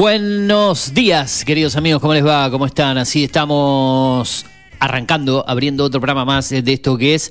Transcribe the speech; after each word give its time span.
Buenos 0.00 0.94
días, 0.94 1.44
queridos 1.44 1.76
amigos, 1.76 2.00
¿cómo 2.00 2.14
les 2.14 2.26
va? 2.26 2.50
¿Cómo 2.50 2.64
están? 2.64 2.96
Así 2.96 3.24
estamos 3.24 4.46
arrancando, 4.78 5.44
abriendo 5.46 5.84
otro 5.84 6.00
programa 6.00 6.24
más 6.24 6.48
de 6.48 6.72
esto 6.72 6.96
que 6.96 7.14
es 7.14 7.30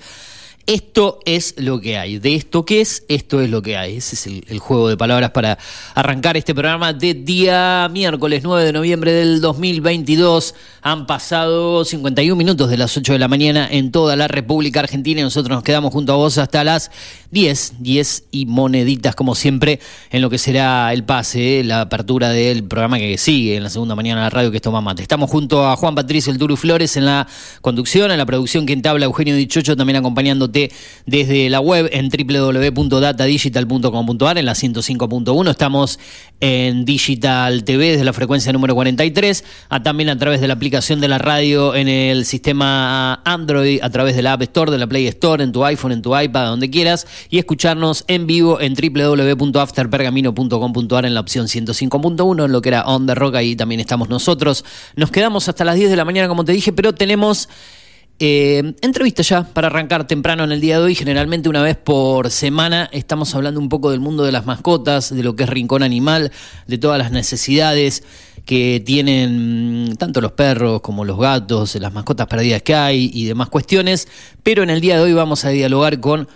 esto 0.69 1.17
es 1.25 1.55
lo 1.57 1.81
que 1.81 1.97
hay. 1.97 2.19
De 2.19 2.35
esto 2.35 2.63
que 2.63 2.79
es, 2.79 3.03
esto 3.07 3.41
es 3.41 3.49
lo 3.49 3.63
que 3.63 3.75
hay. 3.75 3.97
Ese 3.97 4.13
es 4.13 4.27
el, 4.27 4.59
juego 4.59 4.87
de 4.87 4.97
palabras 4.97 5.31
para 5.31 5.57
arrancar 5.95 6.37
este 6.37 6.53
programa 6.53 6.93
de 6.93 7.15
día 7.15 7.89
miércoles 7.91 8.41
9 8.43 8.65
de 8.65 8.71
noviembre 8.71 9.11
del 9.11 9.41
2022. 9.41 10.53
Han 10.83 11.07
pasado 11.07 11.83
51 11.83 12.35
minutos 12.35 12.69
de 12.69 12.77
las 12.77 12.95
8 12.95 13.13
de 13.13 13.19
la 13.19 13.27
mañana 13.27 13.67
en 13.71 13.91
toda 13.91 14.15
la 14.15 14.27
República 14.27 14.81
Argentina 14.81 15.21
y 15.21 15.23
nosotros 15.23 15.55
nos 15.55 15.63
quedamos 15.63 15.91
junto 15.91 16.13
a 16.13 16.17
vos 16.17 16.37
hasta 16.37 16.63
las 16.63 16.91
10, 17.31 17.73
10 17.79 18.25
y 18.29 18.45
moneditas 18.45 19.15
como 19.15 19.33
siempre 19.33 19.79
en 20.11 20.21
lo 20.21 20.29
que 20.29 20.37
será 20.37 20.93
el 20.93 21.03
pase, 21.03 21.63
la 21.63 21.81
apertura 21.81 22.29
del 22.29 22.63
programa 22.63 22.99
que 22.99 23.17
sigue 23.17 23.55
en 23.55 23.63
la 23.63 23.71
segunda 23.71 23.95
mañana 23.95 24.21
de 24.21 24.25
la 24.25 24.29
radio 24.29 24.51
que 24.51 24.57
es 24.57 24.63
Toma 24.63 24.81
Mate. 24.81 25.01
Estamos 25.01 25.31
junto 25.31 25.67
a 25.67 25.75
Juan 25.75 25.95
Patricio 25.95 26.31
El 26.31 26.37
Turu 26.37 26.55
Flores 26.55 26.95
en 26.95 27.05
la 27.05 27.27
conducción, 27.61 28.11
en 28.11 28.19
la 28.19 28.25
producción 28.27 28.67
quien 28.67 28.83
te 28.83 28.89
habla 28.89 29.05
Eugenio 29.05 29.35
Dichocho 29.35 29.75
también 29.75 29.97
acompañándote 29.97 30.58
desde 31.05 31.49
la 31.49 31.59
web 31.59 31.89
en 31.91 32.09
www.datadigital.com.ar 32.09 34.37
en 34.37 34.45
la 34.45 34.53
105.1. 34.53 35.49
Estamos 35.49 35.99
en 36.39 36.85
Digital 36.85 37.63
TV 37.63 37.91
desde 37.91 38.03
la 38.03 38.13
frecuencia 38.13 38.53
número 38.53 38.75
43, 38.75 39.43
a, 39.69 39.81
también 39.83 40.09
a 40.09 40.17
través 40.17 40.41
de 40.41 40.47
la 40.47 40.53
aplicación 40.53 41.01
de 41.01 41.07
la 41.07 41.17
radio 41.17 41.73
en 41.75 41.87
el 41.87 42.25
sistema 42.25 43.21
Android, 43.25 43.79
a 43.81 43.89
través 43.89 44.15
de 44.15 44.21
la 44.21 44.33
App 44.33 44.43
Store, 44.43 44.71
de 44.71 44.77
la 44.77 44.85
Play 44.87 45.07
Store, 45.07 45.43
en 45.43 45.51
tu 45.51 45.65
iPhone, 45.65 45.91
en 45.91 46.01
tu 46.01 46.17
iPad, 46.17 46.45
donde 46.45 46.69
quieras, 46.69 47.05
y 47.29 47.39
escucharnos 47.39 48.05
en 48.07 48.25
vivo 48.27 48.61
en 48.61 48.75
www.afterpergamino.com.ar 48.75 51.05
en 51.05 51.13
la 51.13 51.19
opción 51.19 51.47
105.1, 51.47 52.45
en 52.45 52.51
lo 52.51 52.61
que 52.61 52.69
era 52.69 52.85
On 52.85 53.05
The 53.05 53.13
Rock, 53.15 53.35
ahí 53.35 53.55
también 53.55 53.81
estamos 53.81 54.09
nosotros. 54.09 54.65
Nos 54.95 55.11
quedamos 55.11 55.47
hasta 55.49 55.65
las 55.65 55.75
10 55.75 55.89
de 55.89 55.95
la 55.95 56.05
mañana, 56.05 56.27
como 56.27 56.45
te 56.45 56.51
dije, 56.51 56.71
pero 56.73 56.93
tenemos 56.93 57.49
eh, 58.19 58.73
entrevista 58.81 59.23
ya 59.23 59.43
para 59.43 59.67
arrancar 59.67 60.05
temprano 60.05 60.43
en 60.43 60.51
el 60.51 60.59
día 60.59 60.77
de 60.77 60.85
hoy. 60.85 60.95
Generalmente 60.95 61.47
una 61.47 61.61
vez 61.61 61.77
por 61.77 62.29
semana 62.29 62.89
estamos 62.91 63.33
hablando 63.33 63.59
un 63.59 63.69
poco 63.69 63.91
del 63.91 64.01
mundo 64.01 64.23
de 64.23 64.31
las 64.31 64.45
mascotas, 64.45 65.15
de 65.15 65.23
lo 65.23 65.35
que 65.35 65.43
es 65.43 65.49
Rincón 65.49 65.83
Animal, 65.83 66.31
de 66.67 66.77
todas 66.77 66.97
las 66.99 67.11
necesidades 67.11 68.03
que 68.45 68.81
tienen 68.85 69.95
tanto 69.97 70.21
los 70.21 70.33
perros 70.33 70.81
como 70.81 71.05
los 71.05 71.17
gatos, 71.17 71.75
las 71.75 71.93
mascotas 71.93 72.27
perdidas 72.27 72.61
que 72.61 72.75
hay 72.75 73.09
y 73.13 73.25
demás 73.25 73.49
cuestiones. 73.49 74.07
Pero 74.43 74.63
en 74.63 74.69
el 74.69 74.81
día 74.81 74.97
de 74.97 75.03
hoy 75.03 75.13
vamos 75.13 75.45
a 75.45 75.49
dialogar 75.49 75.99
con 75.99 76.27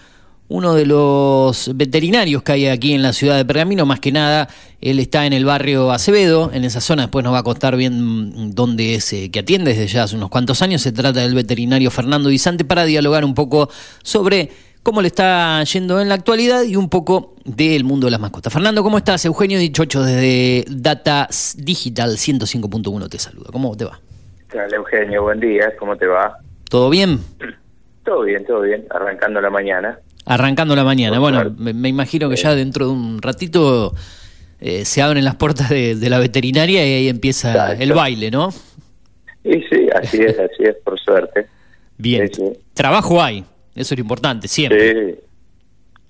uno 0.50 0.76
de 0.76 0.86
los 0.86 1.72
veterinarios 1.76 2.44
que 2.44 2.52
hay 2.52 2.68
aquí 2.68 2.94
en 2.94 3.02
la 3.02 3.14
ciudad 3.14 3.38
de 3.38 3.46
Pergamino, 3.46 3.86
más 3.86 4.00
que 4.00 4.12
nada, 4.12 4.50
él 4.82 5.00
está 5.00 5.26
en 5.26 5.34
el 5.34 5.46
barrio 5.46 5.92
Acevedo, 5.92 6.52
en 6.54 6.64
esa 6.64 6.82
zona, 6.82 7.04
después 7.04 7.24
nos 7.24 7.34
va 7.34 7.40
a 7.40 7.44
contar 7.44 7.76
bien 7.76 8.54
dónde 8.54 8.96
es 8.96 9.14
eh, 9.14 9.32
que 9.32 9.40
atiende 9.40 9.72
desde 9.72 9.88
ya 9.88 10.04
hace 10.04 10.16
unos 10.16 10.30
cuantos 10.30 10.62
años, 10.62 10.82
se 10.82 10.92
trata 10.92 11.22
del 11.22 11.34
veterinario 11.34 11.90
Fernando 11.92 12.30
Vicente 12.30 12.66
para 12.66 12.84
dialogar 12.86 13.26
un 13.26 13.34
poco 13.34 13.70
sobre 14.04 14.50
cómo 14.84 15.02
le 15.02 15.08
está 15.08 15.64
yendo 15.64 16.02
en 16.02 16.10
la 16.10 16.16
actualidad 16.16 16.64
y 16.64 16.76
un 16.76 16.90
poco 16.90 17.36
del 17.46 17.86
mundo 17.86 18.08
de 18.08 18.12
las 18.12 18.20
mascotas. 18.20 18.52
Fernando, 18.52 18.84
¿cómo 18.84 18.98
estás? 18.98 19.24
Eugenio 19.26 19.58
Dichocho 19.58 20.04
desde 20.04 20.66
Data 20.70 21.30
Digital 21.58 22.12
105.1 22.12 23.10
te 23.10 23.18
saluda. 23.18 23.50
¿Cómo 23.52 23.76
te 23.78 23.86
va? 23.86 24.00
Hola 24.54 24.76
Eugenio, 24.76 25.24
buen 25.24 25.40
día, 25.40 25.74
¿cómo 25.80 25.96
te 25.98 26.06
va? 26.06 26.38
¿Todo 26.70 26.90
bien? 26.90 27.20
Todo 28.04 28.24
bien, 28.24 28.46
todo 28.46 28.62
bien, 28.62 28.86
arrancando 28.90 29.40
la 29.40 29.50
mañana. 29.50 29.98
Arrancando 30.26 30.76
la 30.76 30.84
mañana. 30.84 31.20
Bueno, 31.20 31.54
me, 31.58 31.90
imagino 31.90 32.30
que 32.30 32.36
ya 32.36 32.56
dentro 32.56 32.88
de 32.88 32.92
un 32.94 33.22
ratito 33.22 33.94
eh, 34.62 34.86
se 34.86 35.02
abren 35.02 35.26
las 35.26 35.36
puertas 35.36 35.70
de, 35.70 35.96
la 36.10 36.20
veterinaria 36.20 36.86
y 36.88 36.94
ahí 36.94 37.08
empieza 37.10 37.74
el 37.74 37.94
baile, 37.94 38.32
¿no? 38.32 38.52
Sí, 38.52 39.64
sí, 39.70 39.88
así 39.94 40.22
es, 40.22 40.40
así 40.40 40.64
es, 40.64 40.76
por 40.84 40.98
suerte. 41.00 41.48
Bien. 41.98 42.30
Trabajo 42.74 43.22
hay, 43.22 43.44
eso 43.76 43.94
es 43.94 43.98
lo 43.98 44.02
importante, 44.02 44.48
siempre. 44.48 45.20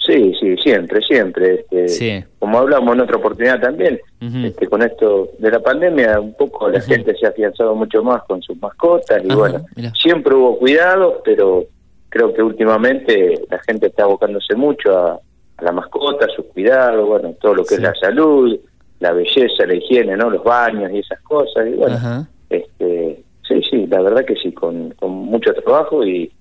Sí, 0.06 0.34
sí, 0.40 0.56
siempre, 0.57 1.01
siempre. 1.01 1.66
Este, 1.72 2.25
Como 2.40 2.59
hablamos 2.59 2.94
en 2.94 3.01
otra 3.01 3.18
oportunidad 3.18 3.62
también, 3.62 4.00
este, 4.19 4.68
con 4.68 4.81
esto 4.81 5.30
de 5.40 5.50
la 5.50 5.59
pandemia, 5.62 6.19
un 6.19 6.34
poco 6.35 6.69
la 6.69 6.81
gente 6.81 7.16
se 7.16 7.25
ha 7.25 7.30
afianzado 7.30 7.74
mucho 7.74 8.03
más 8.03 8.22
con 8.24 8.41
sus 8.41 8.57
mascotas 8.62 9.24
y 9.24 9.34
bueno, 9.34 9.66
siempre 9.95 10.35
hubo 10.35 10.59
cuidado, 10.59 11.22
pero 11.24 11.66
creo 12.13 12.31
que 12.31 12.44
últimamente 12.44 13.41
la 13.50 13.59
gente 13.63 13.88
está 13.88 14.03
abocándose 14.03 14.56
mucho 14.56 14.96
a, 14.96 15.19
la 15.62 15.72
mascota, 15.72 16.25
a 16.25 16.35
sus 16.35 16.46
cuidados, 16.46 17.07
bueno, 17.07 17.34
todo 17.41 17.56
lo 17.56 17.66
que 17.66 17.75
es 17.75 17.81
la 17.81 17.94
salud, 17.96 18.56
la 19.00 19.13
belleza, 19.13 19.66
la 19.66 19.75
higiene, 19.75 20.16
¿no? 20.16 20.29
Los 20.29 20.44
baños 20.44 20.91
y 20.91 21.00
esas 21.00 21.19
cosas. 21.22 21.66
Y 21.68 21.72
bueno, 21.72 22.28
este, 22.50 23.24
sí, 23.47 23.62
sí, 23.68 23.88
la 23.88 24.01
verdad 24.01 24.25
que 24.25 24.35
sí, 24.35 24.51
con, 24.51 24.91
con 24.91 25.09
mucho 25.12 25.53
trabajo 25.53 26.06
y, 26.06 26.31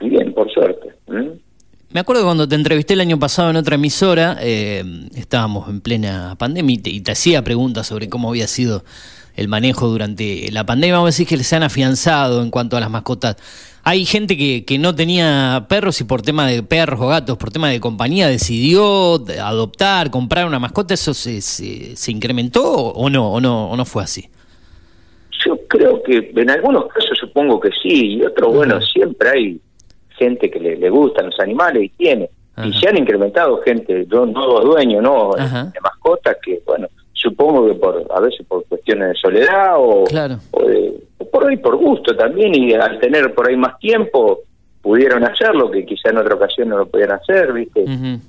bien, 0.00 0.32
por 0.32 0.50
suerte. 0.50 0.94
Me 1.90 2.00
acuerdo 2.00 2.24
cuando 2.24 2.48
te 2.48 2.54
entrevisté 2.54 2.94
el 2.94 3.00
año 3.00 3.18
pasado 3.18 3.50
en 3.50 3.56
otra 3.56 3.74
emisora, 3.74 4.38
eh, 4.40 4.84
estábamos 5.16 5.68
en 5.68 5.80
plena 5.80 6.36
pandemia 6.38 6.78
y 6.84 7.00
te, 7.00 7.12
hacía 7.12 7.42
preguntas 7.42 7.88
sobre 7.88 8.08
cómo 8.08 8.30
había 8.30 8.46
sido 8.46 8.84
el 9.36 9.48
manejo 9.48 9.88
durante 9.88 10.50
la 10.52 10.64
pandemia. 10.64 10.94
Vamos 10.94 11.08
a 11.08 11.12
decir 11.12 11.26
que 11.26 11.36
se 11.42 11.56
han 11.56 11.64
afianzado 11.64 12.42
en 12.42 12.50
cuanto 12.50 12.76
a 12.76 12.80
las 12.80 12.90
mascotas 12.90 13.36
hay 13.90 14.04
gente 14.04 14.36
que, 14.36 14.64
que 14.64 14.78
no 14.78 14.94
tenía 14.94 15.66
perros 15.68 16.00
y 16.00 16.04
por 16.04 16.22
tema 16.22 16.46
de 16.46 16.62
perros 16.62 17.00
o 17.00 17.08
gatos, 17.08 17.36
por 17.36 17.50
tema 17.50 17.70
de 17.70 17.80
compañía, 17.80 18.28
decidió 18.28 19.14
adoptar, 19.42 20.12
comprar 20.12 20.46
una 20.46 20.60
mascota. 20.60 20.94
¿Eso 20.94 21.12
se, 21.12 21.40
se, 21.40 22.12
incrementó 22.12 22.62
o 22.62 23.10
no, 23.10 23.32
o, 23.32 23.40
no, 23.40 23.68
o 23.68 23.76
no 23.76 23.84
fue 23.84 24.04
así? 24.04 24.28
Yo 25.44 25.58
creo 25.66 26.00
que 26.04 26.32
en 26.36 26.50
algunos 26.50 26.86
casos 26.86 27.18
supongo 27.18 27.58
que 27.58 27.70
sí, 27.82 28.14
y 28.14 28.22
otros, 28.22 28.54
bueno, 28.54 28.80
siempre 28.80 29.28
hay 29.28 29.60
gente 30.10 30.48
que 30.48 30.60
le, 30.60 30.88
gustan 30.88 31.26
los 31.26 31.40
animales 31.40 31.82
y 31.82 31.88
tiene. 31.88 32.30
Y 32.62 32.72
se 32.74 32.88
han 32.88 32.96
incrementado 32.96 33.60
gente, 33.62 34.06
nuevos 34.06 34.64
dueños, 34.66 35.02
¿no? 35.02 35.32
De 35.34 35.80
mascotas 35.80 36.36
que, 36.44 36.62
bueno, 36.64 36.86
supongo 37.20 37.66
que 37.66 37.74
por 37.74 38.06
a 38.10 38.20
veces 38.20 38.46
por 38.46 38.64
cuestiones 38.64 39.08
de 39.08 39.14
soledad 39.14 39.74
o, 39.76 40.04
por 41.30 41.48
ahí 41.48 41.56
por 41.58 41.76
gusto 41.76 42.16
también 42.16 42.54
y 42.54 42.72
al 42.72 42.98
tener 42.98 43.34
por 43.34 43.48
ahí 43.48 43.56
más 43.56 43.78
tiempo 43.78 44.40
pudieron 44.80 45.22
hacerlo 45.24 45.70
que 45.70 45.84
quizá 45.84 46.08
en 46.10 46.18
otra 46.18 46.34
ocasión 46.34 46.70
no 46.70 46.78
lo 46.78 46.86
podían 46.86 47.12
hacer 47.12 47.52
viste 47.52 47.84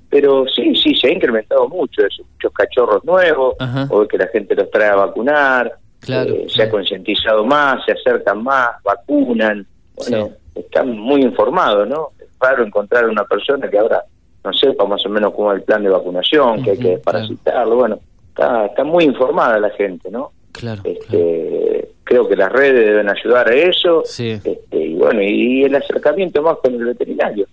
pero 0.09 0.45
sí 0.47 0.75
sí 0.75 0.93
se 0.95 1.07
ha 1.07 1.13
incrementado 1.13 1.69
mucho 1.69 2.05
eso, 2.05 2.23
muchos 2.33 2.51
cachorros 2.51 3.03
nuevos 3.05 3.55
o 3.89 4.07
que 4.07 4.17
la 4.17 4.27
gente 4.27 4.55
los 4.55 4.69
trae 4.69 4.89
a 4.89 4.95
vacunar 4.95 5.73
eh, 6.07 6.45
se 6.49 6.63
ha 6.63 6.69
concientizado 6.69 7.45
más 7.45 7.85
se 7.85 7.91
acercan 7.93 8.43
más 8.43 8.71
vacunan. 8.83 9.65
Bueno 9.95 10.31
están 10.53 10.97
muy 10.97 11.21
informados 11.21 11.87
no 11.87 12.09
es 12.19 12.27
raro 12.39 12.65
encontrar 12.65 13.07
una 13.07 13.23
persona 13.23 13.69
que 13.69 13.77
ahora 13.77 14.03
no 14.43 14.51
sepa 14.51 14.83
más 14.85 15.05
o 15.05 15.09
menos 15.09 15.33
cómo 15.33 15.53
es 15.53 15.59
el 15.59 15.63
plan 15.63 15.81
de 15.81 15.89
vacunación 15.89 16.61
que 16.61 16.71
hay 16.71 16.77
que 16.77 16.97
parasitarlo 16.97 17.77
bueno 17.77 17.99
está, 18.35 18.83
muy 18.83 19.05
informada 19.05 19.59
la 19.59 19.69
gente, 19.71 20.09
¿no? 20.09 20.31
Claro, 20.51 20.81
este, 20.83 21.89
Creo 22.03 22.27
que 22.27 22.35
las 22.35 22.51
redes 22.51 22.85
deben 22.87 23.09
ayudar 23.09 23.47
a 23.47 23.53
eso. 23.53 24.03
Sí. 24.05 24.31
Este, 24.31 24.59
y 24.71 24.95
bueno, 24.95 25.21
y 25.21 25.63
el 25.63 25.75
acercamiento 25.75 26.41
más 26.41 26.57
con 26.61 26.73
el 26.73 26.83
veterinario. 26.83 27.47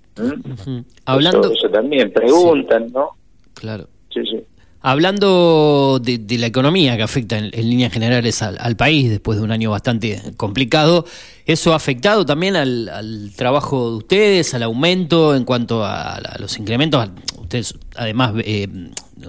Hablando. 1.05 1.53
Eso, 1.53 1.71
también, 1.71 2.13
preguntan, 2.13 2.91
¿no? 2.93 3.11
Claro. 3.55 3.87
Sí, 4.13 4.21
sí. 4.25 4.43
Hablando 4.81 6.01
de, 6.03 6.39
la 6.39 6.47
economía 6.47 6.97
que 6.97 7.03
afecta 7.03 7.37
en, 7.37 7.51
líneas 7.51 7.93
generales 7.93 8.43
al, 8.43 8.77
país 8.77 9.11
después 9.11 9.39
de 9.39 9.45
un 9.45 9.51
año 9.51 9.73
bastante 9.73 10.21
complicado, 10.37 11.05
¿eso 11.47 11.73
ha 11.73 11.77
afectado 11.77 12.25
también 12.25 12.55
al, 12.55 13.31
trabajo 13.37 13.91
de 13.91 13.97
ustedes, 13.97 14.55
al 14.55 14.63
aumento 14.63 15.35
en 15.35 15.45
cuanto 15.45 15.85
a, 15.85 16.21
los 16.39 16.59
incrementos? 16.59 17.11
Ustedes 17.41 17.75
además 17.97 18.35
eh, 18.45 18.69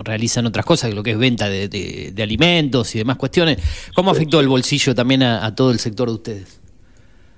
realizan 0.04 0.46
otras 0.46 0.66
cosas, 0.66 0.94
lo 0.94 1.04
que 1.04 1.12
es 1.12 1.18
venta 1.18 1.50
de, 1.50 2.14
alimentos 2.22 2.96
y 2.96 3.00
demás 3.00 3.18
cuestiones. 3.18 3.58
¿Cómo 3.96 4.12
afectó 4.12 4.40
el 4.40 4.48
bolsillo 4.48 4.94
también 4.94 5.24
a, 5.24 5.54
todo 5.56 5.72
el 5.72 5.80
sector 5.80 6.08
de 6.08 6.14
ustedes? 6.14 6.62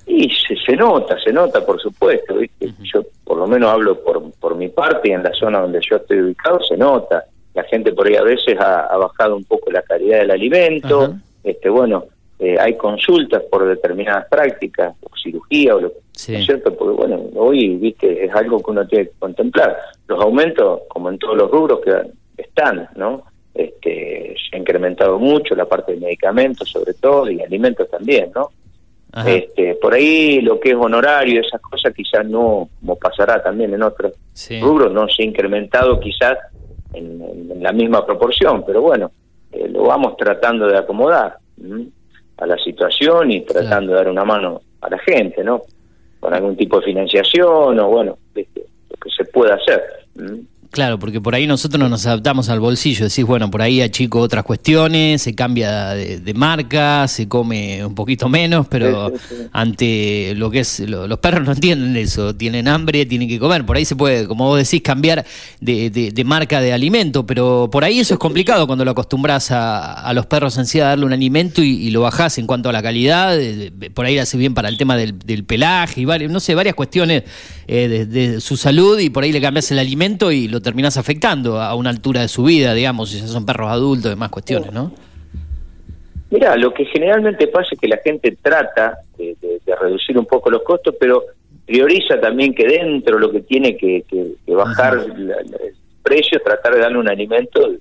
Y 0.07 0.29
se, 0.29 0.75
nota, 0.75 1.17
se 1.23 1.31
nota, 1.31 1.65
por 1.65 1.79
supuesto. 1.81 2.35
Yo 2.83 3.03
por 3.23 3.37
lo 3.37 3.47
menos 3.47 3.71
hablo 3.71 4.03
por, 4.03 4.31
por 4.33 4.55
mi 4.55 4.69
parte 4.69 5.09
y 5.09 5.11
en 5.11 5.23
la 5.23 5.33
zona 5.33 5.61
donde 5.61 5.79
yo 5.87 5.97
estoy 5.97 6.21
ubicado 6.21 6.61
se 6.63 6.75
nota 6.75 7.25
la 7.53 7.63
gente 7.63 7.91
por 7.93 8.07
ahí 8.07 8.15
a 8.15 8.23
veces 8.23 8.57
ha, 8.59 8.95
bajado 8.97 9.35
un 9.35 9.43
poco 9.43 9.71
la 9.71 9.81
calidad 9.81 10.19
del 10.19 10.31
alimento, 10.31 11.15
este 11.43 11.69
bueno, 11.69 12.05
eh, 12.39 12.57
hay 12.59 12.77
consultas 12.77 13.43
por 13.51 13.67
determinadas 13.67 14.27
prácticas, 14.29 14.95
o 15.01 15.09
cirugía 15.17 15.75
o 15.75 15.81
lo 15.81 15.93
cierto? 16.13 16.75
Porque 16.75 16.95
bueno, 16.95 17.21
hoy, 17.35 17.75
viste, 17.77 18.25
es 18.25 18.33
algo 18.33 18.61
que 18.61 18.71
uno 18.71 18.87
tiene 18.87 19.05
que 19.05 19.13
contemplar. 19.19 19.75
Los 20.07 20.21
aumentos, 20.21 20.81
como 20.87 21.09
en 21.09 21.17
todos 21.17 21.35
los 21.35 21.49
rubros, 21.49 21.81
que 21.81 21.91
están, 22.41 22.89
¿no? 22.95 23.23
Este, 23.53 24.35
se 24.49 24.55
ha 24.55 24.59
incrementado 24.59 25.19
mucho 25.19 25.55
la 25.55 25.65
parte 25.65 25.93
de 25.93 25.99
medicamentos 25.99 26.69
sobre 26.69 26.93
todo 26.93 27.29
y 27.29 27.41
alimentos 27.41 27.89
también, 27.89 28.31
¿no? 28.33 28.49
Este, 29.25 29.75
por 29.75 29.93
ahí 29.93 30.39
lo 30.39 30.57
que 30.57 30.69
es 30.69 30.75
honorario, 30.75 31.41
esas 31.41 31.59
cosas 31.59 31.93
quizás 31.93 32.25
no, 32.25 32.69
como 32.79 32.95
pasará 32.95 33.43
también 33.43 33.73
en 33.73 33.83
otros 33.83 34.13
rubros, 34.61 34.93
no 34.93 35.09
se 35.09 35.23
ha 35.23 35.25
incrementado 35.25 35.99
quizás 35.99 36.37
en, 36.93 37.61
la 37.61 37.73
misma 37.73 38.05
proporción, 38.05 38.63
pero 38.65 38.81
bueno, 38.81 39.11
eh, 39.51 39.67
lo 39.67 39.83
vamos 39.83 40.15
tratando 40.15 40.65
de 40.65 40.77
acomodar 40.77 41.37
a 42.37 42.45
la 42.45 42.57
situación 42.57 43.31
y 43.31 43.41
tratando 43.41 43.91
de 43.91 43.97
dar 43.97 44.07
una 44.07 44.23
mano 44.23 44.61
a 44.79 44.89
la 44.89 44.97
gente, 44.99 45.43
¿no? 45.43 45.63
Con 46.19 46.33
algún 46.33 46.55
tipo 46.55 46.79
de 46.79 46.85
financiación 46.85 47.79
o 47.79 47.87
bueno, 47.89 48.17
lo 48.33 48.43
que 48.43 49.09
se 49.15 49.25
pueda 49.25 49.55
hacer. 49.55 49.83
Claro, 50.71 50.97
porque 50.99 51.19
por 51.19 51.35
ahí 51.35 51.47
nosotros 51.47 51.77
no 51.81 51.89
nos 51.89 52.05
adaptamos 52.05 52.47
al 52.47 52.61
bolsillo, 52.61 53.03
decís, 53.09 53.25
bueno, 53.25 53.51
por 53.51 53.61
ahí 53.61 53.81
achico 53.81 54.21
otras 54.21 54.45
cuestiones, 54.45 55.21
se 55.21 55.35
cambia 55.35 55.89
de, 55.89 56.33
marca, 56.33 57.09
se 57.09 57.27
come 57.27 57.85
un 57.85 57.93
poquito 57.93 58.29
menos, 58.29 58.67
pero 58.69 59.11
ante 59.51 60.33
lo 60.37 60.49
que 60.49 60.61
es, 60.61 60.79
los 60.79 61.19
perros 61.19 61.43
no 61.43 61.51
entienden 61.51 61.97
eso, 61.97 62.33
tienen 62.33 62.69
hambre, 62.69 63.05
tienen 63.05 63.27
que 63.27 63.37
comer, 63.37 63.65
por 63.65 63.75
ahí 63.75 63.83
se 63.83 63.97
puede, 63.97 64.25
como 64.29 64.45
vos 64.45 64.59
decís, 64.59 64.81
cambiar 64.81 65.25
de, 65.59 66.23
marca 66.25 66.61
de 66.61 66.71
alimento, 66.71 67.25
pero 67.25 67.67
por 67.69 67.83
ahí 67.83 67.99
eso 67.99 68.13
es 68.13 68.19
complicado 68.19 68.65
cuando 68.65 68.85
lo 68.85 68.91
acostumbras 68.91 69.49
a, 69.51 70.09
los 70.13 70.25
perros 70.25 70.57
en 70.57 70.65
sí 70.65 70.79
a 70.79 70.85
darle 70.85 71.05
un 71.05 71.11
alimento 71.11 71.61
y, 71.61 71.91
lo 71.91 71.99
bajás 71.99 72.37
en 72.37 72.47
cuanto 72.47 72.69
a 72.69 72.71
la 72.71 72.81
calidad, 72.81 73.37
por 73.93 74.05
ahí 74.05 74.17
hace 74.19 74.37
bien 74.37 74.53
para 74.53 74.69
el 74.69 74.77
tema 74.77 74.95
del, 74.95 75.43
pelaje 75.43 75.99
y 75.99 76.05
varios, 76.05 76.31
no 76.31 76.39
sé, 76.39 76.55
varias 76.55 76.75
cuestiones 76.75 77.23
eh, 77.67 78.05
de, 78.07 78.39
su 78.39 78.55
salud 78.55 78.97
y 78.99 79.09
por 79.09 79.25
ahí 79.25 79.33
le 79.33 79.41
cambias 79.41 79.69
el 79.71 79.79
alimento 79.79 80.31
y 80.31 80.47
lo 80.47 80.60
terminás 80.61 80.97
afectando 80.97 81.59
a 81.59 81.75
una 81.75 81.89
altura 81.89 82.21
de 82.21 82.27
su 82.27 82.43
vida, 82.43 82.73
digamos, 82.73 83.09
si 83.09 83.19
son 83.27 83.45
perros 83.45 83.69
adultos 83.69 84.07
y 84.07 84.09
demás 84.09 84.29
cuestiones, 84.29 84.71
¿no? 84.71 84.91
Mira, 86.29 86.55
lo 86.55 86.73
que 86.73 86.85
generalmente 86.85 87.47
pasa 87.47 87.69
es 87.73 87.79
que 87.79 87.87
la 87.87 87.97
gente 87.97 88.37
trata 88.41 88.99
de, 89.17 89.35
reducir 89.79 90.17
un 90.17 90.25
poco 90.25 90.49
los 90.49 90.63
costos, 90.63 90.95
pero 90.99 91.23
prioriza 91.65 92.19
también 92.19 92.53
que 92.53 92.67
dentro 92.67 93.17
lo 93.17 93.31
que 93.31 93.41
tiene 93.41 93.75
que, 93.75 94.03
bajar 94.47 94.93
el 94.93 95.33
precio 96.03 96.37
es 96.37 96.43
tratar 96.43 96.75
de 96.75 96.81
darle 96.81 96.99
un 96.99 97.09
alimento 97.09 97.71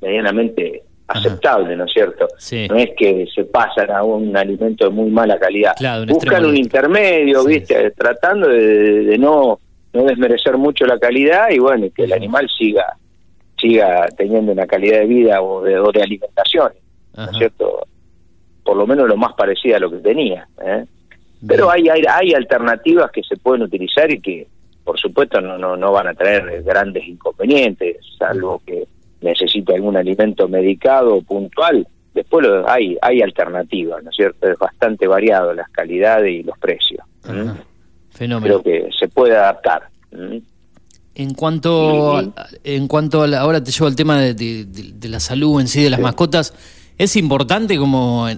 medianamente 0.00 0.82
aceptable, 1.06 1.76
¿no 1.76 1.84
es 1.84 1.92
cierto? 1.92 2.28
No 2.68 2.76
es 2.76 2.90
que 2.96 3.26
se 3.34 3.44
pasan 3.44 3.90
a 3.90 4.02
un 4.02 4.36
alimento 4.36 4.84
de 4.84 4.90
muy 4.90 5.10
mala 5.10 5.38
calidad. 5.38 5.74
Buscan 6.06 6.44
un 6.44 6.56
intermedio, 6.56 7.44
¿viste? 7.44 7.90
Tratando 7.92 8.48
de, 8.48 9.16
no 9.18 9.60
no 9.92 10.04
desmerecer 10.04 10.56
mucho 10.56 10.86
la 10.86 10.98
calidad 10.98 11.50
y 11.50 11.58
bueno, 11.58 11.86
que 11.94 12.04
el 12.04 12.12
animal 12.12 12.48
siga 12.48 12.96
siga 13.62 14.08
teniendo 14.16 14.52
una 14.52 14.66
calidad 14.66 15.00
de 15.00 15.06
vida 15.06 15.40
o 15.40 15.62
de, 15.62 15.72
de 15.72 16.02
alimentación, 16.02 16.72
¿no 17.16 17.30
es 17.30 17.36
cierto? 17.38 17.86
Por 18.64 18.76
lo 18.76 18.86
menos 18.86 19.08
lo 19.08 19.16
más 19.16 19.34
parecido 19.34 19.76
a 19.76 19.80
lo 19.80 19.90
que 19.90 19.98
tenía. 19.98 20.48
¿eh? 20.64 20.84
Pero 21.46 21.70
hay, 21.70 21.88
hay, 21.88 22.02
hay 22.08 22.34
alternativas 22.34 23.10
que 23.12 23.22
se 23.22 23.36
pueden 23.36 23.62
utilizar 23.62 24.10
y 24.10 24.20
que, 24.20 24.48
por 24.84 24.98
supuesto, 24.98 25.40
no, 25.40 25.58
no, 25.58 25.76
no 25.76 25.92
van 25.92 26.08
a 26.08 26.14
traer 26.14 26.62
grandes 26.62 27.06
inconvenientes, 27.06 27.98
salvo 28.18 28.60
que 28.66 28.86
necesite 29.20 29.74
algún 29.74 29.96
alimento 29.96 30.48
medicado 30.48 31.14
o 31.14 31.22
puntual. 31.22 31.86
Después 32.14 32.46
hay, 32.66 32.98
hay 33.00 33.22
alternativas, 33.22 34.02
¿no 34.02 34.10
es 34.10 34.16
cierto? 34.16 34.48
Es 34.48 34.58
bastante 34.58 35.06
variado 35.06 35.54
las 35.54 35.68
calidades 35.70 36.32
y 36.32 36.42
los 36.42 36.58
precios. 36.58 37.04
Fenómeno. 38.12 38.60
Creo 38.60 38.62
que 38.62 38.90
se 38.98 39.08
puede 39.08 39.36
adaptar. 39.36 39.88
En 41.14 41.34
cuanto, 41.34 42.32
en 42.64 42.88
cuanto 42.88 43.22
a 43.22 43.38
ahora 43.38 43.62
te 43.62 43.70
llevo 43.70 43.86
al 43.86 43.96
tema 43.96 44.20
de, 44.20 44.66
la 45.02 45.20
salud 45.20 45.60
en 45.60 45.68
sí 45.68 45.82
de 45.82 45.90
las 45.90 46.00
mascotas, 46.00 46.54
es 46.98 47.16
importante 47.16 47.76
como 47.78 48.28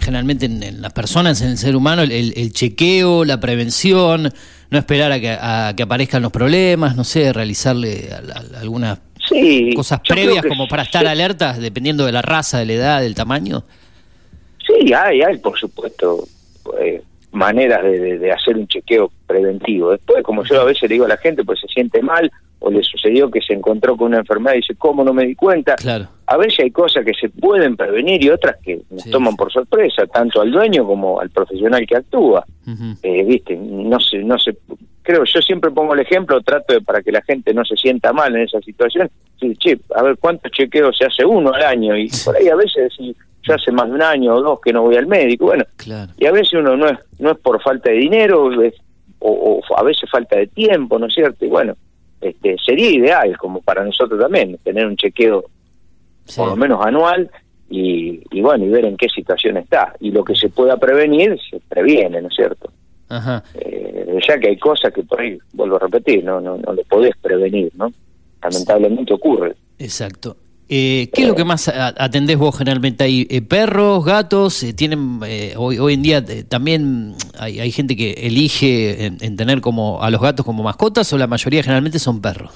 generalmente 0.00 0.46
en, 0.46 0.80
las 0.80 0.92
personas, 0.92 1.40
en 1.42 1.50
el 1.50 1.58
ser 1.58 1.76
humano, 1.76 2.02
el, 2.02 2.52
chequeo, 2.52 3.24
la 3.24 3.38
prevención, 3.38 4.32
no 4.70 4.78
esperar 4.78 5.12
a 5.12 5.20
que, 5.20 5.30
a 5.30 5.74
que 5.76 5.82
aparezcan 5.82 6.22
los 6.22 6.32
problemas, 6.32 6.96
no 6.96 7.04
sé, 7.04 7.32
realizarle 7.32 8.08
algunas 8.58 8.98
cosas 9.74 10.00
previas 10.06 10.44
como 10.46 10.68
para 10.68 10.82
estar 10.82 11.06
alertas, 11.06 11.58
dependiendo 11.58 12.06
de 12.06 12.12
la 12.12 12.22
raza, 12.22 12.58
de 12.58 12.66
la 12.66 12.72
edad, 12.72 13.00
del 13.00 13.14
tamaño. 13.14 13.64
Sí, 14.66 14.92
hay, 14.92 15.22
hay, 15.22 15.38
por 15.38 15.58
supuesto. 15.58 16.26
Pues, 16.62 17.02
maneras 17.36 17.82
de, 17.82 18.32
hacer 18.32 18.56
un 18.56 18.66
chequeo 18.66 19.10
preventivo. 19.26 19.92
Después, 19.92 20.22
como 20.24 20.42
yo 20.44 20.60
a 20.60 20.64
veces 20.64 20.82
le 20.82 20.94
digo 20.94 21.04
a 21.04 21.08
la 21.08 21.16
gente, 21.18 21.44
pues 21.44 21.60
se 21.60 21.68
siente 21.68 22.02
mal 22.02 22.30
o 22.58 22.70
le 22.70 22.82
sucedió 22.82 23.30
que 23.30 23.40
se 23.42 23.52
encontró 23.52 23.96
con 23.96 24.08
una 24.08 24.18
enfermedad 24.18 24.54
y 24.54 24.58
dice, 24.58 24.74
¿cómo 24.76 25.04
no 25.04 25.12
me 25.12 25.26
di 25.26 25.34
cuenta? 25.34 25.76
Claro. 25.76 26.08
A 26.26 26.36
veces 26.36 26.60
hay 26.60 26.70
cosas 26.70 27.04
que 27.04 27.12
se 27.12 27.28
pueden 27.28 27.76
prevenir 27.76 28.24
y 28.24 28.30
otras 28.30 28.56
que 28.62 28.80
nos 28.90 29.04
toman 29.10 29.36
por 29.36 29.52
sorpresa, 29.52 30.06
tanto 30.06 30.40
al 30.40 30.50
dueño 30.50 30.86
como 30.86 31.20
al 31.20 31.30
profesional 31.30 31.86
que 31.86 31.96
actúa. 31.96 32.44
Eh, 33.02 33.22
Viste, 33.24 33.56
no 33.56 34.00
sé, 34.00 34.18
no 34.18 34.38
sé, 34.38 34.56
creo, 35.02 35.24
yo 35.24 35.40
siempre 35.40 35.70
pongo 35.70 35.94
el 35.94 36.00
ejemplo, 36.00 36.40
trato 36.40 36.74
de 36.74 36.80
para 36.80 37.00
que 37.02 37.12
la 37.12 37.22
gente 37.22 37.54
no 37.54 37.64
se 37.64 37.76
sienta 37.76 38.12
mal 38.12 38.34
en 38.34 38.42
esa 38.42 38.60
situación, 38.60 39.08
sí, 39.38 39.54
che, 39.56 39.78
a 39.94 40.02
ver 40.02 40.16
cuántos 40.18 40.50
chequeos 40.50 40.96
se 40.98 41.06
hace 41.06 41.24
uno 41.24 41.52
al 41.52 41.62
año 41.62 41.96
y 41.96 42.08
por 42.24 42.36
ahí 42.36 42.48
a 42.48 42.56
veces 42.56 42.92
yo 43.46 43.54
hace 43.54 43.70
más 43.72 43.88
de 43.88 43.94
un 43.94 44.02
año 44.02 44.34
o 44.34 44.42
dos 44.42 44.60
que 44.60 44.72
no 44.72 44.82
voy 44.82 44.96
al 44.96 45.06
médico, 45.06 45.46
bueno, 45.46 45.64
y 46.18 46.26
a 46.26 46.32
veces 46.32 46.54
uno 46.54 46.76
no 46.76 46.88
es 46.88 46.98
no 47.18 47.32
es 47.32 47.38
por 47.38 47.62
falta 47.62 47.90
de 47.90 47.96
dinero 47.96 48.50
o, 49.18 49.60
a 49.76 49.82
veces 49.82 50.10
falta 50.10 50.36
de 50.36 50.46
tiempo, 50.48 50.98
¿no 50.98 51.06
es 51.06 51.14
cierto? 51.14 51.44
Y 51.44 51.48
bueno, 51.48 51.76
este 52.20 52.56
sería 52.64 52.90
ideal 52.90 53.36
como 53.38 53.60
para 53.60 53.84
nosotros 53.84 54.20
también 54.20 54.56
tener 54.62 54.86
un 54.86 54.96
chequeo 54.96 55.44
por 56.34 56.48
lo 56.48 56.56
menos 56.56 56.84
anual 56.84 57.30
y, 57.68 58.20
y, 58.30 58.40
bueno, 58.40 58.64
y 58.64 58.68
ver 58.68 58.84
en 58.84 58.96
qué 58.96 59.08
situación 59.08 59.56
está. 59.56 59.94
Y 60.00 60.10
lo 60.10 60.24
que 60.24 60.34
se 60.34 60.48
pueda 60.48 60.76
prevenir, 60.76 61.38
se 61.50 61.60
previene, 61.60 62.20
¿no 62.20 62.28
es 62.28 62.34
cierto? 62.34 62.70
Ajá. 63.08 63.42
Eh, 63.54 64.18
ya 64.26 64.38
que 64.38 64.48
hay 64.48 64.58
cosas 64.58 64.92
que 64.92 65.02
por 65.02 65.20
ahí, 65.20 65.38
vuelvo 65.52 65.76
a 65.76 65.80
repetir, 65.80 66.24
no, 66.24 66.40
no, 66.40 66.56
no 66.58 66.72
lo 66.72 66.82
podés 66.84 67.16
prevenir, 67.20 67.70
¿no? 67.76 67.92
Lamentablemente 68.42 69.12
ocurre. 69.12 69.54
Exacto. 69.78 70.36
Eh, 70.68 71.10
¿Qué 71.14 71.22
es 71.22 71.28
lo 71.28 71.36
que 71.36 71.44
más 71.44 71.68
atendés 71.68 72.38
vos 72.38 72.58
generalmente 72.58 73.04
ahí? 73.04 73.26
Eh, 73.30 73.40
¿Perros, 73.40 74.04
gatos? 74.04 74.64
Eh, 74.64 74.72
tienen 74.72 75.20
hoy, 75.56 75.78
hoy 75.78 75.94
en 75.94 76.02
día 76.02 76.24
también 76.48 77.14
hay, 77.38 77.60
hay, 77.60 77.70
gente 77.70 77.96
que 77.96 78.10
elige 78.12 79.06
en, 79.06 79.36
tener 79.36 79.60
como 79.60 80.02
a 80.02 80.10
los 80.10 80.20
gatos 80.20 80.44
como 80.44 80.64
mascotas 80.64 81.12
o 81.12 81.18
la 81.18 81.28
mayoría 81.28 81.62
generalmente 81.62 82.00
son 82.00 82.20
perros? 82.20 82.50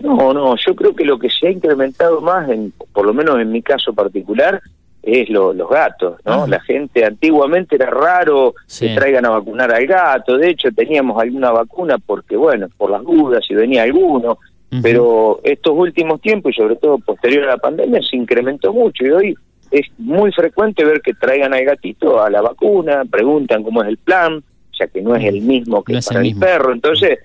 No, 0.00 0.34
no, 0.34 0.54
yo 0.56 0.76
creo 0.76 0.94
que 0.94 1.04
lo 1.04 1.18
que 1.18 1.30
se 1.30 1.48
ha 1.48 1.50
incrementado 1.50 2.20
más, 2.20 2.48
en, 2.50 2.72
por 2.92 3.06
lo 3.06 3.14
menos 3.14 3.40
en 3.40 3.50
mi 3.50 3.62
caso 3.62 3.94
particular, 3.94 4.60
es 5.02 5.30
los 5.30 5.70
gatos, 5.70 6.20
¿no? 6.26 6.46
La 6.46 6.60
gente 6.60 7.04
antiguamente 7.04 7.76
era 7.76 7.88
raro 7.88 8.54
que 8.78 8.94
traigan 8.94 9.24
a 9.24 9.30
vacunar 9.30 9.72
al 9.72 9.86
gato, 9.86 10.36
de 10.36 10.50
hecho 10.50 10.70
teníamos 10.72 11.20
alguna 11.20 11.50
vacuna 11.50 11.96
porque, 11.98 12.36
bueno, 12.36 12.68
por 12.76 12.90
las 12.90 13.02
dudas, 13.02 13.42
si 13.46 13.54
venía 13.54 13.84
alguno, 13.84 14.38
pero 14.82 15.40
estos 15.44 15.72
últimos 15.74 16.20
tiempos, 16.20 16.52
y 16.52 16.60
sobre 16.60 16.76
todo 16.76 16.98
posterior 16.98 17.44
a 17.44 17.52
la 17.52 17.58
pandemia, 17.58 18.00
se 18.02 18.16
incrementó 18.16 18.72
mucho 18.72 19.04
y 19.04 19.10
hoy 19.10 19.34
es 19.70 19.86
muy 19.98 20.32
frecuente 20.32 20.84
ver 20.84 21.00
que 21.00 21.14
traigan 21.14 21.54
al 21.54 21.64
gatito 21.64 22.22
a 22.22 22.30
la 22.30 22.42
vacuna, 22.42 23.04
preguntan 23.04 23.62
cómo 23.62 23.82
es 23.82 23.88
el 23.88 23.98
plan, 23.98 24.42
ya 24.78 24.86
que 24.86 25.02
no 25.02 25.16
es 25.16 25.24
el 25.24 25.40
mismo 25.42 25.82
que 25.82 25.98
para 26.06 26.20
el, 26.20 26.36
perro, 26.36 26.72
entonces 26.72 27.18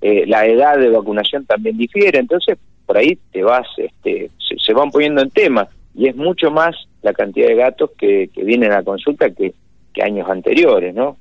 eh, 0.00 0.24
la 0.26 0.46
edad 0.46 0.78
de 0.78 0.90
vacunación 0.90 1.44
también 1.44 1.76
difiere, 1.76 2.18
entonces 2.18 2.58
por 2.86 2.96
ahí 2.96 3.18
te 3.32 3.42
vas, 3.42 3.66
este, 3.76 4.30
se, 4.38 4.72
van 4.72 4.90
poniendo 4.90 5.22
en 5.22 5.30
tema. 5.30 5.68
Y 5.94 6.08
es 6.08 6.16
mucho 6.16 6.50
más 6.50 6.74
la 7.02 7.12
cantidad 7.12 7.48
de 7.48 7.54
gatos 7.54 7.90
que, 7.98 8.30
que 8.32 8.44
vienen 8.44 8.72
a 8.72 8.76
la 8.76 8.82
consulta 8.82 9.30
que, 9.30 9.54
que 9.92 10.02
años 10.02 10.28
anteriores, 10.28 10.94
¿no? 10.94 11.16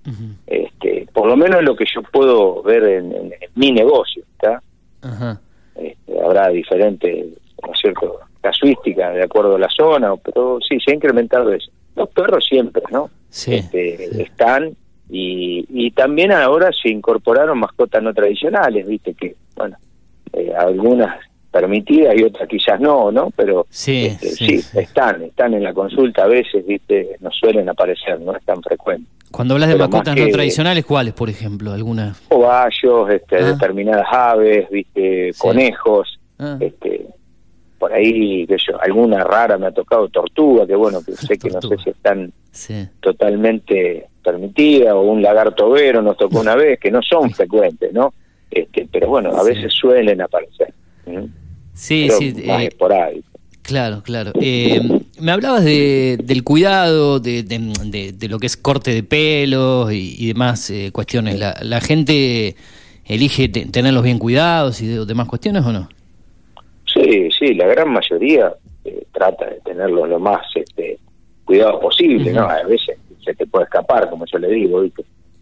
este, 0.47 1.07
por 1.13 1.27
lo 1.27 1.37
menos 1.37 1.63
lo 1.63 1.75
que 1.75 1.85
yo 1.85 2.01
puedo 2.03 2.63
ver 2.63 2.83
en, 2.83 3.13
en 3.13 3.33
mi 3.55 3.71
negocio, 3.71 4.23
¿está? 4.35 4.61
Ajá 5.01 5.39
este, 5.75 6.21
habrá 6.21 6.49
diferentes, 6.49 7.27
¿no 7.65 7.73
es 7.73 7.79
cierto?, 7.79 8.19
casuísticas 8.41 9.13
de 9.15 9.23
acuerdo 9.23 9.55
a 9.55 9.59
la 9.59 9.69
zona, 9.69 10.15
pero 10.17 10.59
sí, 10.67 10.79
se 10.79 10.91
ha 10.91 10.95
incrementado 10.95 11.51
eso. 11.51 11.71
Los 11.95 12.09
perros 12.09 12.45
siempre, 12.45 12.81
¿no? 12.91 13.09
Sí, 13.29 13.55
este, 13.55 14.21
Están 14.21 14.75
y, 15.09 15.65
y 15.69 15.91
también 15.91 16.31
ahora 16.31 16.69
se 16.71 16.89
incorporaron 16.89 17.59
mascotas 17.59 18.01
no 18.01 18.13
tradicionales, 18.13 18.87
viste 18.87 19.13
que, 19.13 19.35
bueno, 19.55 19.75
eh, 20.33 20.53
algunas 20.57 21.17
permitidas 21.51 22.15
y 22.15 22.23
otras 22.23 22.47
quizás 22.47 22.79
no, 22.79 23.11
¿no? 23.11 23.31
Pero 23.35 23.65
sí, 23.69 24.05
este, 24.05 24.29
sí, 24.29 24.61
están, 24.73 25.23
están 25.23 25.53
en 25.53 25.63
la 25.63 25.73
consulta 25.73 26.23
a 26.23 26.27
veces, 26.27 26.65
viste, 26.65 27.17
no 27.19 27.31
suelen 27.31 27.69
aparecer, 27.69 28.19
no 28.21 28.35
es 28.35 28.43
tan 28.43 28.61
frecuente. 28.61 29.09
Cuando 29.31 29.53
hablas 29.53 29.69
de 29.69 29.75
mascotas 29.75 30.15
no 30.15 30.27
tradicionales, 30.27 30.85
¿cuáles, 30.85 31.13
por 31.13 31.29
ejemplo? 31.29 31.71
¿Algunas? 31.71 32.19
Caballos, 32.29 33.09
este, 33.11 33.37
ah. 33.37 33.45
determinadas 33.45 34.07
aves, 34.11 34.69
viste, 34.69 35.31
conejos, 35.37 36.19
ah. 36.39 36.57
este, 36.59 37.05
por 37.77 37.93
ahí, 37.93 38.47
que 38.47 38.57
yo, 38.57 38.81
alguna 38.81 39.23
rara 39.23 39.57
me 39.57 39.67
ha 39.67 39.71
tocado 39.71 40.09
tortuga, 40.09 40.65
que 40.65 40.75
bueno, 40.75 41.01
que 41.03 41.11
sé 41.15 41.37
que 41.37 41.49
no 41.49 41.61
sé 41.61 41.77
si 41.83 41.89
están 41.91 42.31
totalmente 42.99 44.07
permitidas, 44.23 44.93
o 44.93 45.01
un 45.01 45.21
lagarto 45.21 45.69
vero 45.69 46.01
nos 46.01 46.17
tocó 46.17 46.39
una 46.39 46.55
vez, 46.57 46.79
que 46.79 46.91
no 46.91 47.01
son 47.01 47.29
frecuentes, 47.31 47.93
¿no? 47.93 48.13
Este, 48.49 48.87
pero 48.91 49.09
bueno, 49.09 49.29
a 49.37 49.43
veces 49.43 49.71
suelen 49.71 50.21
aparecer. 50.21 50.73
Sí, 51.79 52.09
sí. 52.09 52.33
Más 52.45 52.61
eh, 52.61 52.69
ahí. 52.91 53.23
Claro, 53.61 54.01
claro. 54.03 54.33
Eh, 54.41 54.81
me 55.21 55.31
hablabas 55.31 55.63
de, 55.63 56.17
del 56.21 56.43
cuidado, 56.43 57.21
de, 57.21 57.43
de, 57.43 58.27
lo 58.27 58.37
que 58.37 58.47
es 58.47 58.57
corte 58.57 58.93
de 58.93 59.01
pelo 59.01 59.89
y, 59.89 60.27
demás 60.27 60.69
eh, 60.71 60.91
cuestiones. 60.91 61.39
La, 61.39 61.57
¿La, 61.61 61.79
gente 61.79 62.55
elige 63.05 63.47
tenerlos 63.47 64.03
bien 64.03 64.19
cuidados 64.19 64.81
y 64.81 64.87
demás 64.87 65.29
cuestiones 65.29 65.63
o 65.65 65.71
no? 65.71 65.87
Sí, 66.85 67.29
sí, 67.31 67.53
la 67.53 67.67
gran 67.67 67.93
mayoría 67.93 68.53
trata 69.13 69.45
de 69.45 69.61
tenerlo 69.61 70.05
lo 70.05 70.19
más 70.19 70.45
este, 70.55 70.99
cuidado 71.45 71.79
posible, 71.79 72.33
¿no? 72.33 72.41
A 72.41 72.63
veces 72.63 72.97
se 73.23 73.33
te 73.35 73.47
puede 73.47 73.65
escapar, 73.65 74.09
como 74.09 74.25
yo 74.25 74.37
le 74.37 74.49
digo, 74.49 74.83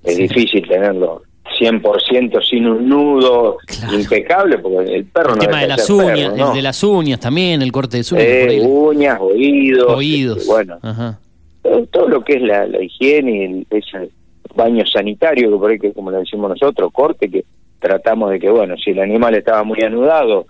es 0.04 0.18
difícil 0.18 0.68
tenerlo 0.68 1.24
100% 1.60 2.44
sin 2.48 2.68
un 2.68 2.88
nudo 2.88 3.58
impecable 3.94 4.58
porque 4.58 4.96
el 4.96 5.06
perro 5.06 5.34
el 5.34 5.40
no 5.40 5.46
tema 5.46 5.62
de 5.62 5.68
las 5.68 5.90
uñas 5.90 6.20
el 6.20 6.54
de 6.54 6.62
las 6.62 6.84
uñas 6.84 7.20
también 7.20 7.62
el 7.62 7.72
corte 7.72 7.98
de 7.98 8.04
uñas 8.12 8.26
eh, 8.26 8.62
uñas 8.66 9.20
oídos 9.20 9.94
oídos. 9.94 10.38
este, 10.40 10.52
bueno 10.52 10.80
Todo, 11.92 12.08
lo 12.08 12.24
que 12.24 12.34
es 12.34 12.42
la, 12.42 12.66
higiene 12.82 13.66
y 13.72 13.76
ese 13.76 14.10
baño 14.56 14.86
sanitario 14.86 15.52
que 15.52 15.58
por 15.58 15.72
ahí 15.72 15.80
que 15.80 15.94
como 15.94 16.12
le 16.12 16.18
decimos 16.18 16.50
nosotros 16.50 16.92
corte 16.92 17.30
que 17.30 17.46
tratamos 17.80 18.32
de 18.32 18.40
que 18.40 18.50
bueno 18.50 18.76
si 18.78 18.92
el 18.92 19.00
animal 19.00 19.36
estaba 19.36 19.64
muy 19.64 19.82
anudado 19.82 20.48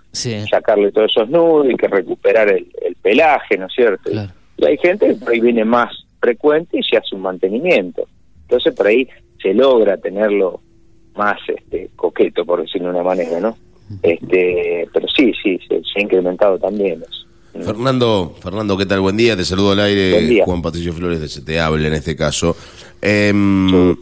sacarle 0.50 0.92
todos 0.92 1.10
esos 1.10 1.28
nudos 1.28 1.68
y 1.70 1.76
que 1.76 1.88
recuperar 1.88 2.48
el, 2.48 2.66
pelaje 3.02 3.56
no 3.56 3.66
es 3.66 3.72
cierto 3.74 4.10
y 4.58 4.66
hay 4.66 4.76
gente 4.78 5.06
que 5.06 5.14
por 5.14 5.30
ahí 5.30 5.40
viene 5.40 5.64
más 5.64 6.04
frecuente 6.20 6.78
y 6.78 6.82
se 6.82 6.96
hace 6.96 7.14
un 7.14 7.22
mantenimiento. 7.22 8.06
Entonces 8.42 8.74
por 8.74 8.86
ahí 8.88 9.08
se 9.40 9.54
logra 9.54 9.96
tenerlo 9.96 10.60
más 11.18 11.38
este, 11.48 11.90
coqueto, 11.96 12.46
por 12.46 12.62
decirlo 12.62 12.88
de 12.88 12.94
una 12.94 13.04
manera, 13.04 13.40
¿no? 13.40 13.56
Este, 14.02 14.88
pero 14.92 15.06
sí, 15.08 15.32
sí, 15.42 15.58
se, 15.66 15.76
ha 15.96 16.02
incrementado 16.02 16.58
también 16.58 17.02
Fernando, 17.64 18.36
Fernando, 18.40 18.76
¿qué 18.76 18.86
tal? 18.86 19.00
Buen 19.00 19.16
día, 19.16 19.36
te 19.36 19.44
saludo 19.44 19.72
al 19.72 19.80
aire. 19.80 20.42
Juan 20.44 20.62
Patricio 20.62 20.92
Flores 20.92 21.20
de 21.20 21.28
Se 21.28 21.58
Habla 21.58 21.88
en 21.88 21.94
este 21.94 22.14
caso. 22.14 22.54
Em, 23.00 23.96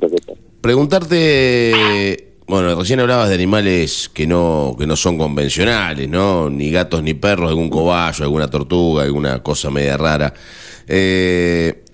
preguntarte, 0.61 2.35
bueno, 2.47 2.75
recién 2.75 3.01
hablabas 3.01 3.29
de 3.29 3.35
animales 3.35 4.11
que 4.13 4.27
no, 4.27 4.77
que 4.79 4.87
no 4.87 4.95
son 4.95 5.17
convencionales, 5.17 6.09
¿no? 6.09 6.51
Ni 6.51 6.71
gatos 6.71 7.03
ni 7.03 7.15
perros, 7.15 7.49
algún 7.49 7.71
cobayo, 7.71 8.25
alguna 8.25 8.51
tortuga, 8.51 9.05
alguna 9.05 9.43
cosa 9.43 9.71
media 9.71 9.97
rara. 9.97 10.35
Eh, 10.87 11.85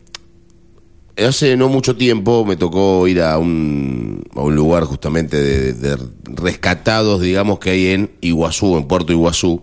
Hace 1.16 1.56
no 1.56 1.68
mucho 1.68 1.94
tiempo 1.94 2.44
me 2.44 2.56
tocó 2.56 3.06
ir 3.06 3.20
a 3.20 3.38
un, 3.38 4.24
a 4.34 4.40
un 4.40 4.56
lugar 4.56 4.84
justamente 4.84 5.36
de, 5.74 5.98
rescatados, 6.24 7.20
digamos, 7.20 7.58
que 7.58 7.70
hay 7.70 7.86
en 7.88 8.10
Iguazú, 8.22 8.78
en 8.78 8.88
Puerto 8.88 9.12
Iguazú, 9.12 9.62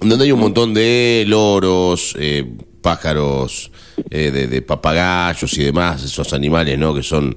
donde 0.00 0.24
hay 0.24 0.32
un 0.32 0.40
montón 0.40 0.74
de 0.74 1.24
loros, 1.28 2.16
eh, 2.18 2.52
pájaros, 2.82 3.70
eh, 4.10 4.30
de, 4.30 4.62
papagayos 4.62 5.56
y 5.56 5.62
demás, 5.62 6.02
esos 6.02 6.32
animales, 6.32 6.78
¿no? 6.78 6.94
Que 6.94 7.04
son 7.04 7.36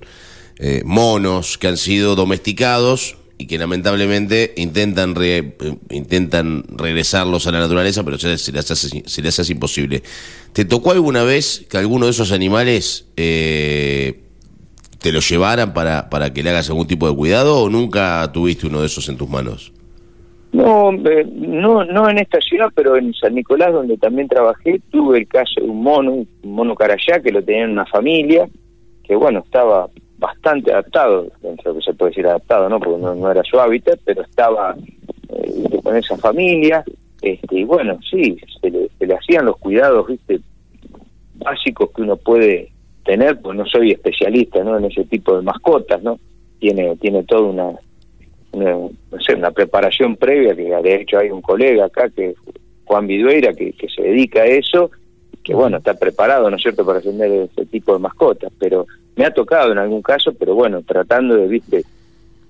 eh, 0.57 0.81
monos 0.83 1.59
que 1.59 1.67
han 1.67 1.77
sido 1.77 2.15
domesticados 2.15 3.17
y 3.37 3.47
que 3.47 3.57
lamentablemente 3.57 4.53
intentan 4.57 5.15
intentan 5.89 6.63
regresarlos 6.69 7.47
a 7.47 7.51
la 7.51 7.59
naturaleza, 7.59 8.03
pero 8.03 8.17
se 8.17 8.29
les, 8.29 8.71
hace, 8.71 9.03
se 9.05 9.21
les 9.21 9.39
hace 9.39 9.51
imposible. 9.51 10.03
¿Te 10.53 10.65
tocó 10.65 10.91
alguna 10.91 11.23
vez 11.23 11.65
que 11.69 11.77
alguno 11.77 12.05
de 12.05 12.11
esos 12.11 12.31
animales 12.31 13.07
eh, 13.17 14.21
te 15.01 15.11
lo 15.11 15.19
llevaran 15.19 15.73
para, 15.73 16.09
para 16.09 16.31
que 16.31 16.43
le 16.43 16.51
hagas 16.51 16.69
algún 16.69 16.87
tipo 16.87 17.09
de 17.09 17.15
cuidado 17.15 17.63
o 17.63 17.69
nunca 17.69 18.31
tuviste 18.31 18.67
uno 18.67 18.81
de 18.81 18.87
esos 18.87 19.09
en 19.09 19.17
tus 19.17 19.29
manos? 19.29 19.73
No, 20.53 20.91
no, 20.91 21.83
no 21.83 22.09
en 22.09 22.19
esta 22.19 22.39
ciudad, 22.39 22.67
pero 22.75 22.95
en 22.95 23.11
San 23.15 23.33
Nicolás, 23.33 23.73
donde 23.73 23.97
también 23.97 24.27
trabajé, 24.27 24.79
tuve 24.91 25.17
el 25.17 25.27
caso 25.27 25.59
de 25.59 25.67
un 25.67 25.81
mono, 25.81 26.11
un 26.11 26.27
mono 26.43 26.75
carayá, 26.75 27.19
que 27.23 27.31
lo 27.31 27.43
tenía 27.43 27.63
en 27.63 27.71
una 27.71 27.87
familia, 27.87 28.47
que 29.03 29.15
bueno, 29.15 29.41
estaba 29.43 29.89
bastante 30.23 30.71
adaptado, 30.71 31.27
dentro 31.41 31.75
que 31.75 31.81
se 31.81 31.93
puede 31.93 32.11
decir 32.11 32.25
adaptado, 32.25 32.69
¿no? 32.69 32.79
Porque 32.79 33.01
no, 33.01 33.29
era 33.29 33.43
su 33.43 33.59
hábitat, 33.59 33.99
pero 34.05 34.21
estaba 34.21 34.73
eh, 35.29 35.79
con 35.83 35.97
esa 35.97 36.17
familia, 36.17 36.81
este, 37.21 37.59
y 37.59 37.65
bueno, 37.65 37.99
sí, 38.09 38.37
se 38.61 38.69
le, 38.69 39.15
hacían 39.15 39.45
los 39.45 39.57
cuidados, 39.57 40.07
viste, 40.07 40.39
básicos 41.35 41.89
que 41.93 42.03
uno 42.03 42.15
puede 42.15 42.71
tener, 43.03 43.41
pues 43.41 43.57
no 43.57 43.65
soy 43.65 43.91
especialista, 43.91 44.63
¿no? 44.63 44.77
En 44.77 44.85
ese 44.85 45.03
tipo 45.03 45.35
de 45.35 45.41
mascotas, 45.41 46.01
¿no? 46.01 46.17
Tiene, 46.57 46.95
tiene 46.95 47.23
toda 47.23 47.41
una, 47.41 47.71
no 48.53 48.91
sé, 49.19 49.35
una 49.35 49.51
preparación 49.51 50.15
previa, 50.15 50.55
que 50.55 50.63
de 50.63 51.01
hecho 51.01 51.17
hay 51.19 51.31
un 51.31 51.41
colega 51.41 51.87
acá, 51.87 52.09
que 52.09 52.33
Juan 52.85 53.07
Vidueira, 53.07 53.53
que, 53.53 53.73
que 53.73 53.89
se 53.89 54.03
dedica 54.03 54.43
a 54.43 54.45
eso, 54.45 54.89
que 55.43 55.53
bueno, 55.53 55.79
está 55.79 55.95
preparado, 55.95 56.49
¿no 56.49 56.55
es 56.55 56.61
cierto?, 56.61 56.85
para 56.85 56.99
atender 56.99 57.49
ese 57.51 57.65
tipo 57.65 57.91
de 57.91 57.99
mascotas, 57.99 58.53
pero 58.57 58.87
me 59.15 59.25
ha 59.25 59.33
tocado 59.33 59.71
en 59.71 59.77
algún 59.77 60.01
caso, 60.01 60.33
pero 60.33 60.55
bueno, 60.55 60.81
tratando 60.81 61.35
de, 61.35 61.47
viste, 61.47 61.85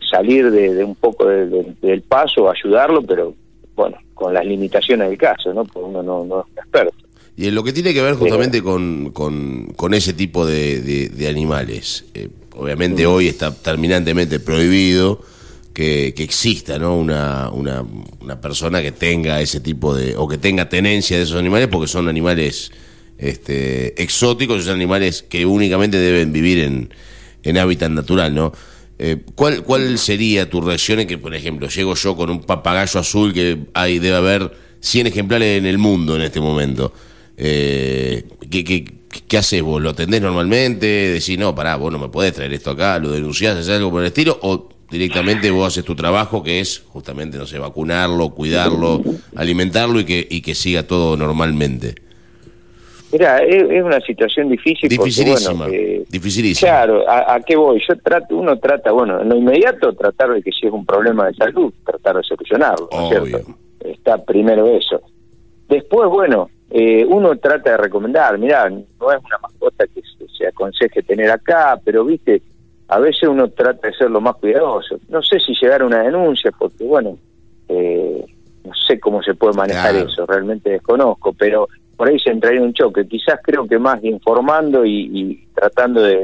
salir 0.09 0.51
de, 0.51 0.83
un 0.83 0.95
poco 0.95 1.27
del 1.27 2.01
paso, 2.07 2.49
ayudarlo, 2.49 3.01
pero 3.01 3.33
bueno, 3.75 3.97
con 4.13 4.33
las 4.33 4.45
limitaciones 4.45 5.09
del 5.09 5.17
caso, 5.17 5.53
¿no? 5.53 5.65
Porque 5.65 5.89
uno 5.89 6.03
no, 6.03 6.41
es 6.41 6.57
experto. 6.57 6.95
Y 7.35 7.47
en 7.47 7.55
lo 7.55 7.63
que 7.63 7.73
tiene 7.73 7.93
que 7.93 8.01
ver 8.01 8.13
justamente 8.13 8.61
con, 8.61 9.11
con, 9.11 9.93
ese 9.93 10.13
tipo 10.13 10.45
de, 10.45 11.27
animales, 11.27 12.05
eh, 12.13 12.29
obviamente 12.55 13.07
hoy 13.07 13.27
está 13.27 13.53
terminantemente 13.53 14.39
prohibido 14.39 15.19
que, 15.73 16.13
que 16.15 16.21
exista 16.21 16.77
¿no? 16.77 16.95
Una, 16.95 17.49
una, 17.49 17.83
una, 18.21 18.39
persona 18.39 18.83
que 18.83 18.91
tenga 18.91 19.41
ese 19.41 19.59
tipo 19.59 19.95
de, 19.95 20.15
o 20.15 20.27
que 20.27 20.37
tenga 20.37 20.69
tenencia 20.69 21.17
de 21.17 21.23
esos 21.23 21.37
animales, 21.37 21.67
porque 21.69 21.87
son 21.87 22.07
animales 22.07 22.71
este, 23.17 24.01
exóticos, 24.01 24.63
son 24.63 24.75
animales 24.75 25.23
que 25.27 25.45
únicamente 25.45 25.97
deben 25.97 26.33
vivir 26.33 26.59
en, 26.59 26.93
en 27.43 27.57
hábitat 27.57 27.91
natural, 27.91 28.33
¿no? 28.33 28.53
Eh, 28.99 29.17
¿cuál, 29.35 29.63
¿Cuál 29.63 29.97
sería 29.97 30.49
tu 30.49 30.61
reacción 30.61 30.99
en 30.99 31.07
que, 31.07 31.17
por 31.17 31.33
ejemplo, 31.35 31.67
llego 31.67 31.95
yo 31.95 32.15
con 32.15 32.29
un 32.29 32.41
papagayo 32.41 32.99
azul 32.99 33.33
que 33.33 33.59
hay, 33.73 33.99
debe 33.99 34.15
haber 34.15 34.51
100 34.79 35.07
ejemplares 35.07 35.57
en 35.57 35.65
el 35.65 35.77
mundo 35.77 36.15
en 36.15 36.21
este 36.21 36.39
momento? 36.39 36.93
Eh, 37.35 38.23
¿qué, 38.49 38.63
qué, 38.63 38.85
qué 39.27 39.37
haces 39.37 39.61
vos? 39.61 39.81
¿Lo 39.81 39.89
atendés 39.89 40.21
normalmente? 40.21 40.85
¿Decís, 40.85 41.37
no, 41.37 41.55
pará, 41.55 41.75
vos 41.75 41.91
no 41.91 41.99
me 41.99 42.09
podés 42.09 42.33
traer 42.33 42.53
esto 42.53 42.71
acá? 42.71 42.99
¿Lo 42.99 43.11
denunciás? 43.11 43.57
¿Haces 43.57 43.69
algo 43.75 43.91
por 43.91 44.01
el 44.01 44.07
estilo? 44.07 44.37
¿O 44.41 44.69
directamente 44.89 45.49
vos 45.49 45.73
haces 45.73 45.83
tu 45.83 45.95
trabajo 45.95 46.43
que 46.43 46.59
es 46.59 46.83
justamente, 46.87 47.37
no 47.37 47.47
sé, 47.47 47.57
vacunarlo, 47.57 48.29
cuidarlo, 48.29 49.01
alimentarlo 49.35 49.99
y 49.99 50.05
que, 50.05 50.27
y 50.29 50.41
que 50.41 50.53
siga 50.53 50.83
todo 50.83 51.17
normalmente? 51.17 51.95
Mira, 53.13 53.37
es, 53.43 53.83
una 53.83 54.01
situación 54.01 54.49
difícil. 54.49 54.89
Dificilísima. 54.89 55.67
Eh, 55.69 56.03
dificilísima. 56.09 56.71
Claro, 56.71 57.07
¿a, 57.07 57.39
qué 57.41 57.55
voy? 57.55 57.79
Yo 57.87 57.95
trato, 57.99 58.35
uno 58.35 58.57
trata, 58.57 58.91
bueno, 58.91 59.21
en 59.21 59.29
lo 59.29 59.35
inmediato 59.35 59.93
tratar 59.93 60.31
de 60.31 60.41
que 60.41 60.51
si 60.51 60.65
es 60.65 60.73
un 60.73 60.83
problema 60.83 61.27
de 61.27 61.35
salud, 61.35 61.71
tratar 61.85 62.17
de 62.17 62.23
solucionarlo, 62.23 62.89
¿no 62.91 63.03
es 63.03 63.09
cierto? 63.09 63.51
Está 63.81 64.17
primero 64.17 64.65
eso. 64.67 64.99
Después, 65.69 66.09
bueno, 66.09 66.49
eh, 66.71 67.05
uno 67.07 67.37
trata 67.37 67.69
de 67.71 67.77
recomendar, 67.77 68.35
mira, 68.39 68.67
no 68.67 69.11
es 69.11 69.19
una 69.23 69.37
mascota 69.43 69.85
que 69.85 70.01
se, 70.35 70.47
aconseje 70.47 71.03
tener 71.03 71.29
acá, 71.29 71.79
pero 71.85 72.03
viste, 72.03 72.41
a 72.87 72.97
veces 72.97 73.29
uno 73.29 73.47
trata 73.49 73.89
de 73.89 73.93
ser 73.93 74.09
lo 74.09 74.21
más 74.21 74.37
cuidadoso. 74.37 74.97
No 75.07 75.21
sé 75.21 75.39
si 75.39 75.53
llegar 75.61 75.83
a 75.83 75.85
una 75.85 76.01
denuncia, 76.01 76.51
porque 76.57 76.83
bueno, 76.83 77.15
eh, 77.67 78.25
no 78.63 78.73
sé 78.87 78.99
cómo 78.99 79.21
se 79.21 79.35
puede 79.35 79.53
manejar 79.53 79.95
eso, 79.95 80.25
realmente 80.25 80.71
desconozco, 80.71 81.31
pero 81.33 81.67
por 82.03 82.11
ahí 82.11 82.19
se 82.19 82.31
entraría 82.31 82.61
un 82.61 82.73
choque. 82.73 83.07
Quizás 83.07 83.39
creo 83.41 83.65
que 83.65 83.79
más 83.79 84.03
informando 84.03 84.85
y, 84.85 85.47
tratando 85.55 86.03
de, 86.03 86.19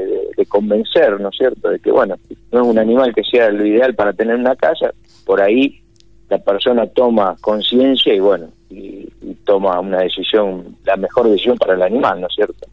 convencer, 0.46 1.18
¿no 1.18 1.30
es 1.30 1.36
cierto?, 1.38 1.70
de 1.70 1.78
que, 1.78 1.90
bueno, 1.90 2.16
no 2.52 2.60
es 2.60 2.66
un 2.66 2.78
animal 2.78 3.14
que 3.14 3.24
sea 3.24 3.50
lo 3.50 3.64
ideal 3.64 3.94
para 3.94 4.12
tener 4.12 4.36
una 4.36 4.56
casa, 4.56 4.92
por 5.24 5.40
ahí 5.40 5.80
la 6.28 6.36
persona 6.36 6.86
toma 6.86 7.34
conciencia 7.40 8.12
y, 8.12 8.20
bueno, 8.20 8.48
y, 8.68 9.08
toma 9.44 9.80
una 9.80 10.00
decisión, 10.00 10.76
la 10.84 10.96
mejor 10.96 11.30
decisión 11.30 11.56
para 11.56 11.72
el 11.72 11.82
animal, 11.82 12.20
¿no 12.20 12.26
es 12.26 12.34
cierto? 12.34 12.68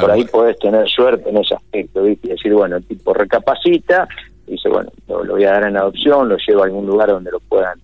Por 0.00 0.10
ahí 0.10 0.24
podés 0.24 0.58
tener 0.58 0.88
suerte 0.88 1.30
en 1.30 1.36
ese 1.36 1.54
aspecto, 1.54 2.02
¿viste? 2.02 2.30
decir, 2.30 2.52
bueno, 2.54 2.78
el 2.78 2.84
tipo 2.84 3.14
recapacita, 3.14 4.08
dice, 4.48 4.68
bueno, 4.68 4.90
lo, 5.06 5.24
voy 5.24 5.44
a 5.44 5.52
dar 5.52 5.68
en 5.68 5.76
adopción, 5.76 6.28
lo 6.28 6.36
llevo 6.38 6.62
a 6.62 6.66
algún 6.66 6.86
lugar 6.86 7.08
donde 7.10 7.30
lo 7.30 7.38
puedan 7.38 7.78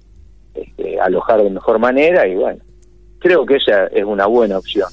este, 0.52 0.98
alojar 0.98 1.44
de 1.44 1.50
mejor 1.50 1.78
manera 1.78 2.26
y, 2.26 2.34
bueno, 2.34 2.58
creo 3.18 3.44
que 3.44 3.56
esa 3.56 3.86
es 3.86 4.04
una 4.04 4.26
buena 4.26 4.58
opción. 4.58 4.88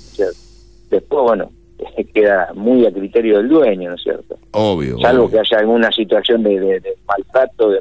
Después, 0.90 1.24
bueno, 1.24 1.52
queda 2.14 2.52
muy 2.54 2.86
a 2.86 2.92
criterio 2.92 3.38
del 3.38 3.50
dueño, 3.50 3.90
¿no 3.90 3.96
es 3.96 4.04
cierto? 4.04 4.38
Obvio. 4.52 4.98
Salvo 5.00 5.30
que 5.30 5.40
haya 5.40 5.60
alguna 5.60 5.92
situación 5.92 6.44
de, 6.44 6.82
maltrato, 7.08 7.70
de, 7.70 7.80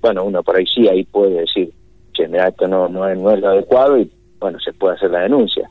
bueno, 0.00 0.24
uno 0.24 0.42
por 0.42 0.56
ahí 0.56 0.66
sí, 0.66 0.88
ahí 0.88 1.04
puede 1.04 1.40
decir, 1.40 1.70
che, 2.12 2.28
mira, 2.28 2.48
esto 2.48 2.68
no, 2.68 2.88
no, 2.88 3.08
es, 3.08 3.18
no 3.18 3.30
es 3.30 3.40
lo 3.40 3.48
adecuado 3.48 3.98
y, 3.98 4.10
bueno, 4.38 4.58
se 4.60 4.72
puede 4.72 4.96
hacer 4.96 5.10
la 5.10 5.20
denuncia. 5.20 5.68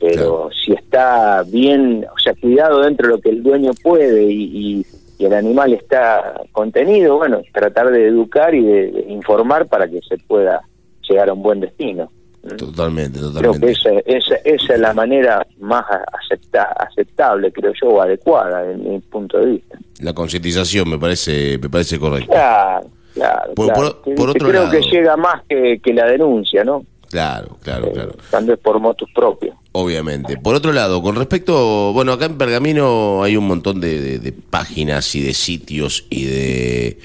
Pero 0.00 0.50
si 0.64 0.72
está 0.72 1.42
bien, 1.42 2.06
o 2.14 2.18
sea, 2.18 2.32
cuidado 2.34 2.82
dentro 2.82 3.08
de 3.08 3.14
lo 3.14 3.20
que 3.20 3.30
el 3.30 3.42
dueño 3.42 3.72
puede 3.82 4.24
y, 4.30 4.84
el 5.18 5.34
animal 5.34 5.72
está 5.72 6.40
contenido, 6.52 7.16
bueno, 7.16 7.42
tratar 7.52 7.90
de 7.90 8.06
educar 8.06 8.54
y 8.54 8.62
de 8.62 9.06
informar 9.08 9.66
para 9.66 9.88
que 9.88 9.98
se 10.08 10.16
pueda 10.16 10.62
llegar 11.08 11.28
a 11.28 11.32
un 11.32 11.42
buen 11.42 11.58
destino. 11.58 12.08
Totalmente, 12.56 13.20
totalmente. 13.20 13.58
Creo 13.58 13.60
que 13.60 13.72
esa, 13.72 13.90
esa, 14.06 14.36
esa 14.44 14.74
es 14.74 14.80
la 14.80 14.94
manera 14.94 15.46
más 15.60 15.84
acepta, 16.12 16.64
aceptable, 16.78 17.52
creo 17.52 17.72
yo, 17.80 17.88
o 17.88 18.00
adecuada 18.02 18.70
en 18.70 18.90
mi 18.90 18.98
punto 19.00 19.38
de 19.38 19.46
vista. 19.46 19.78
La 20.00 20.12
concientización 20.12 20.88
me 20.88 20.98
parece 20.98 21.58
me 21.58 21.68
parece 21.68 21.98
correcta. 21.98 22.32
Claro, 22.32 22.90
claro. 23.14 23.54
Por, 23.54 24.30
otro 24.30 24.48
creo 24.48 24.70
que 24.70 24.80
llega 24.82 25.16
más 25.16 25.42
que, 25.48 25.80
que, 25.82 25.92
la 25.92 26.06
denuncia, 26.06 26.64
¿no? 26.64 26.84
Claro, 27.10 27.58
claro, 27.62 27.86
eh, 27.86 27.92
claro. 27.92 28.12
Cuando 28.30 28.52
es 28.52 28.58
por 28.58 28.78
motos 28.80 29.08
propios. 29.14 29.56
Obviamente. 29.72 30.36
Por 30.36 30.54
otro 30.54 30.72
lado, 30.72 31.02
con 31.02 31.16
respecto, 31.16 31.92
bueno, 31.92 32.12
acá 32.12 32.26
en 32.26 32.36
Pergamino 32.36 33.22
hay 33.22 33.36
un 33.36 33.46
montón 33.46 33.80
de, 33.80 34.34
páginas 34.50 35.14
y 35.14 35.22
de 35.22 35.34
sitios 35.34 36.06
y 36.10 36.24
de 36.26 36.98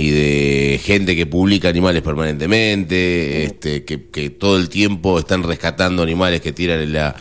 y 0.00 0.10
de 0.10 0.80
gente 0.82 1.14
que 1.14 1.26
publica 1.26 1.68
animales 1.68 2.00
permanentemente, 2.02 3.44
este, 3.44 3.84
que, 3.84 4.30
todo 4.30 4.56
el 4.56 4.70
tiempo 4.70 5.18
están 5.18 5.42
rescatando 5.42 6.02
animales 6.02 6.40
que 6.40 6.52
tiran 6.52 6.80
en 6.80 6.94
la, 6.94 7.14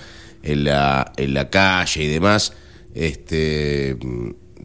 en 0.43 0.63
la, 0.63 1.11
en 1.17 1.33
la 1.33 1.49
calle 1.49 2.03
y 2.03 2.07
demás. 2.07 2.53
Este, 2.95 3.97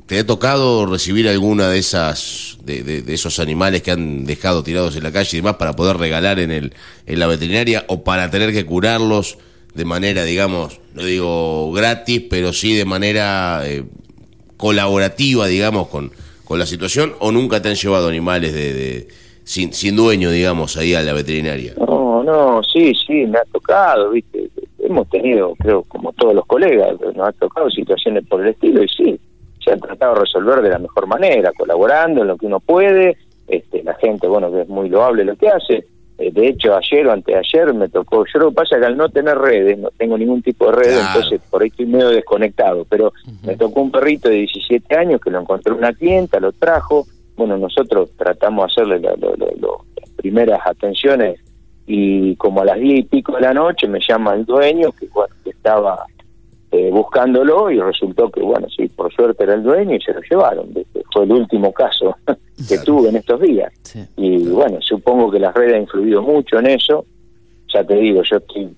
¿Te 0.06 0.20
ha 0.20 0.26
tocado 0.26 0.86
recibir 0.86 1.28
alguna 1.28 1.68
de 1.68 1.78
esas 1.78 2.58
de, 2.62 3.02
esos 3.08 3.40
animales 3.40 3.82
que 3.82 3.90
han 3.90 4.24
dejado 4.26 4.62
tirados 4.62 4.94
en 4.96 5.02
la 5.02 5.10
calle 5.10 5.30
y 5.32 5.40
demás 5.40 5.56
para 5.56 5.74
poder 5.74 5.96
regalar 5.96 6.38
en 6.38 6.52
el 6.52 6.74
en 7.06 7.18
la 7.18 7.26
veterinaria 7.26 7.84
o 7.88 8.04
para 8.04 8.30
tener 8.30 8.52
que 8.52 8.64
curarlos 8.64 9.38
de 9.74 9.84
manera, 9.84 10.22
digamos, 10.22 10.80
no 10.94 11.04
digo 11.04 11.72
gratis, 11.72 12.22
pero 12.30 12.52
sí 12.52 12.74
de 12.74 12.84
manera 12.84 13.62
eh, 13.64 13.84
colaborativa, 14.56 15.48
digamos, 15.48 15.88
con, 15.88 16.12
con 16.44 16.58
la 16.58 16.66
situación 16.66 17.14
o 17.20 17.32
nunca 17.32 17.60
te 17.62 17.68
han 17.68 17.74
llevado 17.74 18.08
animales 18.08 18.52
de, 18.52 19.08
sin, 19.44 19.72
sin 19.72 19.96
dueño, 19.96 20.30
digamos, 20.30 20.76
ahí 20.76 20.94
a 20.94 21.02
la 21.02 21.12
veterinaria? 21.12 21.74
No, 21.78 22.22
no, 22.22 22.62
sí, 22.62 22.92
sí, 23.06 23.26
me 23.26 23.38
ha 23.38 23.44
tocado, 23.52 24.10
viste, 24.10 24.50
hemos 24.78 25.08
tenido, 25.08 25.54
creo, 25.56 25.82
como 25.84 26.12
todos 26.12 26.34
los 26.34 26.46
colegas, 26.46 26.96
nos 27.00 27.28
ha 27.28 27.32
tocado 27.32 27.70
situaciones 27.70 28.26
por 28.26 28.42
el 28.42 28.48
estilo 28.48 28.82
y 28.82 28.88
sí, 28.88 29.20
se 29.62 29.72
han 29.72 29.80
tratado 29.80 30.14
de 30.14 30.20
resolver 30.20 30.62
de 30.62 30.70
la 30.70 30.78
mejor 30.78 31.06
manera, 31.06 31.52
colaborando 31.56 32.22
en 32.22 32.28
lo 32.28 32.36
que 32.36 32.46
uno 32.46 32.60
puede, 32.60 33.16
este, 33.48 33.82
la 33.82 33.94
gente, 33.94 34.26
bueno, 34.26 34.50
que 34.50 34.62
es 34.62 34.68
muy 34.68 34.88
loable 34.88 35.24
lo 35.24 35.36
que 35.36 35.48
hace, 35.48 35.86
de 36.18 36.48
hecho 36.48 36.76
ayer 36.76 37.06
o 37.06 37.12
anteayer 37.12 37.74
me 37.74 37.88
tocó, 37.88 38.24
yo 38.32 38.38
lo 38.38 38.50
que 38.50 38.54
pasa 38.54 38.76
es 38.76 38.80
que 38.80 38.86
al 38.86 38.96
no 38.96 39.08
tener 39.08 39.36
redes, 39.36 39.78
no 39.78 39.90
tengo 39.90 40.16
ningún 40.16 40.42
tipo 40.42 40.66
de 40.66 40.72
redes, 40.72 41.04
entonces 41.08 41.40
por 41.50 41.62
ahí 41.62 41.68
estoy 41.68 41.86
medio 41.86 42.10
desconectado, 42.10 42.86
pero 42.88 43.12
me 43.42 43.56
tocó 43.56 43.80
un 43.80 43.90
perrito 43.90 44.28
de 44.28 44.36
17 44.36 44.96
años 44.96 45.20
que 45.20 45.30
lo 45.30 45.40
encontró 45.40 45.76
una 45.76 45.92
clienta, 45.92 46.38
lo 46.38 46.52
trajo, 46.52 47.06
bueno, 47.36 47.58
nosotros 47.58 48.10
tratamos 48.16 48.74
de 48.74 48.82
hacerle 48.82 49.00
las 49.00 50.10
primeras 50.16 50.60
atenciones 50.64 51.40
y 51.86 52.36
como 52.36 52.62
a 52.62 52.64
las 52.64 52.78
diez 52.78 53.00
y 53.00 53.02
pico 53.02 53.34
de 53.34 53.42
la 53.42 53.52
noche 53.52 53.88
me 53.88 54.00
llama 54.00 54.34
el 54.34 54.44
dueño 54.44 54.92
que, 54.92 55.08
que 55.42 55.50
estaba 55.50 56.06
eh, 56.76 56.90
buscándolo 56.90 57.70
y 57.70 57.78
resultó 57.78 58.28
que, 58.30 58.40
bueno, 58.40 58.66
sí, 58.76 58.88
por 58.88 59.12
suerte 59.14 59.44
era 59.44 59.54
el 59.54 59.62
dueño 59.62 59.94
y 59.94 60.00
se 60.00 60.12
lo 60.12 60.20
llevaron. 60.28 60.70
Fue 61.12 61.22
el 61.22 61.30
último 61.30 61.72
caso 61.72 62.16
que 62.68 62.78
tuve 62.78 63.10
en 63.10 63.16
estos 63.16 63.40
días. 63.40 63.72
Y 64.16 64.38
bueno, 64.48 64.78
supongo 64.80 65.30
que 65.30 65.38
las 65.38 65.54
redes 65.54 65.74
han 65.76 65.82
influido 65.82 66.20
mucho 66.22 66.58
en 66.58 66.66
eso. 66.66 67.06
Ya 67.72 67.84
te 67.84 67.94
digo, 67.94 68.22
yo 68.28 68.38
estoy 68.38 68.74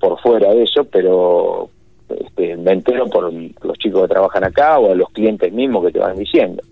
por 0.00 0.18
fuera 0.20 0.54
de 0.54 0.62
eso, 0.62 0.84
pero 0.84 1.68
este, 2.08 2.56
me 2.56 2.72
entero 2.72 3.04
por 3.10 3.30
los 3.30 3.78
chicos 3.78 4.02
que 4.02 4.08
trabajan 4.08 4.44
acá 4.44 4.78
o 4.78 4.92
a 4.92 4.94
los 4.94 5.10
clientes 5.10 5.52
mismos 5.52 5.84
que 5.84 5.92
te 5.92 5.98
van 5.98 6.16
diciendo. 6.16 6.62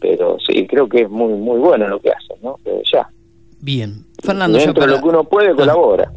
Pero 0.00 0.38
sí, 0.40 0.66
creo 0.66 0.88
que 0.88 1.02
es 1.02 1.10
muy 1.10 1.34
muy 1.34 1.58
bueno 1.58 1.86
lo 1.86 2.00
que 2.00 2.12
hacen, 2.12 2.38
¿no? 2.42 2.56
ya. 2.90 3.06
Bien. 3.60 4.06
Fernando, 4.22 4.56
dentro 4.56 4.86
de 4.86 4.92
lo 4.92 5.02
que 5.02 5.08
uno 5.08 5.24
puede, 5.24 5.54
colabora. 5.54 6.10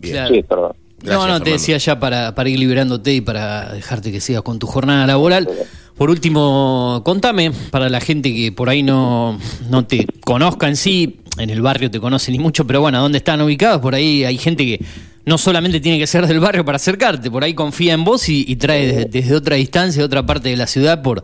Sí, 0.00 0.42
perdón. 0.42 0.72
No, 1.04 1.26
no, 1.26 1.40
te 1.40 1.50
decía 1.50 1.78
ya 1.78 1.98
para, 1.98 2.34
para 2.34 2.48
ir 2.48 2.58
liberándote 2.58 3.14
y 3.14 3.20
para 3.20 3.72
dejarte 3.72 4.12
que 4.12 4.20
sigas 4.20 4.42
con 4.42 4.58
tu 4.58 4.66
jornada 4.66 5.06
laboral. 5.06 5.48
Por 5.96 6.08
último, 6.08 7.02
contame, 7.04 7.52
para 7.70 7.90
la 7.90 8.00
gente 8.00 8.32
que 8.32 8.52
por 8.52 8.70
ahí 8.70 8.82
no, 8.82 9.38
no 9.68 9.84
te 9.84 10.06
conozca 10.24 10.66
en 10.66 10.76
sí, 10.76 11.20
en 11.36 11.50
el 11.50 11.60
barrio 11.60 11.90
te 11.90 12.00
conoce 12.00 12.32
ni 12.32 12.38
mucho, 12.38 12.66
pero 12.66 12.80
bueno, 12.80 13.00
¿dónde 13.00 13.18
están 13.18 13.40
ubicados? 13.42 13.82
Por 13.82 13.94
ahí 13.94 14.24
hay 14.24 14.38
gente 14.38 14.64
que 14.64 14.84
no 15.26 15.36
solamente 15.36 15.78
tiene 15.78 15.98
que 15.98 16.06
ser 16.06 16.26
del 16.26 16.40
barrio 16.40 16.64
para 16.64 16.76
acercarte, 16.76 17.30
por 17.30 17.44
ahí 17.44 17.52
confía 17.52 17.92
en 17.92 18.04
vos 18.04 18.28
y, 18.30 18.56
trae 18.56 18.86
desde, 18.86 19.04
desde, 19.04 19.34
otra 19.34 19.56
distancia, 19.56 20.00
de 20.00 20.06
otra 20.06 20.24
parte 20.24 20.48
de 20.48 20.56
la 20.56 20.66
ciudad, 20.66 21.02
por 21.02 21.22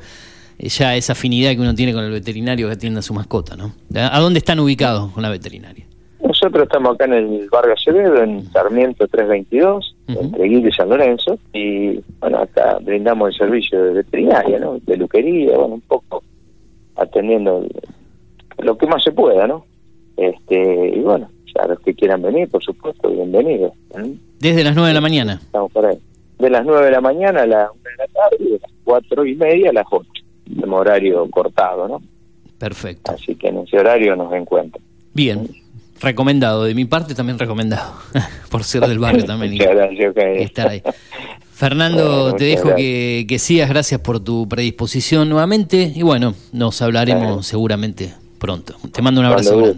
ya 0.59 0.95
esa 0.95 1.13
afinidad 1.13 1.53
que 1.53 1.61
uno 1.61 1.75
tiene 1.75 1.95
con 1.95 2.05
el 2.05 2.11
veterinario 2.11 2.67
que 2.67 2.75
atiende 2.75 3.01
a 3.01 3.03
su 3.03 3.15
mascota, 3.15 3.57
¿no? 3.57 3.75
¿A 3.95 4.21
dónde 4.21 4.39
están 4.39 4.61
ubicados 4.61 5.11
con 5.13 5.23
la 5.23 5.31
veterinaria? 5.31 5.86
Nosotros 6.47 6.69
estamos 6.69 6.95
acá 6.95 7.07
en 7.07 7.13
el 7.15 7.49
barrio 7.51 7.75
Acevedo, 7.75 8.23
en 8.23 8.45
Sarmiento 8.53 9.09
322, 9.09 9.97
entre 10.07 10.45
Guille 10.45 10.69
y 10.69 10.73
San 10.73 10.89
Lorenzo, 10.89 11.37
y 11.53 12.01
bueno, 12.21 12.39
acá 12.39 12.79
brindamos 12.81 13.31
el 13.31 13.37
servicio 13.37 13.83
de 13.83 13.95
veterinaria, 13.95 14.61
¿no? 14.61 14.79
De 14.79 14.97
luquería, 14.97 15.59
bueno, 15.59 15.75
un 15.75 15.81
poco 15.81 16.23
atendiendo 16.95 17.67
lo 18.59 18.79
que 18.79 18.87
más 18.87 19.03
se 19.03 19.11
pueda, 19.11 19.49
¿no? 19.49 19.67
Este, 20.17 20.93
y 20.95 21.01
bueno, 21.01 21.29
ya 21.53 21.67
los 21.67 21.81
que 21.81 21.95
quieran 21.95 22.23
venir, 22.23 22.49
por 22.49 22.63
supuesto, 22.63 23.11
bienvenidos. 23.11 23.73
¿Desde 24.39 24.63
las 24.63 24.77
9 24.77 24.91
de 24.91 24.95
la 24.95 25.01
mañana? 25.01 25.41
Estamos 25.43 25.73
por 25.73 25.85
ahí. 25.85 25.99
De 26.39 26.49
las 26.49 26.65
9 26.65 26.85
de 26.85 26.93
la 26.93 27.01
mañana 27.01 27.43
a 27.43 27.47
las 27.47 27.71
1 27.73 27.81
de 27.83 27.97
la 27.99 28.07
tarde 28.07 28.37
y 28.39 28.53
de 28.53 28.59
las 28.61 28.71
4 28.85 29.27
y 29.27 29.35
media 29.35 29.71
a 29.71 29.73
las 29.73 29.87
8 29.91 30.09
horario 30.71 31.29
cortado, 31.29 31.89
¿no? 31.89 32.01
Perfecto. 32.57 33.11
Así 33.11 33.35
que 33.35 33.49
en 33.49 33.59
ese 33.59 33.81
horario 33.81 34.15
nos 34.15 34.33
encuentran. 34.33 34.85
Bien, 35.13 35.49
recomendado. 36.01 36.65
De 36.65 36.75
mi 36.75 36.85
parte 36.85 37.15
también 37.15 37.39
recomendado. 37.39 37.95
Por 38.51 38.65
ser 38.65 38.87
del 38.87 38.99
barrio 38.99 39.25
también. 39.25 39.55
y, 39.55 39.61
estar 40.43 40.69
ahí. 40.69 40.83
Fernando, 41.53 42.35
te 42.35 42.45
dejo 42.45 42.75
que, 42.75 43.25
que, 43.29 43.39
sigas. 43.39 43.69
Gracias 43.71 43.99
por 44.01 44.21
tu 44.21 44.47
predisposición 44.47 45.31
nuevamente. 45.31 45.91
Y 45.95 46.03
bueno, 46.03 46.35
nos 46.53 46.83
hablaremos 46.83 47.47
seguramente 47.47 48.13
pronto. 48.39 48.75
Te 48.93 49.01
mando 49.01 49.21
un 49.21 49.27
abrazo. 49.27 49.75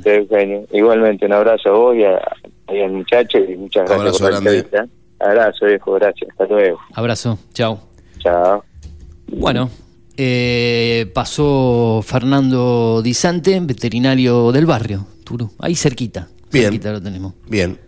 Igualmente, 0.73 1.27
un 1.27 1.33
abrazo 1.33 1.69
a 1.69 1.73
vos 1.73 1.97
y, 1.97 2.05
a, 2.05 2.21
al 2.67 2.91
muchacho 2.91 3.39
y 3.39 3.57
muchas 3.57 3.89
gracias 3.89 4.19
por 4.19 4.33
la 4.33 4.39
entrevista. 4.39 4.87
Abrazo, 5.21 5.67
viejo. 5.67 5.93
Gracias. 5.95 6.31
Hasta 6.31 6.47
luego. 6.47 6.79
Abrazo. 6.95 7.39
Chao. 7.53 7.81
Chao. 8.19 8.65
Bueno, 9.29 9.71
eh, 10.17 11.11
pasó 11.15 12.01
Fernando 12.05 13.03
Disante, 13.03 13.61
veterinario 13.61 14.53
del 14.53 14.67
barrio, 14.67 15.07
Ahí 15.59 15.75
cerquita. 15.75 16.29
Bien. 16.51 16.65
Cerquita 16.65 16.93
lo 16.93 17.03
tenemos. 17.03 17.35
Bien. 17.49 17.79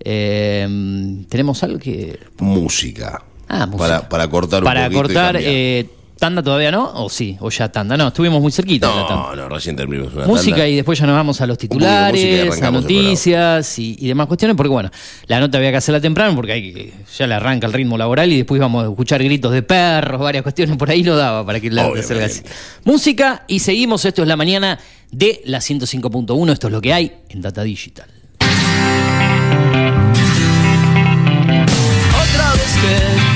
Eh, 0.00 1.24
tenemos 1.28 1.62
algo 1.62 1.78
que. 1.78 2.18
Música. 2.38 3.22
Ah, 3.48 3.66
música. 3.66 3.78
Para, 3.78 4.08
para 4.08 4.28
cortar 4.28 4.62
un 4.62 4.64
Para 4.64 4.90
cortar, 4.90 5.36
¿Tanda 6.18 6.42
todavía 6.42 6.70
no? 6.70 6.90
¿O 6.94 7.10
sí? 7.10 7.36
¿O 7.40 7.50
ya 7.50 7.70
tanda? 7.70 7.94
No, 7.96 8.08
estuvimos 8.08 8.40
muy 8.40 8.50
cerquita. 8.50 8.86
No, 8.88 9.36
no, 9.36 9.48
recién 9.50 9.76
terminamos 9.76 10.14
una 10.14 10.26
Música 10.26 10.66
y 10.66 10.76
después 10.76 10.98
ya 10.98 11.06
nos 11.06 11.14
vamos 11.14 11.40
a 11.42 11.46
los 11.46 11.58
titulares, 11.58 12.62
a 12.62 12.70
noticias 12.70 13.78
y, 13.78 14.08
demás 14.08 14.26
cuestiones, 14.26 14.56
porque 14.56 14.70
bueno, 14.70 14.90
la 15.26 15.40
nota 15.40 15.58
había 15.58 15.70
que 15.70 15.76
hacerla 15.76 16.00
temprano 16.00 16.34
porque 16.34 16.52
hay 16.52 16.94
ya 17.16 17.26
le 17.26 17.34
arranca 17.34 17.66
el 17.66 17.74
ritmo 17.74 17.98
laboral 17.98 18.32
y 18.32 18.38
después 18.38 18.58
vamos 18.58 18.84
a 18.84 18.88
escuchar 18.88 19.22
gritos 19.22 19.52
de 19.52 19.62
perros, 19.62 20.18
varias 20.20 20.42
cuestiones, 20.42 20.76
por 20.78 20.88
ahí 20.88 21.02
lo 21.02 21.16
daba 21.16 21.44
para 21.44 21.60
que 21.60 21.70
la 21.70 21.90
salga 22.02 22.26
así. 22.26 22.42
Música 22.84 23.44
y 23.46 23.58
seguimos, 23.58 24.04
esto 24.06 24.22
es 24.22 24.28
la 24.28 24.36
mañana 24.36 24.78
de 25.10 25.42
la 25.44 25.58
105.1, 25.58 26.52
esto 26.52 26.68
es 26.68 26.72
lo 26.72 26.80
que 26.80 26.94
hay 26.94 27.12
en 27.28 27.42
Data 27.42 27.62
Digital. 27.62 28.08
Otra 32.14 32.52
vez 32.54 32.76
que 32.80 33.35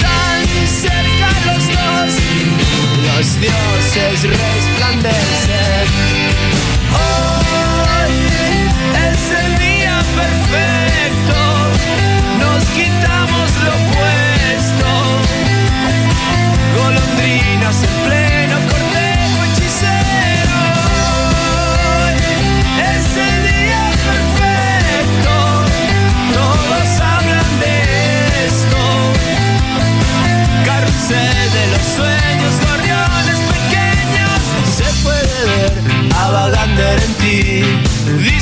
Tan 0.00 0.46
cerca 0.66 1.28
los 1.46 1.66
dos, 1.66 2.14
los 3.06 3.40
dioses 3.40 4.22
resplandecen. 4.22 5.86
Hoy 6.92 8.12
es 9.10 9.22
el 9.44 9.58
día 9.58 9.96
perfecto, 10.16 11.38
nos 12.38 12.64
quitamos 12.76 13.48
lo 13.66 13.76
puesto, 13.94 14.88
golondrinas 16.76 17.82
en 17.82 17.94
pleno 18.06 18.27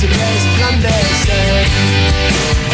Dioses 0.00 0.18
resplandecen. 0.18 0.90
Hoy 1.52 2.69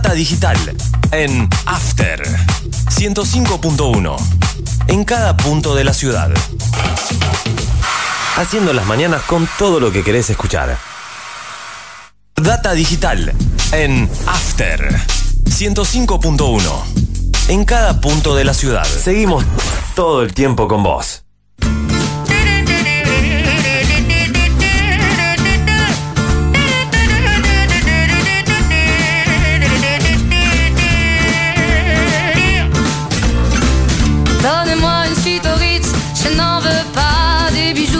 Data 0.00 0.14
digital 0.14 0.56
en 1.10 1.48
After 1.66 2.22
105.1 2.22 4.16
en 4.86 5.04
cada 5.04 5.36
punto 5.36 5.74
de 5.74 5.82
la 5.82 5.92
ciudad. 5.92 6.30
Haciendo 8.36 8.72
las 8.72 8.86
mañanas 8.86 9.22
con 9.22 9.48
todo 9.58 9.80
lo 9.80 9.90
que 9.90 10.04
querés 10.04 10.30
escuchar. 10.30 10.78
Data 12.36 12.74
digital 12.74 13.34
en 13.72 14.08
After 14.28 14.88
105.1 15.46 16.62
en 17.48 17.64
cada 17.64 18.00
punto 18.00 18.36
de 18.36 18.44
la 18.44 18.54
ciudad. 18.54 18.84
Seguimos 18.84 19.44
todo 19.96 20.22
el 20.22 20.32
tiempo 20.32 20.68
con 20.68 20.84
vos. 20.84 21.24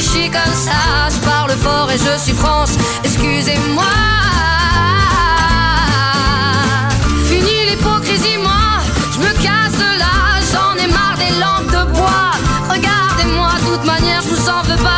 je 0.00 0.08
suis 0.08 0.30
comme 0.30 0.54
ça. 0.54 1.08
Je 1.10 1.18
parle 1.28 1.50
fort 1.50 1.90
et 1.90 1.98
je 1.98 2.18
suis 2.18 2.32
France, 2.32 2.72
excusez-moi. 3.04 3.84
Fini 7.28 7.70
l'hypocrisie, 7.70 8.38
moi, 8.42 8.80
je 9.12 9.18
me 9.18 9.32
casse 9.42 9.80
là. 9.98 10.14
J'en 10.52 10.74
ai 10.82 10.88
marre 10.88 11.18
des 11.18 11.34
lampes 11.40 11.70
de 11.76 11.92
bois. 11.92 12.30
Regardez-moi, 12.68 13.50
de 13.60 13.76
toute 13.76 13.84
manière, 13.84 14.22
je 14.22 14.28
vous 14.28 14.48
en 14.48 14.62
veux 14.62 14.82
pas. 14.82 14.97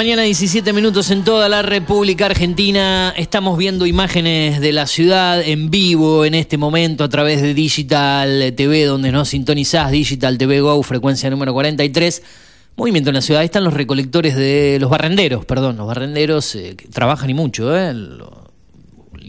mañana, 0.00 0.22
17 0.22 0.72
minutos 0.72 1.10
en 1.10 1.24
toda 1.24 1.46
la 1.50 1.60
República 1.60 2.24
Argentina. 2.24 3.12
Estamos 3.18 3.58
viendo 3.58 3.84
imágenes 3.84 4.58
de 4.58 4.72
la 4.72 4.86
ciudad 4.86 5.42
en 5.46 5.70
vivo 5.70 6.24
en 6.24 6.34
este 6.34 6.56
momento 6.56 7.04
a 7.04 7.10
través 7.10 7.42
de 7.42 7.52
Digital 7.52 8.54
TV, 8.56 8.84
donde 8.84 9.12
nos 9.12 9.28
sintonizás, 9.28 9.90
Digital 9.90 10.38
TV 10.38 10.62
Go, 10.62 10.82
frecuencia 10.82 11.28
número 11.28 11.52
43. 11.52 12.22
Movimiento 12.76 13.10
en 13.10 13.14
la 13.16 13.20
ciudad. 13.20 13.42
Ahí 13.42 13.44
están 13.44 13.62
los 13.62 13.74
recolectores 13.74 14.36
de 14.36 14.78
los 14.80 14.88
barrenderos, 14.88 15.44
perdón, 15.44 15.76
los 15.76 15.86
barrenderos 15.86 16.54
eh, 16.54 16.76
que 16.78 16.88
trabajan 16.88 17.28
y 17.28 17.34
mucho, 17.34 17.76
¿eh? 17.76 17.92
Lo- 17.92 18.49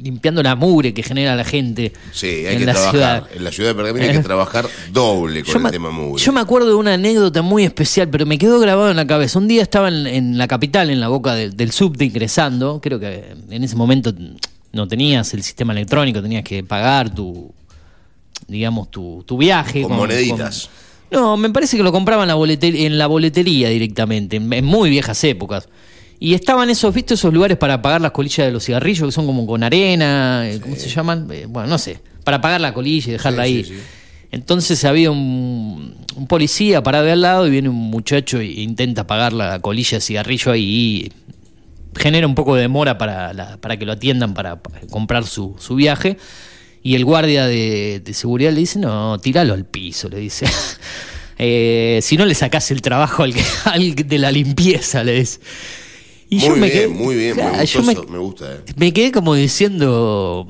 limpiando 0.02 0.42
la 0.44 0.56
mugre 0.56 0.94
que 0.94 1.04
genera 1.04 1.36
la 1.36 1.44
gente 1.44 1.94
Sí, 2.12 2.28
hay 2.28 2.54
en 2.54 2.60
que 2.60 2.66
la 2.66 2.74
trabajar. 2.74 2.92
ciudad. 2.94 3.28
En 3.36 3.44
la 3.44 3.52
ciudad 3.52 3.70
de 3.70 3.76
Pergamino 3.76 4.06
hay 4.06 4.12
que 4.18 4.24
trabajar 4.24 4.68
doble 4.92 5.44
con 5.44 5.52
Yo 5.54 5.58
el 5.58 5.64
me, 5.64 5.72
tema 5.72 5.92
mugre. 5.92 6.24
yo 6.24 6.32
me 6.34 6.40
acuerdo 6.40 6.68
de 6.70 6.76
una 6.76 6.94
anécdota 6.96 7.42
muy 7.42 7.64
especial, 7.64 8.10
pero 8.10 8.26
me 8.26 8.38
quedó 8.38 8.60
grabado 8.60 8.90
en 8.92 8.98
la 8.98 9.08
cabeza. 9.08 9.40
Un 9.40 9.48
día 9.48 9.62
estaba 9.62 9.88
en, 9.90 10.08
en 10.08 10.38
la 10.38 10.48
capital, 10.48 10.90
en 10.90 11.00
la 11.00 11.08
boca 11.08 11.34
de- 11.36 11.50
del 11.50 11.72
subte 11.72 12.06
ingresando. 12.06 12.80
Creo 12.82 13.00
que 13.00 13.34
en 13.50 13.64
ese 13.64 13.76
momento 13.76 14.14
no 14.74 14.88
tenías 14.88 15.34
el 15.34 15.44
sistema 15.44 15.74
electrónico, 15.74 16.22
tenías 16.22 16.44
que 16.44 16.64
pagar 16.64 17.14
tu, 17.14 17.52
digamos, 18.48 18.90
tu, 18.92 19.24
tu 19.26 19.38
viaje. 19.38 19.84
Con 19.84 19.96
moneditas. 19.96 20.70
con- 20.70 20.82
no, 21.20 21.36
me 21.36 21.50
parece 21.50 21.76
que 21.76 21.84
lo 21.84 21.92
compraban 21.92 22.24
en 22.24 22.28
la, 22.30 22.36
boleter- 22.38 22.86
en 22.86 22.98
la 22.98 23.08
boletería 23.08 23.68
directamente, 23.70 24.38
en, 24.38 24.52
en 24.54 24.64
muy 24.66 24.90
viejas 24.90 25.22
épocas. 25.26 25.68
Y 26.24 26.36
estaban 26.36 26.70
esos, 26.70 26.94
¿viste? 26.94 27.16
Esos 27.16 27.34
lugares 27.34 27.58
para 27.58 27.82
pagar 27.82 28.00
las 28.00 28.12
colillas 28.12 28.46
de 28.46 28.52
los 28.52 28.64
cigarrillos 28.64 29.08
que 29.08 29.12
son 29.12 29.26
como 29.26 29.48
con 29.48 29.64
arena, 29.64 30.44
eh, 30.48 30.60
¿cómo 30.62 30.76
se 30.76 30.88
llaman? 30.88 31.28
Eh, 31.32 31.48
bueno, 31.50 31.68
no 31.68 31.78
sé, 31.80 32.00
para 32.24 32.40
pagar 32.40 32.62
la 32.62 32.76
colilla 32.76 33.10
y 33.10 33.12
dejarla 33.14 33.44
Sí, 33.46 33.50
ahí. 33.50 33.64
sí. 33.64 33.74
Entonces 34.32 34.86
había 34.86 35.10
un, 35.10 35.96
un 36.16 36.28
policía 36.28 36.84
parado 36.84 37.06
de 37.06 37.12
al 37.14 37.22
lado 37.22 37.48
y 37.48 37.50
viene 37.50 37.70
un 37.70 37.76
muchacho 37.76 38.40
e 38.40 38.46
intenta 38.46 39.08
pagar 39.08 39.34
la 39.34 39.60
colilla 39.60 39.98
de 39.98 40.02
cigarrillo 40.02 40.52
ahí 40.52 40.64
y 40.64 42.00
genera 42.00 42.28
un 42.28 42.36
poco 42.36 42.54
de 42.56 42.62
demora 42.62 43.00
para, 43.00 43.34
la- 43.34 43.58
para 43.58 43.78
que 43.78 43.86
lo 43.86 43.92
atiendan 43.94 44.36
para, 44.36 44.62
para 44.62 44.80
comprar 44.92 45.26
su, 45.26 45.56
su 45.60 45.74
viaje. 45.76 46.18
Y 46.84 46.94
el 46.96 47.04
guardia 47.04 47.48
de, 47.48 48.00
de 48.00 48.14
seguridad 48.14 48.52
le 48.54 48.60
dice, 48.60 48.78
no, 48.80 49.18
tíralo 49.20 49.54
al 49.56 49.66
piso, 49.66 50.08
le 50.08 50.20
dice. 50.20 50.46
Eh, 51.44 52.02
si 52.04 52.18
no 52.18 52.26
le 52.26 52.36
sacás 52.36 52.70
el 52.70 52.84
trabajo 52.84 53.24
al, 53.24 53.34
que- 53.34 53.44
al 53.66 53.96
de 53.96 54.18
la 54.20 54.32
limpieza, 54.32 55.04
le 55.04 55.20
dice. 55.22 55.40
Y 56.32 56.38
muy 56.38 56.48
yo 56.48 56.56
me 56.56 56.70
bien, 56.70 56.72
quedé- 56.72 56.88
muy 56.88 57.16
bien, 57.16 57.36
me, 57.36 57.44
yo 57.68 57.84
me- 57.84 57.92
eso, 57.94 58.04
me 58.10 58.18
gusta. 58.18 58.52
eh. 58.54 58.60
me 58.78 58.92
quedé 58.94 59.12
como 59.12 59.36
diciendo, 59.36 60.48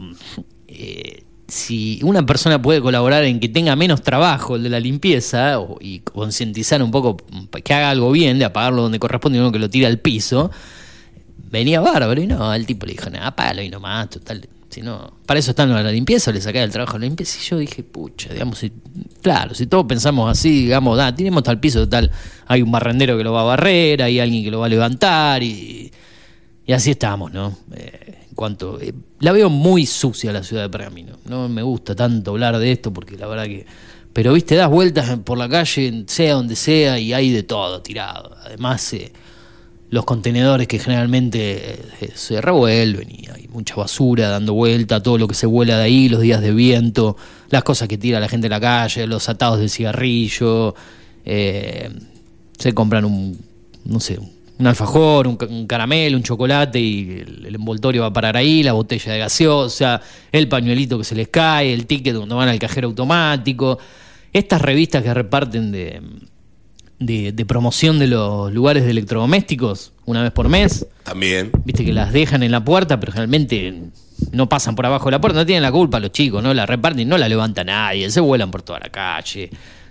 eh, 0.68 1.24
si 1.48 2.00
una 2.04 2.24
persona 2.26 2.62
puede 2.62 2.80
colaborar 2.82 3.24
en 3.26 3.40
que 3.42 3.50
tenga 3.50 3.76
menos 3.76 4.02
trabajo 4.04 4.56
el 4.56 4.64
de 4.64 4.70
la 4.70 4.80
limpieza 4.80 5.60
o- 5.60 5.78
y 5.82 6.00
concientizar 6.00 6.82
un 6.84 6.92
poco 6.92 7.18
que 7.64 7.74
haga 7.74 7.90
algo 7.90 8.12
bien, 8.12 8.38
de 8.40 8.46
apagarlo 8.46 8.84
donde 8.84 9.00
corresponde 9.00 9.40
y 9.40 9.42
no 9.42 9.52
que 9.52 9.60
lo 9.60 9.70
tire 9.70 9.88
al 9.88 9.98
piso, 10.00 10.52
venía 11.50 11.82
bárbaro 11.82 12.22
y 12.22 12.28
no, 12.28 12.54
el 12.54 12.66
tipo 12.68 12.86
le 12.86 12.94
dijo, 12.94 13.10
nada, 13.10 13.28
apágalo 13.28 13.62
y 13.64 13.70
nomás, 13.70 14.10
total. 14.12 14.48
Si 14.72 14.82
no, 14.82 15.16
para 15.26 15.40
eso 15.40 15.52
están 15.52 15.70
la 15.72 15.92
limpieza, 15.92 16.32
le 16.32 16.40
saca 16.42 16.64
el 16.64 16.72
trabajo 16.72 16.96
a 16.96 17.00
la 17.00 17.06
limpieza. 17.06 17.38
Y 17.40 17.46
yo 17.50 17.58
dije, 17.58 17.84
pucha, 17.84 18.32
digamos, 18.32 18.58
si- 18.60 18.72
claro, 19.22 19.54
si 19.54 19.68
todos 19.68 19.86
pensamos 19.86 20.32
así, 20.32 20.64
digamos, 20.64 20.98
da, 20.98 21.14
tiremos 21.14 21.44
tal 21.44 21.60
piso, 21.60 21.82
total, 21.82 22.10
hay 22.48 22.62
un 22.62 22.72
barrendero 22.72 23.18
que 23.18 23.24
lo 23.24 23.34
va 23.34 23.42
a 23.42 23.44
barrer, 23.46 24.02
hay 24.02 24.20
alguien 24.20 24.44
que 24.44 24.50
lo 24.52 24.60
va 24.60 24.68
a 24.68 24.70
levantar 24.70 25.44
y, 25.44 25.92
y 26.66 26.74
así 26.74 26.92
estamos, 26.92 27.34
¿no? 27.34 27.58
Eh, 27.76 28.20
en 28.30 28.36
cuanto. 28.36 28.80
eh, 28.80 28.94
la 29.20 29.34
veo 29.34 29.50
muy 29.50 29.86
sucia 29.86 30.32
la 30.32 30.42
ciudad 30.44 30.64
de 30.64 30.70
Pergamino. 30.70 31.18
No 31.26 31.50
me 31.50 31.62
gusta 31.64 31.94
tanto 31.94 32.32
hablar 32.32 32.58
de 32.58 32.72
esto 32.72 32.94
porque 32.94 33.18
la 33.18 33.28
verdad 33.28 33.46
que. 33.46 33.66
Pero, 34.14 34.34
viste, 34.34 34.56
das 34.56 34.70
vueltas 34.70 35.20
por 35.24 35.38
la 35.38 35.48
calle, 35.50 36.04
sea 36.08 36.34
donde 36.34 36.56
sea, 36.56 36.98
y 37.00 37.14
hay 37.14 37.30
de 37.32 37.44
todo 37.44 37.82
tirado. 37.82 38.36
Además, 38.44 38.92
eh, 38.94 39.12
los 39.92 40.06
contenedores 40.06 40.68
que 40.68 40.80
generalmente 40.80 41.80
eh, 42.00 42.12
se 42.16 42.42
revuelven 42.42 43.12
y 43.12 43.28
hay 43.30 43.48
mucha 43.50 43.76
basura 43.76 44.30
dando 44.30 44.54
vuelta, 44.54 45.04
todo 45.04 45.18
lo 45.18 45.28
que 45.28 45.36
se 45.36 45.46
vuela 45.46 45.78
de 45.78 45.84
ahí, 45.84 46.08
los 46.08 46.22
días 46.22 46.42
de 46.42 46.54
viento, 46.54 47.18
las 47.50 47.64
cosas 47.64 47.90
que 47.90 47.98
tira 47.98 48.20
la 48.20 48.30
gente 48.30 48.48
en 48.48 48.52
la 48.52 48.62
calle, 48.62 49.06
los 49.06 49.28
atados 49.28 49.60
de 49.60 49.68
cigarrillo, 49.68 50.74
eh, 51.26 51.90
se 52.58 52.74
compran 52.74 53.04
un, 53.04 53.38
no 53.84 54.00
sé, 54.00 54.18
un 54.58 54.68
alfajor, 54.68 55.28
un 55.28 55.68
caramelo, 55.68 56.16
un 56.16 56.24
chocolate 56.24 56.80
y 56.80 57.20
el, 57.20 57.46
el 57.48 57.56
envoltorio 57.56 58.04
va 58.04 58.08
a 58.08 58.14
parar 58.14 58.38
ahí, 58.38 58.64
la 58.64 58.72
botella 58.72 59.12
de 59.12 59.20
gaseosa, 59.20 60.02
el 60.32 60.48
pañuelito 60.48 60.98
que 60.98 61.04
se 61.04 61.16
les 61.16 61.28
cae, 61.28 61.74
el 61.74 61.86
ticket 61.86 62.16
cuando 62.16 62.38
van 62.38 62.48
al 62.48 62.60
cajero 62.60 62.88
automático, 62.88 63.78
estas 64.32 64.62
revistas 64.62 65.04
que 65.04 65.14
reparten 65.14 65.74
de, 65.74 66.02
de, 67.02 67.32
de 67.32 67.46
promoción 67.46 68.00
de 68.00 68.08
los 68.08 68.54
lugares 68.54 68.86
de 68.86 68.92
electrodomésticos 68.92 69.92
una 70.06 70.24
vez 70.24 70.32
por 70.32 70.48
mes, 70.50 70.88
También. 71.04 71.52
viste 71.66 71.84
que 71.84 71.92
las 71.94 72.14
dejan 72.14 72.44
en 72.44 72.52
la 72.52 72.64
puerta, 72.64 73.00
pero 73.00 73.12
generalmente 73.12 73.74
no 74.32 74.48
pasan 74.48 74.76
por 74.76 74.86
abajo 74.86 75.06
de 75.06 75.12
la 75.12 75.22
puerta, 75.22 75.40
no 75.40 75.46
tienen 75.46 75.64
la 75.64 75.72
culpa 75.72 76.00
los 76.00 76.12
chicos, 76.12 76.42
no 76.44 76.54
la 76.54 76.66
reparten, 76.66 77.10
no 77.10 77.18
la 77.18 77.28
levanta 77.28 77.64
nadie, 77.64 78.10
se 78.10 78.20
vuelan 78.20 78.52
por 78.52 78.62
toda 78.62 78.80
la 78.80 78.90
calle, 78.90 79.50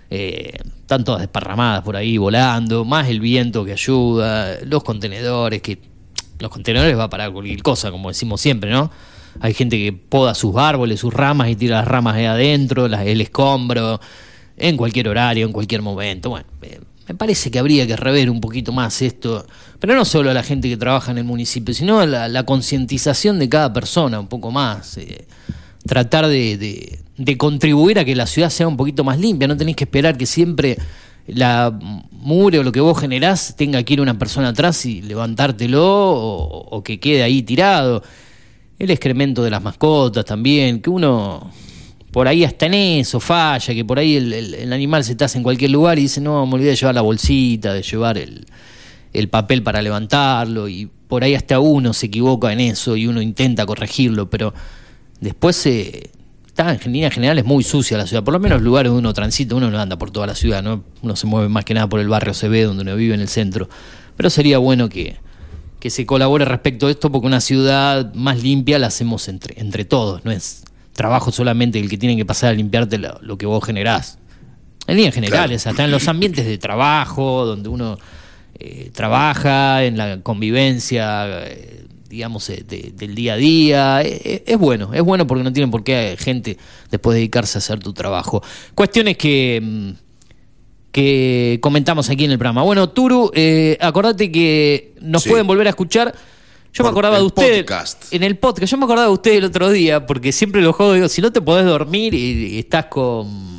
eh, 0.09 0.53
están 0.81 1.03
todas 1.03 1.21
desparramadas 1.21 1.83
por 1.83 1.95
ahí 1.95 2.17
volando, 2.17 2.85
más 2.85 3.07
el 3.09 3.19
viento 3.19 3.63
que 3.65 3.73
ayuda, 3.73 4.57
los 4.65 4.83
contenedores, 4.83 5.61
que 5.61 5.79
los 6.39 6.49
contenedores 6.49 6.97
va 6.97 7.03
a 7.03 7.09
parar 7.09 7.31
cualquier 7.31 7.61
cosa, 7.61 7.91
como 7.91 8.09
decimos 8.09 8.41
siempre, 8.41 8.71
¿no? 8.71 8.89
Hay 9.39 9.53
gente 9.53 9.77
que 9.77 9.93
poda 9.93 10.33
sus 10.35 10.55
árboles, 10.57 10.99
sus 10.99 11.13
ramas 11.13 11.49
y 11.49 11.55
tira 11.55 11.77
las 11.77 11.87
ramas 11.87 12.15
de 12.15 12.27
adentro, 12.27 12.87
las, 12.87 13.05
el 13.05 13.21
escombro, 13.21 13.99
en 14.57 14.75
cualquier 14.77 15.07
horario, 15.07 15.45
en 15.45 15.53
cualquier 15.53 15.81
momento. 15.81 16.29
Bueno, 16.29 16.45
eh, 16.61 16.79
me 17.11 17.15
parece 17.17 17.51
que 17.51 17.59
habría 17.59 17.85
que 17.85 17.97
rever 17.97 18.29
un 18.29 18.39
poquito 18.39 18.71
más 18.71 19.01
esto, 19.01 19.45
pero 19.79 19.93
no 19.95 20.05
solo 20.05 20.31
a 20.31 20.33
la 20.33 20.43
gente 20.43 20.69
que 20.69 20.77
trabaja 20.77 21.11
en 21.11 21.17
el 21.17 21.25
municipio, 21.25 21.73
sino 21.73 21.99
a 21.99 22.05
la, 22.05 22.43
concientización 22.45 23.37
de 23.37 23.49
cada 23.49 23.73
persona 23.73 24.17
un 24.17 24.27
poco 24.27 24.49
más. 24.49 24.97
eh, 24.97 25.25
tratar 25.85 26.27
de 26.27 27.01
contribuir 27.37 27.99
a 27.99 28.05
que 28.05 28.15
la 28.15 28.27
ciudad 28.27 28.49
sea 28.49 28.65
un 28.65 28.77
poquito 28.77 29.03
más 29.03 29.19
limpia. 29.19 29.45
No 29.45 29.57
tenés 29.57 29.75
que 29.75 29.83
esperar 29.83 30.17
que 30.17 30.25
siempre 30.25 30.77
la 31.27 31.77
mure 32.11 32.59
o 32.59 32.63
lo 32.63 32.71
que 32.71 32.79
vos 32.79 32.97
generás 32.97 33.55
tenga 33.57 33.83
que 33.83 33.93
ir 33.93 33.99
una 33.99 34.17
persona 34.17 34.49
atrás 34.49 34.85
y 34.85 35.01
levantártelo 35.01 35.83
o, 35.83 36.77
o 36.77 36.81
que 36.81 36.97
quede 36.97 37.23
ahí 37.23 37.41
tirado. 37.41 38.03
El 38.79 38.89
excremento 38.89 39.43
de 39.43 39.49
las 39.49 39.61
mascotas 39.61 40.23
también, 40.23 40.81
que 40.81 40.89
uno 40.89 41.51
por 42.11 42.27
ahí 42.27 42.43
hasta 42.43 42.65
en 42.65 42.73
eso 42.73 43.19
falla, 43.19 43.73
que 43.73 43.85
por 43.85 43.97
ahí 43.97 44.17
el, 44.17 44.73
animal 44.73 45.03
se 45.03 45.15
hace 45.23 45.37
en 45.37 45.43
cualquier 45.43 45.71
lugar 45.71 45.97
y 45.97 46.03
dice, 46.03 46.19
no, 46.19 46.45
me 46.45 46.55
olvidé 46.55 46.71
de 46.71 46.75
llevar 46.75 46.95
la 46.95 47.01
bolsita, 47.01 47.73
de 47.73 47.81
llevar 47.81 48.17
el, 48.17 48.45
el 49.13 49.29
papel 49.29 49.63
para 49.63 49.81
levantarlo, 49.81 50.67
y 50.67 50.89
por 51.07 51.23
ahí 51.23 51.35
hasta 51.35 51.59
uno 51.59 51.93
se 51.93 52.07
equivoca 52.07 52.51
en 52.51 52.59
eso 52.59 52.95
y 52.95 53.07
uno 53.07 53.21
intenta 53.21 53.65
corregirlo, 53.65 54.29
pero 54.29 54.53
después 55.21 55.65
eh, 55.65 56.09
está 56.45 56.73
en 56.73 56.91
línea 56.91 57.11
general 57.11 57.39
es 57.39 57.45
muy 57.45 57.63
sucia 57.63 57.97
la 57.97 58.05
ciudad, 58.05 58.23
por 58.23 58.33
lo 58.33 58.39
menos 58.39 58.57
los 58.57 58.65
lugares 58.65 58.89
donde 58.89 59.07
uno 59.07 59.13
transita, 59.13 59.55
uno 59.55 59.71
no 59.71 59.79
anda 59.79 59.97
por 59.97 60.11
toda 60.11 60.27
la 60.27 60.35
ciudad, 60.35 60.61
¿no? 60.61 60.83
uno 61.01 61.15
se 61.15 61.27
mueve 61.27 61.47
más 61.47 61.63
que 61.63 61.73
nada 61.73 61.87
por 61.87 62.01
el 62.01 62.09
barrio 62.09 62.33
CB 62.33 62.65
donde 62.65 62.83
uno 62.83 62.95
vive 62.97 63.13
en 63.13 63.21
el 63.21 63.29
centro, 63.29 63.69
pero 64.17 64.29
sería 64.29 64.57
bueno 64.57 64.89
que, 64.89 65.15
que 65.79 65.89
se 65.89 66.05
colabore 66.05 66.43
respecto 66.43 66.87
a 66.87 66.91
esto 66.91 67.09
porque 67.09 67.27
una 67.27 67.39
ciudad 67.41 68.13
más 68.13 68.43
limpia 68.43 68.79
la 68.79 68.87
hacemos 68.87 69.29
entre, 69.29 69.61
entre 69.61 69.85
todos, 69.85 70.25
no 70.25 70.31
es 70.31 70.63
trabajo 70.93 71.31
solamente 71.31 71.79
el 71.79 71.89
que 71.89 71.97
tiene 71.97 72.15
que 72.17 72.25
pasar 72.25 72.51
a 72.51 72.53
limpiarte 72.53 72.97
lo, 72.97 73.17
lo 73.21 73.37
que 73.37 73.45
vos 73.45 73.63
generás. 73.63 74.17
En 74.87 74.95
líneas 74.97 75.13
generales, 75.15 75.67
hasta 75.67 75.83
en 75.85 75.91
los 75.91 76.07
ambientes 76.07 76.45
de 76.45 76.57
trabajo, 76.57 77.45
donde 77.45 77.69
uno 77.69 77.97
eh, 78.59 78.91
trabaja, 78.93 79.83
en 79.85 79.97
la 79.97 80.21
convivencia, 80.21 81.45
eh, 81.47 81.85
digamos, 82.09 82.49
eh, 82.49 82.63
de- 82.67 82.91
del 82.95 83.15
día 83.15 83.33
a 83.33 83.37
día. 83.37 84.01
Eh, 84.03 84.43
Es, 84.45 84.57
bueno, 84.57 84.91
es 84.93 85.01
bueno 85.01 85.25
porque 85.25 85.43
no 85.43 85.53
tienen 85.53 85.71
por 85.71 85.83
qué 85.83 86.15
gente 86.19 86.57
después 86.89 87.15
dedicarse 87.15 87.57
a 87.57 87.59
hacer 87.59 87.79
tu 87.79 87.93
trabajo. 87.93 88.43
Cuestiones 88.75 89.17
que, 89.17 89.59
mm, 89.63 89.89
que 90.91 91.59
comentamos 91.61 92.09
aquí 92.09 92.25
en 92.25 92.31
el 92.31 92.37
programa. 92.37 92.63
Bueno, 92.63 92.89
Turu, 92.89 93.31
eh, 93.33 93.77
acordate 93.79 94.31
que 94.31 94.93
nos 95.01 95.23
Sí. 95.23 95.29
pueden 95.29 95.47
volver 95.47 95.67
a 95.67 95.69
escuchar. 95.69 96.13
Yo 96.73 96.83
me 96.83 96.89
acordaba 96.89 97.17
de 97.17 97.23
usted 97.23 97.65
podcast. 97.65 98.13
en 98.13 98.23
el 98.23 98.37
podcast. 98.37 98.71
Yo 98.71 98.77
me 98.77 98.85
acordaba 98.85 99.07
de 99.07 99.13
usted 99.13 99.33
el 99.33 99.43
otro 99.45 99.69
día 99.69 100.05
porque 100.05 100.31
siempre 100.31 100.61
lo 100.61 100.71
juego, 100.73 100.93
digo, 100.93 101.09
si 101.09 101.21
no 101.21 101.31
te 101.31 101.41
podés 101.41 101.65
dormir 101.65 102.13
y, 102.13 102.55
y 102.55 102.59
estás 102.59 102.85
con... 102.85 103.51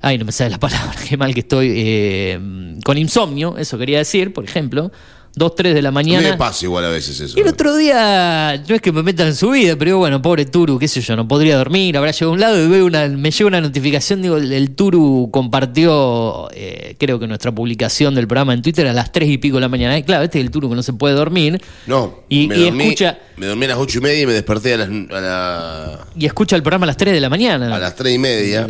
Ay, 0.00 0.18
no 0.18 0.24
me 0.24 0.32
sale 0.32 0.50
la 0.50 0.58
palabra, 0.58 0.94
qué 1.08 1.16
mal 1.16 1.32
que 1.32 1.40
estoy. 1.40 1.72
eh, 1.74 2.40
con 2.84 2.98
insomnio, 2.98 3.56
eso 3.56 3.78
quería 3.78 3.98
decir, 3.98 4.32
por 4.32 4.44
ejemplo. 4.44 4.90
Dos, 5.34 5.54
tres 5.54 5.74
de 5.74 5.80
la 5.80 5.90
mañana. 5.90 6.30
me 6.32 6.36
pasa 6.36 6.66
igual 6.66 6.84
a 6.84 6.90
veces 6.90 7.18
eso. 7.18 7.38
Y 7.38 7.40
el 7.40 7.48
otro 7.48 7.74
día, 7.74 8.62
no 8.68 8.74
es 8.74 8.82
que 8.82 8.92
me 8.92 9.02
metan 9.02 9.28
en 9.28 9.34
su 9.34 9.48
vida, 9.50 9.76
pero 9.76 9.86
digo, 9.88 9.98
bueno, 9.98 10.20
pobre 10.20 10.44
Turu, 10.44 10.78
qué 10.78 10.86
sé 10.88 11.00
yo, 11.00 11.16
no 11.16 11.26
podría 11.26 11.56
dormir, 11.56 11.96
habrá 11.96 12.10
llegado 12.10 12.30
a 12.30 12.34
un 12.34 12.40
lado 12.40 12.62
y 12.62 12.68
veo 12.68 12.84
una, 12.84 13.08
me 13.08 13.30
llega 13.30 13.46
una 13.48 13.60
notificación, 13.62 14.20
digo, 14.20 14.36
el, 14.36 14.52
el 14.52 14.72
Turu 14.74 15.30
compartió, 15.32 16.48
eh, 16.52 16.96
creo 16.98 17.18
que 17.18 17.26
nuestra 17.26 17.50
publicación 17.50 18.14
del 18.14 18.26
programa 18.26 18.52
en 18.52 18.60
Twitter 18.60 18.86
a 18.86 18.92
las 18.92 19.10
tres 19.10 19.30
y 19.30 19.38
pico 19.38 19.56
de 19.56 19.62
la 19.62 19.68
mañana. 19.70 19.96
Y 19.96 20.02
claro, 20.02 20.22
este 20.24 20.38
es 20.38 20.44
el 20.44 20.50
Turu 20.50 20.68
que 20.68 20.76
no 20.76 20.82
se 20.82 20.92
puede 20.92 21.14
dormir. 21.14 21.60
No, 21.86 22.20
y, 22.28 22.48
me, 22.48 22.56
y 22.58 22.64
dormí, 22.64 22.84
escucha 22.84 23.18
me 23.38 23.46
dormí 23.46 23.64
a 23.64 23.68
las 23.68 23.78
ocho 23.78 23.98
y 23.98 24.02
media 24.02 24.22
y 24.22 24.26
me 24.26 24.34
desperté 24.34 24.74
a 24.74 24.76
las, 24.76 24.88
a 24.88 25.20
la- 25.20 26.06
y 26.14 26.26
escucha 26.26 26.56
el 26.56 26.62
programa 26.62 26.84
a 26.84 26.88
las 26.88 26.96
tres 26.98 27.14
de 27.14 27.20
la 27.20 27.30
mañana. 27.30 27.74
a 27.74 27.78
las 27.78 27.96
tres 27.96 28.14
y 28.14 28.18
media. 28.18 28.66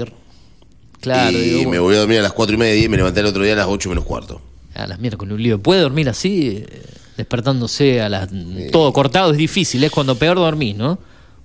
Claro, 1.01 1.37
y 1.37 1.40
digo, 1.40 1.59
me 1.62 1.64
bueno, 1.66 1.83
volví 1.83 1.96
a 1.96 1.98
dormir 1.98 2.18
a 2.20 2.22
las 2.22 2.33
cuatro 2.33 2.55
y 2.55 2.59
media 2.59 2.85
y 2.85 2.88
me 2.88 2.96
levanté 2.96 3.18
el 3.18 3.27
otro 3.27 3.42
día 3.42 3.55
a 3.55 3.57
las 3.57 3.66
ocho 3.66 3.88
menos 3.88 4.05
cuarto. 4.05 4.40
A 4.74 4.87
las 4.87 4.98
miércoles 4.98 5.35
un 5.35 5.42
lío. 5.42 5.61
¿Puede 5.61 5.80
dormir 5.80 6.08
así, 6.08 6.64
eh, 6.68 6.82
despertándose 7.16 8.00
a 8.00 8.08
las 8.08 8.28
todo 8.70 8.92
cortado? 8.92 9.30
Es 9.32 9.37
difícil, 9.38 9.82
es 9.85 9.90
cuando 9.90 10.14
peor 10.16 10.37
dormís, 10.37 10.76
¿no? 10.76 10.98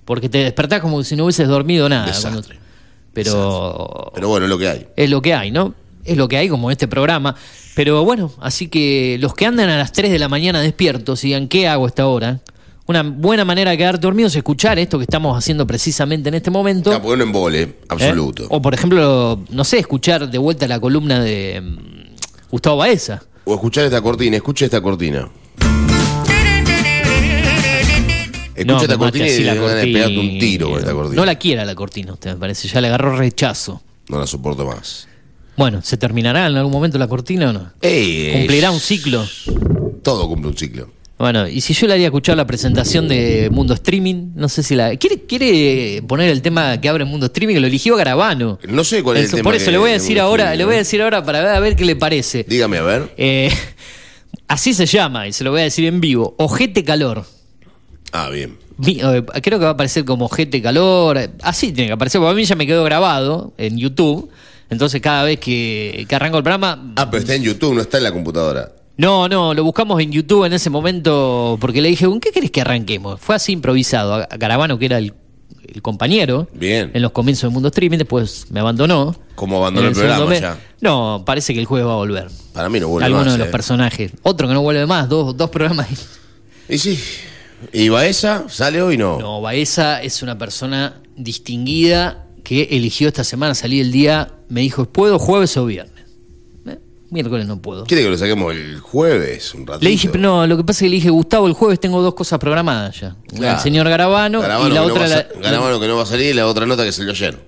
Porque 0.04 0.28
te 0.28 0.38
despertás 0.38 0.80
como 0.80 1.02
si 1.04 1.16
no 1.16 1.24
hubieses 1.24 1.48
dormido 1.48 1.88
nada. 1.88 2.06
Desastre. 2.06 2.56
cuando- 2.56 2.68
pero 3.12 4.12
Pero 4.14 4.28
bueno, 4.28 4.46
es 4.46 4.50
lo 4.50 4.58
que 4.58 4.68
hay. 4.68 4.86
es 4.96 5.10
lo 5.10 5.20
que 5.22 5.34
hay, 5.34 5.50
¿no? 5.50 5.74
Es 6.04 6.16
lo 6.16 6.28
que 6.28 6.36
hay 6.36 6.48
como 6.48 6.70
este 6.70 6.86
programa. 6.88 7.34
Pero 7.74 8.04
bueno, 8.04 8.32
así 8.40 8.68
que 8.68 9.18
los 9.20 9.34
que 9.34 9.46
andan 9.46 9.68
a 9.70 9.76
las 9.78 9.92
3 9.92 10.10
de 10.10 10.18
la 10.18 10.28
mañana 10.28 10.60
despiertos 10.60 11.22
y 11.24 11.28
digan, 11.28 11.48
¿qué 11.48 11.68
hago 11.68 11.84
a 11.84 11.88
esta 11.88 12.06
hora? 12.06 12.40
Una 12.86 13.02
buena 13.02 13.44
manera 13.44 13.70
de 13.72 13.76
quedarte 13.76 14.02
dormido 14.02 14.28
es 14.28 14.36
escuchar 14.36 14.78
esto 14.78 14.98
que 14.98 15.04
estamos 15.04 15.36
haciendo 15.36 15.66
precisamente 15.66 16.28
en 16.30 16.36
este 16.36 16.50
momento. 16.50 16.90
Está 16.92 17.02
bueno 17.04 17.24
en 17.24 17.32
vole, 17.32 17.62
¿eh? 17.62 17.74
absoluto. 17.88 18.46
O 18.48 18.62
por 18.62 18.72
ejemplo, 18.72 19.40
no 19.50 19.64
sé, 19.64 19.78
escuchar 19.78 20.30
de 20.30 20.38
vuelta 20.38 20.66
la 20.66 20.80
columna 20.80 21.20
de 21.20 21.60
mm, 21.60 22.07
Gustavo 22.50 22.76
Baeza. 22.78 23.22
O 23.44 23.54
escuchar 23.54 23.84
esta 23.84 24.00
cortina, 24.00 24.36
escucha 24.36 24.64
esta 24.64 24.80
cortina. 24.80 25.28
Escucha 28.54 28.64
No, 28.74 28.80
esta 28.82 28.98
cortina 28.98 29.26
y 29.28 29.42
ganas 29.44 29.54
de 29.54 29.60
cortina. 29.60 29.92
pegarte 29.92 30.18
un 30.18 30.38
tiro 30.38 30.70
con 30.70 30.78
esta 30.80 30.92
cortina. 30.92 31.16
No 31.16 31.24
la 31.26 31.34
quiera 31.36 31.64
la 31.64 31.74
cortina, 31.74 32.12
usted 32.12 32.30
me 32.32 32.36
parece. 32.36 32.66
Ya 32.68 32.80
le 32.80 32.88
agarró 32.88 33.16
rechazo. 33.16 33.80
No 34.08 34.18
la 34.18 34.26
soporto 34.26 34.64
más. 34.66 35.06
Bueno, 35.56 35.80
¿se 35.82 35.96
terminará 35.96 36.46
en 36.46 36.56
algún 36.56 36.72
momento 36.72 36.98
la 36.98 37.06
cortina 37.08 37.50
o 37.50 37.52
no? 37.52 37.72
Ey, 37.80 38.32
¿Cumplirá 38.32 38.68
es- 38.68 38.74
un 38.74 38.80
ciclo? 38.80 39.26
Todo 40.02 40.28
cumple 40.28 40.50
un 40.50 40.56
ciclo. 40.56 40.90
Bueno, 41.18 41.48
y 41.48 41.60
si 41.60 41.74
yo 41.74 41.88
le 41.88 41.94
haría 41.94 42.06
escuchar 42.06 42.36
la 42.36 42.46
presentación 42.46 43.08
de 43.08 43.48
Mundo 43.50 43.74
Streaming, 43.74 44.32
no 44.36 44.48
sé 44.48 44.62
si 44.62 44.76
la. 44.76 44.94
¿Quiere, 44.96 45.22
quiere 45.26 46.00
poner 46.06 46.30
el 46.30 46.42
tema 46.42 46.80
que 46.80 46.88
abre 46.88 47.04
Mundo 47.04 47.26
Streaming? 47.26 47.54
Que 47.54 47.60
lo 47.60 47.66
eligió 47.66 47.96
Garabano. 47.96 48.58
No 48.68 48.84
sé 48.84 49.02
cuál 49.02 49.16
es 49.16 49.22
el 49.22 49.26
Eso- 49.26 49.36
tema 49.38 49.48
Por 49.48 49.54
eso 49.56 49.64
que- 49.66 49.72
le 49.72 49.78
voy 49.78 49.90
a 49.90 49.92
de 49.94 49.98
decir 49.98 50.20
ahora, 50.20 50.44
Streaming, 50.44 50.58
le 50.58 50.64
voy 50.64 50.74
a 50.74 50.78
decir 50.78 51.02
ahora 51.02 51.24
para 51.24 51.40
ver, 51.40 51.48
a 51.56 51.60
ver 51.60 51.74
qué 51.74 51.84
le 51.84 51.96
parece. 51.96 52.44
Dígame, 52.48 52.78
a 52.78 52.82
ver. 52.82 53.12
Eh, 53.16 53.50
así 54.48 54.74
se 54.74 54.86
llama, 54.86 55.26
y 55.26 55.32
se 55.32 55.42
lo 55.42 55.50
voy 55.50 55.60
a 55.60 55.64
decir 55.64 55.84
en 55.86 56.00
vivo. 56.00 56.34
Ojete 56.38 56.84
calor. 56.84 57.24
Ah, 58.12 58.28
bien. 58.30 58.56
Mi- 58.76 59.00
eh, 59.02 59.24
creo 59.42 59.58
que 59.58 59.64
va 59.64 59.70
a 59.70 59.74
aparecer 59.74 60.04
como 60.04 60.26
ojete 60.26 60.62
calor. 60.62 61.18
Así 61.42 61.72
tiene 61.72 61.88
que 61.88 61.94
aparecer, 61.94 62.20
porque 62.20 62.30
a 62.32 62.34
mí 62.36 62.44
ya 62.44 62.54
me 62.54 62.64
quedó 62.66 62.84
grabado 62.84 63.52
en 63.58 63.76
YouTube. 63.76 64.30
Entonces 64.70 65.00
cada 65.00 65.24
vez 65.24 65.40
que, 65.40 66.04
que 66.08 66.14
arranco 66.14 66.36
el 66.36 66.44
programa, 66.44 66.92
Ah, 66.96 67.10
pero 67.10 67.22
está 67.22 67.34
en 67.34 67.42
YouTube, 67.42 67.74
no 67.74 67.80
está 67.80 67.96
en 67.98 68.04
la 68.04 68.12
computadora. 68.12 68.70
No, 68.98 69.28
no, 69.28 69.54
lo 69.54 69.64
buscamos 69.64 70.00
en 70.02 70.12
YouTube 70.12 70.44
en 70.44 70.52
ese 70.52 70.68
momento 70.70 71.56
porque 71.60 71.80
le 71.80 71.88
dije, 71.88 72.04
¿con 72.06 72.20
qué 72.20 72.30
querés 72.32 72.50
que 72.50 72.60
arranquemos? 72.60 73.18
Fue 73.20 73.34
así 73.34 73.52
improvisado. 73.52 74.14
A 74.14 74.26
Garabano, 74.36 74.78
que 74.78 74.84
era 74.86 74.98
el, 74.98 75.14
el 75.66 75.80
compañero, 75.82 76.48
Bien. 76.52 76.90
en 76.92 77.00
los 77.02 77.12
comienzos 77.12 77.42
del 77.42 77.52
Mundo 77.52 77.68
Streaming, 77.68 77.98
después 77.98 78.46
me 78.50 78.60
abandonó. 78.60 79.14
¿Cómo 79.36 79.58
abandonó 79.58 79.86
En 79.88 79.92
el 79.94 79.98
programa 79.98 80.26
mes- 80.26 80.40
ya? 80.40 80.58
No, 80.80 81.22
parece 81.24 81.54
que 81.54 81.60
el 81.60 81.66
jueves 81.66 81.86
va 81.86 81.92
a 81.92 81.96
volver. 81.96 82.28
Para 82.52 82.68
mí 82.68 82.78
no 82.80 82.88
vuelve 82.88 83.06
Alguno 83.06 83.24
más. 83.24 83.32
de 83.34 83.38
los 83.38 83.48
eh. 83.48 83.50
personajes. 83.52 84.12
Otro 84.22 84.46
que 84.48 84.54
no 84.54 84.62
vuelve 84.62 84.84
más, 84.86 85.08
dos, 85.08 85.36
dos 85.36 85.48
programas. 85.50 85.88
Y 86.68 86.76
sí. 86.78 86.98
¿Y 87.72 87.88
Baeza 87.88 88.44
sale 88.48 88.82
hoy 88.82 88.96
no? 88.96 89.18
No, 89.18 89.40
Baeza 89.40 90.02
es 90.02 90.22
una 90.22 90.36
persona 90.38 91.00
distinguida 91.16 92.26
que 92.44 92.64
eligió 92.72 93.08
esta 93.08 93.24
semana 93.24 93.54
salir 93.54 93.82
el 93.82 93.92
día, 93.92 94.32
me 94.48 94.60
dijo, 94.62 94.86
¿puedo 94.86 95.18
jueves 95.18 95.56
o 95.56 95.66
viernes? 95.66 95.97
Miércoles 97.10 97.46
no 97.46 97.60
puedo. 97.62 97.84
¿Quiere 97.84 98.02
que 98.02 98.10
lo 98.10 98.18
saquemos 98.18 98.52
el 98.54 98.80
jueves 98.80 99.54
un 99.54 99.66
ratito? 99.66 99.84
Le 99.84 99.90
dije, 99.90 100.08
pero 100.10 100.22
no, 100.22 100.46
lo 100.46 100.56
que 100.58 100.64
pasa 100.64 100.78
es 100.78 100.80
que 100.80 100.88
le 100.90 100.96
dije, 100.96 101.10
Gustavo, 101.10 101.46
el 101.46 101.54
jueves 101.54 101.80
tengo 101.80 102.02
dos 102.02 102.14
cosas 102.14 102.38
programadas 102.38 103.00
ya. 103.00 103.16
Claro. 103.28 103.52
del 103.54 103.62
señor 103.62 103.88
Garabano, 103.88 104.40
Garabano 104.42 104.68
y 104.68 104.72
la 104.74 104.80
no 104.80 104.86
otra... 104.88 105.08
la- 105.08 105.26
Garabano 105.42 105.80
que 105.80 105.88
no 105.88 105.96
va 105.96 106.02
a 106.02 106.06
salir 106.06 106.26
y 106.30 106.34
la 106.34 106.46
otra 106.46 106.66
nota 106.66 106.84
que 106.84 106.92
salió 106.92 107.12
ayer. 107.12 107.38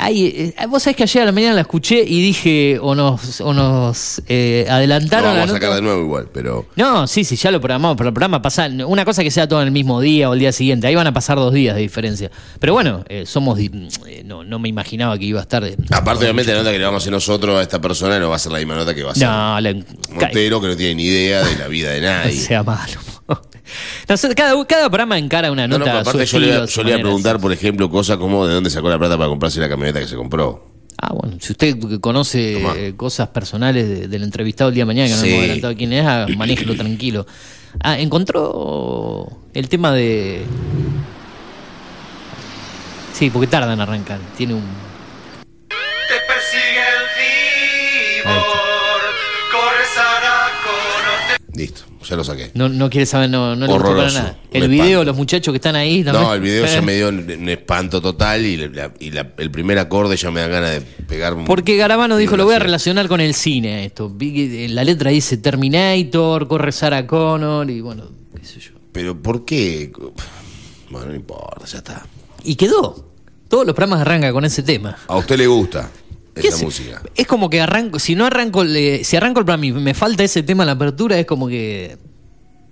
Ay, 0.00 0.52
eh, 0.56 0.66
vos 0.68 0.80
sabés 0.80 0.96
que 0.96 1.02
ayer 1.02 1.22
a 1.24 1.26
la 1.26 1.32
mañana 1.32 1.54
la 1.56 1.62
escuché 1.62 2.04
y 2.06 2.22
dije, 2.22 2.78
o 2.80 2.94
nos, 2.94 3.40
o 3.40 3.52
nos 3.52 4.22
eh, 4.28 4.64
Lo 4.68 4.74
adelantaron 4.74 5.30
vamos 5.34 5.48
la 5.48 5.52
a 5.52 5.56
sacar 5.56 5.74
de 5.74 5.82
nuevo 5.82 6.00
igual, 6.02 6.28
pero... 6.32 6.66
No, 6.76 7.08
sí, 7.08 7.24
sí, 7.24 7.34
ya 7.34 7.50
lo 7.50 7.60
programamos, 7.60 7.96
pero 7.96 8.08
el 8.10 8.14
programa 8.14 8.40
pasa. 8.40 8.68
Una 8.86 9.04
cosa 9.04 9.24
que 9.24 9.30
sea 9.32 9.48
todo 9.48 9.60
en 9.60 9.66
el 9.66 9.72
mismo 9.72 10.00
día 10.00 10.30
o 10.30 10.34
el 10.34 10.38
día 10.38 10.52
siguiente, 10.52 10.86
ahí 10.86 10.94
van 10.94 11.08
a 11.08 11.12
pasar 11.12 11.36
dos 11.38 11.52
días 11.52 11.74
de 11.74 11.82
diferencia. 11.82 12.30
Pero 12.60 12.74
bueno, 12.74 13.04
eh, 13.08 13.24
somos. 13.26 13.58
eh, 13.58 14.22
no, 14.24 14.44
no 14.44 14.58
me 14.60 14.68
imaginaba 14.68 15.18
que 15.18 15.24
iba 15.24 15.40
a 15.40 15.42
estar. 15.42 15.64
de- 15.64 15.76
Aparte, 15.90 16.22
obviamente, 16.24 16.52
la 16.52 16.58
nota 16.58 16.70
que 16.70 16.78
le 16.78 16.84
vamos 16.84 17.00
a 17.00 17.02
hacer 17.02 17.12
nosotros 17.12 17.58
a 17.58 17.62
esta 17.62 17.80
persona 17.80 18.20
no 18.20 18.30
va 18.30 18.36
a 18.36 18.38
ser 18.38 18.52
la 18.52 18.58
misma 18.58 18.76
nota 18.76 18.94
que 18.94 19.02
va 19.02 19.10
a 19.10 19.14
ser 19.16 19.26
No, 19.26 19.60
la- 19.60 19.74
Montero, 20.12 20.60
que 20.60 20.68
no 20.68 20.76
tiene 20.76 20.94
ni 20.94 21.04
idea 21.06 21.42
de 21.42 21.56
la 21.56 21.66
vida 21.66 21.90
de 21.90 22.00
nadie. 22.02 22.32
sea 22.32 22.62
malo. 22.62 23.00
No 23.28 24.34
cada, 24.34 24.66
cada 24.66 24.88
programa 24.88 25.18
encara 25.18 25.52
una 25.52 25.68
No, 25.68 25.78
nota. 25.78 25.92
no, 25.92 25.96
su 26.04 26.10
aparte 26.10 26.26
yo 26.26 26.38
le, 26.38 26.46
estilo, 26.46 26.46
iba- 26.56 26.64
a 26.64 26.66
su 26.66 26.76
yo 26.76 26.82
le 26.84 26.88
iba 26.90 26.94
a 26.94 26.98
manera. 26.98 27.08
preguntar, 27.08 27.40
por 27.40 27.52
ejemplo, 27.52 27.90
cosas 27.90 28.16
como 28.16 28.46
de 28.46 28.54
dónde 28.54 28.70
sacó 28.70 28.88
la 28.88 28.98
plata 28.98 29.16
para 29.18 29.28
comprarse 29.28 29.60
la 29.60 29.68
camioneta 29.68 30.00
que 30.00 30.06
se 30.08 30.16
compró. 30.16 30.64
Ah, 31.00 31.12
bueno, 31.12 31.36
si 31.40 31.52
usted 31.52 31.78
que 31.78 32.00
conoce 32.00 32.54
Tomá. 32.54 32.74
eh, 32.76 32.94
cosas 32.96 33.28
personales 33.28 33.86
de- 33.88 34.08
del 34.08 34.22
entrevistado 34.24 34.68
el 34.70 34.74
día 34.74 34.82
de 34.82 34.86
mañana, 34.86 35.08
que 35.08 35.14
no 35.14 35.20
Sí. 35.20 35.28
hemos 35.28 35.40
adelantado 35.40 35.76
quién 35.76 35.92
es, 35.92 36.06
ah, 36.06 36.26
manéjelo 36.36 36.74
tranquilo. 36.74 37.26
Ah, 37.80 37.98
encontró 38.00 39.28
el 39.54 39.68
tema 39.68 39.92
de. 39.92 40.44
Sí, 43.12 43.30
porque 43.30 43.46
tarda 43.46 43.72
en 43.74 43.80
arrancar. 43.80 44.18
Tiene 44.36 44.54
un. 44.54 44.62
Te 45.68 46.14
persigue 46.26 46.80
el 46.80 47.08
Listo, 51.54 51.82
ya 52.08 52.16
lo 52.16 52.24
saqué. 52.24 52.50
No, 52.54 52.68
no 52.68 52.88
quiere 52.88 53.04
saber, 53.06 53.28
no, 53.28 53.54
no 53.54 53.66
le 53.66 53.72
gustó 53.72 53.88
para 53.96 54.10
nada. 54.10 54.38
Me 54.52 54.58
El 54.60 54.68
video, 54.68 54.84
espanto. 54.84 55.04
los 55.04 55.16
muchachos 55.16 55.52
que 55.52 55.56
están 55.56 55.76
ahí 55.76 56.02
también. 56.02 56.24
No, 56.24 56.34
el 56.34 56.40
video 56.40 56.64
ya 56.66 56.78
Eh, 56.78 56.82
me 56.82 56.94
dio 56.96 57.08
un, 57.08 57.48
espanto 57.48 58.00
total 58.00 58.44
y, 58.46 58.56
la- 58.68 58.92
y 58.98 59.10
la- 59.10 59.32
el 59.36 59.50
primer 59.50 59.78
acorde 59.78 60.16
ya 60.16 60.30
me 60.30 60.40
da 60.40 60.46
ganas 60.48 60.70
de 60.72 60.80
pegar. 60.80 61.36
Porque 61.44 61.76
Garabano 61.76 62.16
dijo, 62.16 62.36
lo 62.36 62.44
voy 62.44 62.54
a 62.54 62.58
relacionar 62.58 63.08
con 63.08 63.20
el 63.20 63.34
cine 63.34 63.84
esto. 63.84 64.14
En 64.20 64.74
la 64.74 64.84
letra 64.84 65.10
dice 65.10 65.36
Terminator, 65.36 66.48
corre 66.48 66.72
Sarah 66.72 67.06
Connor 67.06 67.68
y 67.70 67.80
bueno, 67.80 68.04
qué 68.38 68.44
sé 68.46 68.60
yo. 68.60 68.72
Pero 68.92 69.20
¿por 69.20 69.44
qué? 69.44 69.92
Bueno, 70.90 71.08
no 71.08 71.14
importa, 71.14 71.66
ya 71.66 71.78
está. 71.78 72.06
Y 72.44 72.54
quedó. 72.54 73.04
Todos 73.48 73.66
los 73.66 73.74
programas 73.74 74.00
arrancan 74.00 74.32
con 74.32 74.44
ese 74.44 74.62
tema. 74.62 74.96
A 75.06 75.16
usted 75.16 75.36
le 75.38 75.46
gusta 75.46 75.90
¿Qué 75.90 76.07
esa 76.46 76.56
sé? 76.58 76.64
música. 76.64 77.02
Es 77.16 77.26
como 77.26 77.50
que 77.50 77.60
arranco, 77.60 77.98
si 77.98 78.14
no 78.14 78.24
arranco, 78.26 78.62
le- 78.64 79.02
si 79.04 79.16
arranco 79.16 79.40
el 79.40 79.46
programa 79.46 79.66
y 79.66 79.72
me 79.72 79.94
falta 79.94 80.22
ese 80.24 80.42
tema 80.42 80.62
en 80.62 80.66
la 80.68 80.72
apertura, 80.72 81.18
es 81.18 81.26
como 81.26 81.48
que 81.48 81.96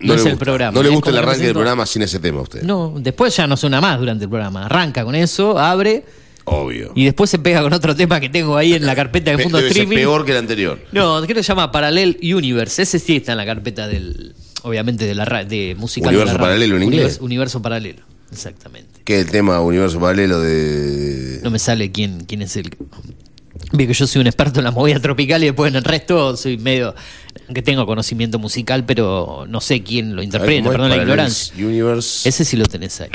no, 0.01 0.15
es 0.15 0.25
el 0.27 0.37
programa. 0.37 0.73
No 0.75 0.83
le 0.83 0.89
Es 0.91 0.95
gusta 0.95 1.11
el 1.11 1.19
arranque 1.19 1.45
del 1.45 1.55
programa 1.55 1.87
sin 1.87 2.03
ese 2.03 2.19
tema 2.19 2.41
a 2.41 2.43
usted. 2.43 2.63
No, 2.63 2.95
después 2.99 3.35
ya 3.37 3.47
no 3.47 3.57
suena 3.57 3.81
más 3.81 3.99
durante 3.99 4.25
el 4.25 4.31
programa. 4.31 4.67
Arranca 4.67 5.05
con 5.05 5.15
eso, 5.15 5.59
abre 5.59 6.05
Obvio. 6.45 6.93
y 6.95 7.05
después 7.07 7.29
se 7.31 7.39
pega 7.39 7.63
con 7.63 7.73
otro 7.73 7.97
tema 7.97 8.21
que 8.21 8.29
tengo 8.29 8.57
ahí 8.57 8.75
en 8.75 8.85
la 8.87 8.95
carpeta 8.95 9.31
de 9.35 9.43
ser 9.43 9.55
Streaming. 9.67 9.97
peor 9.97 10.25
que 10.25 10.33
el 10.33 10.39
anterior. 10.39 10.79
No, 10.93 11.21
creo 11.23 11.35
que 11.37 11.43
se 11.43 11.49
llama 11.49 11.73
Parallel 11.73 12.19
Universe. 12.23 12.83
Ese 12.83 12.99
sí 12.99 13.17
está 13.17 13.33
en 13.33 13.39
la 13.39 13.47
carpeta 13.47 13.89
del. 13.89 14.35
Obviamente 14.63 15.07
de 15.07 15.15
la 15.15 15.25
de 15.45 15.75
musical. 15.79 16.11
de 16.11 16.17
Universo 16.17 16.33
la 16.35 16.39
radio. 16.39 16.47
paralelo 16.47 16.77
en 16.77 16.83
inglés. 16.83 16.99
Universo, 16.99 17.25
universo 17.25 17.63
paralelo, 17.63 18.03
exactamente. 18.33 19.01
Que 19.05 19.21
el 19.21 19.31
tema 19.31 19.61
universo 19.61 20.01
paralelo 20.01 20.41
de... 20.41 21.39
No 21.45 21.51
me 21.51 21.61
sale 21.61 21.93
quién, 21.93 22.25
quién 22.27 22.43
es 22.43 22.57
el. 22.57 22.77
Vi 23.73 23.87
que 23.87 23.95
yo 23.95 24.07
soy 24.07 24.21
un 24.21 24.27
experto 24.27 24.61
en 24.61 24.65
la 24.65 24.71
movida 24.71 25.01
tropical 25.01 25.43
y 25.43 25.47
después 25.47 25.71
en 25.71 25.77
el 25.77 25.85
resto 25.85 26.37
soy 26.37 26.57
medio. 26.57 26.95
que 27.53 27.63
tengo 27.63 27.87
conocimiento 27.87 28.39
musical, 28.39 28.85
pero 28.85 29.45
no 29.49 29.61
sé 29.61 29.83
quién 29.83 30.17
lo 30.17 30.23
interpreta, 30.23 30.71
perdón 30.71 30.91
la 30.91 30.97
ignorancia. 30.97 31.55
Universe. 31.57 32.29
Ese 32.29 32.45
sí 32.45 32.57
lo 32.57 32.67
tenés 32.67 33.01
ahí. 33.01 33.11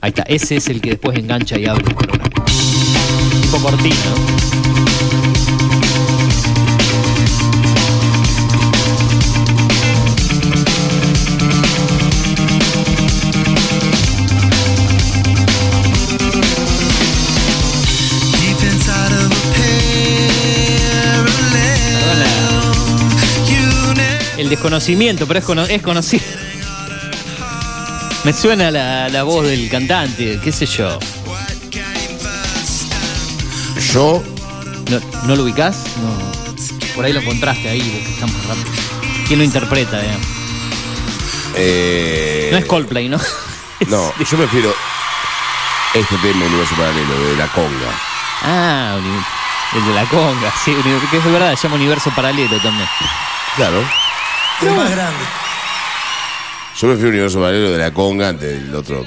Ahí 0.00 0.10
está, 0.10 0.22
ese 0.22 0.56
es 0.56 0.68
el 0.68 0.80
que 0.80 0.90
después 0.90 1.18
engancha 1.18 1.58
y 1.58 1.66
abre 1.66 1.84
el 1.86 1.94
programa. 1.94 2.24
Tipo 3.42 3.58
cortina, 3.58 3.96
¿no? 4.10 5.35
El 24.46 24.50
desconocimiento, 24.50 25.26
pero 25.26 25.40
es, 25.40 25.44
cono- 25.44 25.64
es 25.66 25.82
conocido. 25.82 26.24
Me 28.24 28.32
suena 28.32 28.70
la, 28.70 29.08
la 29.08 29.22
voz 29.24 29.46
del 29.46 29.68
cantante, 29.68 30.38
qué 30.42 30.52
sé 30.52 30.66
yo. 30.66 30.98
Yo, 33.92 34.22
¿No, 34.90 35.00
¿no 35.24 35.36
lo 35.36 35.42
ubicás? 35.44 35.76
No. 36.02 36.94
Por 36.94 37.04
ahí 37.04 37.12
lo 37.12 37.20
encontraste 37.20 37.68
ahí, 37.68 37.80
porque 37.80 38.12
está 38.12 38.26
más 38.26 38.46
rápido. 38.46 38.66
¿Quién 39.26 39.38
lo 39.40 39.44
interpreta? 39.44 40.00
digamos? 40.00 40.26
eh, 41.56 42.48
No 42.52 42.58
es 42.58 42.64
Coldplay, 42.66 43.08
¿no? 43.08 43.18
No, 43.88 44.12
yo 44.18 44.36
prefiero 44.38 44.74
este 45.94 46.16
tema 46.18 46.46
Universo 46.46 46.74
Paralelo, 46.76 47.24
de 47.28 47.36
la 47.36 47.46
conga. 47.48 47.90
Ah, 48.42 48.96
el 49.74 49.84
de 49.86 49.92
la 49.94 50.04
conga, 50.06 50.52
sí, 50.64 50.72
que 51.10 51.16
es 51.18 51.24
verdad, 51.24 51.54
se 51.56 51.64
llama 51.64 51.74
Universo 51.76 52.10
Paralelo 52.14 52.58
también. 52.60 52.88
Claro. 53.56 54.05
El 54.62 54.70
más 54.70 54.90
grande. 54.90 55.24
Yo 56.80 56.88
prefiero 56.88 57.08
Universo 57.10 57.38
Paralelo 57.40 57.70
de 57.72 57.78
la 57.78 57.90
conga 57.92 58.28
antes 58.28 58.62
del 58.62 58.74
otro. 58.74 59.04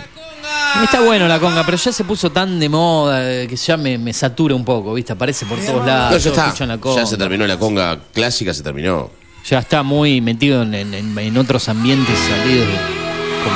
Está 0.83 1.01
bueno 1.01 1.27
la 1.27 1.39
conga, 1.39 1.63
pero 1.65 1.77
ya 1.77 1.91
se 1.91 2.03
puso 2.03 2.31
tan 2.31 2.59
de 2.59 2.69
moda 2.69 3.31
eh, 3.31 3.47
que 3.47 3.55
ya 3.55 3.75
me, 3.77 3.97
me 3.97 4.13
satura 4.13 4.53
un 4.55 4.63
poco, 4.63 4.93
¿viste? 4.93 5.13
Aparece 5.13 5.45
por 5.45 5.57
todos 5.59 5.85
lados. 5.85 6.11
No, 6.11 6.17
ya 6.17 6.23
todos 6.23 6.25
está. 6.37 6.45
escuchan 6.47 6.67
la 6.69 6.77
conga. 6.77 7.01
Ya 7.01 7.05
se 7.07 7.17
terminó 7.17 7.47
la 7.47 7.57
conga 7.57 7.99
clásica, 8.13 8.53
se 8.53 8.61
terminó. 8.63 9.09
Ya 9.49 9.59
está 9.59 9.81
muy 9.83 10.21
metido 10.21 10.61
en, 10.63 10.73
en- 10.75 11.37
otros 11.37 11.67
ambientes 11.69 12.17
salidos. 12.19 12.67
Como 13.43 13.55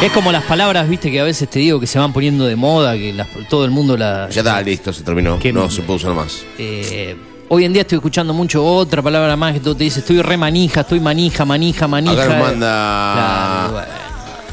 que. 0.00 0.06
Es 0.06 0.12
como 0.12 0.30
las 0.32 0.42
palabras, 0.44 0.88
viste, 0.88 1.10
que 1.10 1.20
a 1.20 1.24
veces 1.24 1.48
te 1.48 1.58
digo 1.60 1.78
que 1.80 1.86
se 1.86 1.98
van 1.98 2.12
poniendo 2.12 2.44
de 2.46 2.56
moda, 2.56 2.94
que 2.94 3.12
las- 3.12 3.28
todo 3.48 3.64
el 3.64 3.70
mundo 3.70 3.96
la. 3.96 4.28
Ya 4.30 4.40
está, 4.40 4.60
listo, 4.62 4.92
se 4.92 5.02
terminó. 5.02 5.38
Que- 5.38 5.52
No 5.52 5.70
se 5.70 5.82
puede 5.82 5.96
usar 5.98 6.12
más. 6.14 6.42
Eh, 6.58 7.16
hoy 7.48 7.64
en 7.64 7.72
día 7.72 7.82
estoy 7.82 7.96
escuchando 7.96 8.32
mucho 8.34 8.64
otra 8.64 9.02
palabra 9.02 9.36
más 9.36 9.54
que 9.54 9.60
te 9.60 9.74
dice, 9.74 10.00
estoy 10.00 10.22
re 10.22 10.36
manija, 10.36 10.80
estoy 10.82 11.00
manija, 11.00 11.44
manija, 11.44 11.86
manija. 11.88 12.12
Acá 12.22 12.26
nos 12.26 12.46
manda 12.46 13.66
Claro, 13.68 13.72
bueno. 13.72 13.88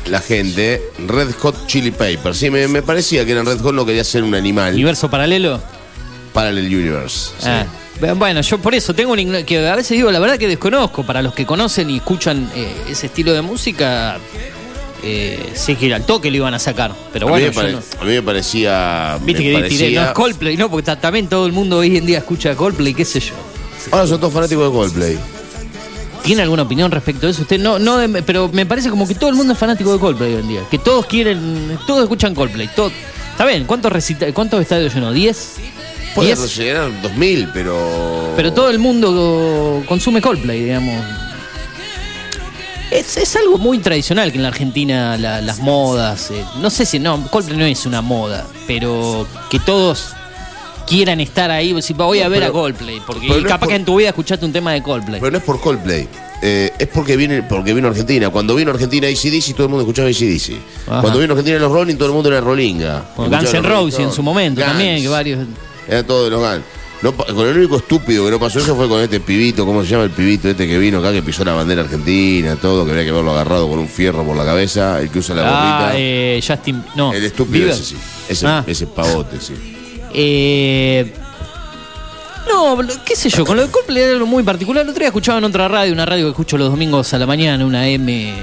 la 0.08 0.20
gente 0.20 0.82
Red 1.08 1.32
Hot 1.40 1.68
Chili 1.68 1.92
Pepper. 1.92 2.36
Sí, 2.36 2.50
me, 2.50 2.68
me 2.68 2.82
parecía 2.82 3.26
que 3.26 3.32
eran 3.32 3.46
Red 3.46 3.60
Hot, 3.62 3.74
no 3.74 3.86
quería 3.86 4.04
ser 4.04 4.24
un 4.24 4.36
animal. 4.36 4.74
Universo 4.74 5.10
paralelo. 5.10 5.62
Parallel 6.34 6.66
Universe. 6.66 7.32
sí. 7.40 7.48
Ah, 7.50 7.66
Bueno, 8.16 8.42
yo 8.42 8.58
por 8.58 8.74
eso 8.74 8.94
tengo 8.96 9.14
un 9.14 9.44
que 9.46 9.68
a 9.68 9.76
veces 9.76 9.92
digo, 9.96 10.12
la 10.12 10.20
verdad 10.20 10.38
que 10.38 10.48
desconozco, 10.48 11.04
para 11.04 11.22
los 11.22 11.34
que 11.34 11.46
conocen 11.46 11.90
y 11.92 11.98
escuchan 11.98 12.50
eh, 12.56 12.74
ese 12.90 13.06
estilo 13.06 13.34
de 13.34 13.42
música, 13.44 14.18
eh, 15.04 15.52
sé 15.54 15.76
que 15.76 15.94
al 15.94 16.06
toque 16.06 16.32
lo 16.32 16.38
iban 16.38 16.54
a 16.54 16.60
sacar, 16.60 16.94
pero 17.12 17.28
a, 17.28 17.30
bueno, 17.32 17.46
mí 17.46 17.50
me 17.50 17.56
yo 17.56 17.62
pare- 17.62 17.72
no- 17.74 18.02
a 18.02 18.06
mí 18.06 18.12
me 18.12 18.22
parecía. 18.22 19.18
Viste 19.24 19.42
me 19.44 19.48
que 19.50 19.54
parecía- 19.56 19.78
tiré, 19.88 19.96
no 20.00 20.06
es 20.06 20.12
Coldplay, 20.12 20.58
no, 20.58 20.70
porque 20.70 20.86
ta- 20.86 21.00
también 21.00 21.28
todo 21.28 21.46
el 21.46 21.52
mundo 21.52 21.78
hoy 21.78 21.98
en 21.98 22.06
día 22.06 22.20
escucha 22.20 22.56
Coldplay, 22.56 22.94
qué 22.94 23.06
sé 23.06 23.20
yo. 23.20 23.34
Ahora 23.92 24.08
son 24.08 24.20
todos 24.20 24.34
fanáticos 24.34 24.66
de 24.72 24.78
Coldplay. 24.78 25.20
¿Tiene 26.24 26.42
alguna 26.42 26.64
opinión 26.64 26.90
respecto 26.90 27.28
a 27.28 27.32
eso? 27.32 27.42
Usted 27.42 27.60
no, 27.60 27.80
no, 27.80 27.98
de- 27.98 28.24
pero 28.24 28.50
me 28.54 28.66
parece 28.66 28.90
como 28.90 29.06
que 29.08 29.14
todo 29.16 29.30
el 29.30 29.36
mundo 29.36 29.54
es 29.54 29.60
fanático 29.60 29.92
de 29.92 30.00
Coldplay 30.00 30.36
hoy 30.36 30.42
en 30.42 30.48
día. 30.48 30.62
Que 30.72 30.80
todos 30.80 31.06
quieren, 31.06 31.78
todos 31.86 32.02
escuchan 32.04 32.34
Coldplay. 32.34 32.70
Todo, 32.76 32.92
Está 33.32 33.46
bien, 33.46 33.66
¿cuántos, 33.66 33.92
recita- 33.92 34.32
cuántos 34.32 34.62
estadios 34.62 34.94
llenó? 34.94 35.12
¿10? 35.12 35.36
Puede 36.14 36.36
¿10? 36.36 36.56
llegar 36.56 36.84
a 36.84 36.90
2000, 37.02 37.50
pero. 37.52 38.32
Pero 38.36 38.54
todo 38.54 38.70
el 38.70 38.78
mundo 38.78 39.84
consume 39.88 40.22
Coldplay, 40.22 40.64
digamos. 40.66 41.04
Es, 42.94 43.18
es 43.18 43.36
algo 43.36 43.58
muy 43.58 43.80
tradicional 43.80 44.32
que 44.32 44.38
en 44.38 44.44
la 44.44 44.50
Argentina 44.50 45.18
la- 45.18 45.42
las 45.42 45.60
modas, 45.60 46.30
eh, 46.32 46.44
no 46.62 46.70
sé 46.70 46.86
si 46.86 47.00
no, 47.00 47.26
Coldplay 47.30 47.58
no 47.58 47.66
es 47.66 47.86
una 47.86 48.02
moda, 48.02 48.46
pero 48.68 49.26
que 49.50 49.60
todos 49.60 50.10
quieran 50.86 51.20
estar 51.20 51.50
ahí, 51.50 51.80
si 51.82 51.94
voy 51.94 52.20
a 52.22 52.28
ver 52.30 52.40
Pero- 52.42 52.52
a 52.52 52.54
Coldplay, 52.54 53.02
porque 53.06 53.28
pero 53.28 53.40
y 53.40 53.42
no 53.42 53.48
es 53.48 53.52
capaz 53.52 53.66
por- 53.66 53.70
que 53.70 53.76
en 53.76 53.86
tu 53.86 53.96
vida 53.96 54.10
escuchaste 54.10 54.46
un 54.46 54.54
tema 54.54 54.74
de 54.74 54.84
Coldplay. 54.84 55.20
Pero 55.20 55.32
no 55.32 55.38
es 55.38 55.44
por 55.44 55.60
Coldplay. 55.60 56.08
Eh, 56.46 56.72
es 56.78 56.88
porque 56.90 57.16
viene 57.16 57.42
porque 57.42 57.74
vino 57.74 57.88
a 57.88 57.92
Argentina. 57.92 58.30
Cuando 58.30 58.54
vino 58.56 58.70
a 58.70 58.74
Argentina 58.74 59.08
ACDC, 59.08 59.54
todo 59.54 59.64
el 59.64 59.70
mundo 59.70 59.84
escuchaba 59.84 60.10
ACDC. 60.10 60.58
Ajá. 60.88 61.00
Cuando 61.02 61.20
vino 61.20 61.32
a 61.34 61.38
Argentina 61.38 61.58
los 61.58 61.72
Rolling, 61.72 61.96
todo 61.96 62.10
el 62.10 62.14
mundo 62.14 62.28
era 62.30 62.42
Rollinga. 62.42 63.06
Con 63.16 63.30
Guns 63.30 63.44
Escuchaba 63.44 63.60
N' 63.60 63.62
los 63.70 63.72
Rolling 63.72 63.86
Roses 63.86 63.94
en 63.94 64.02
Stones. 64.10 64.16
su 64.16 64.24
momento 64.24 64.60
Guns. 64.62 64.72
también, 64.74 65.02
que 65.02 65.08
varios... 65.08 65.48
Era 65.88 66.04
todo 66.06 66.26
de 66.26 66.30
los 66.32 66.42
Guns. 66.42 66.64
No, 67.04 67.12
con 67.12 67.48
el 67.48 67.58
único 67.58 67.76
estúpido 67.78 68.24
que 68.26 68.32
no 68.32 68.40
pasó 68.40 68.60
eso 68.60 68.76
fue 68.78 68.88
con 68.88 69.02
este 69.02 69.20
pibito, 69.20 69.66
¿cómo 69.66 69.84
se 69.84 69.90
llama 69.90 70.06
el 70.06 70.10
pibito 70.12 70.48
este 70.50 70.66
que 70.68 70.78
vino 70.78 71.00
acá, 71.00 71.12
que 71.12 71.22
pisó 71.22 71.44
la 71.44 71.52
bandera 71.54 71.82
argentina, 71.82 72.56
todo, 72.56 72.86
que 72.86 72.92
habría 72.92 73.04
que 73.04 73.12
haberlo 73.12 73.32
agarrado 73.32 73.68
con 73.68 73.78
un 73.80 73.90
fierro 73.90 74.24
por 74.24 74.38
la 74.38 74.46
cabeza, 74.46 75.02
el 75.02 75.10
que 75.10 75.20
usa 75.20 75.36
la 75.36 75.42
Ah, 75.46 75.80
gorrita. 75.82 75.92
eh, 76.00 76.42
Justin... 76.46 76.82
No, 76.96 77.12
el 77.14 77.26
estúpido 77.26 77.52
Bieber. 77.66 77.74
ese 77.74 77.84
sí. 77.84 77.98
Ese, 78.30 78.48
Ah. 78.48 78.64
ese 78.66 78.88
pavote, 78.88 79.40
sí. 79.42 79.54
Eh, 80.14 81.14
no, 82.48 82.78
qué 83.06 83.16
sé 83.16 83.30
yo, 83.30 83.46
con 83.46 83.58
lo 83.58 83.64
de 83.66 83.72
Coldplay 83.72 84.04
era 84.04 84.12
algo 84.14 84.26
muy 84.26 84.44
particular. 84.44 84.84
El 84.84 84.90
otro 84.90 85.00
día 85.00 85.08
escuchaba 85.08 85.38
en 85.40 85.44
otra 85.46 85.68
radio, 85.68 85.92
una 85.94 86.06
radio 86.06 86.26
que 86.26 86.30
escucho 86.32 86.58
los 86.58 86.70
domingos 86.70 87.14
a 87.14 87.18
la 87.18 87.26
mañana, 87.26 87.66
una 87.66 87.88
M 87.88 88.34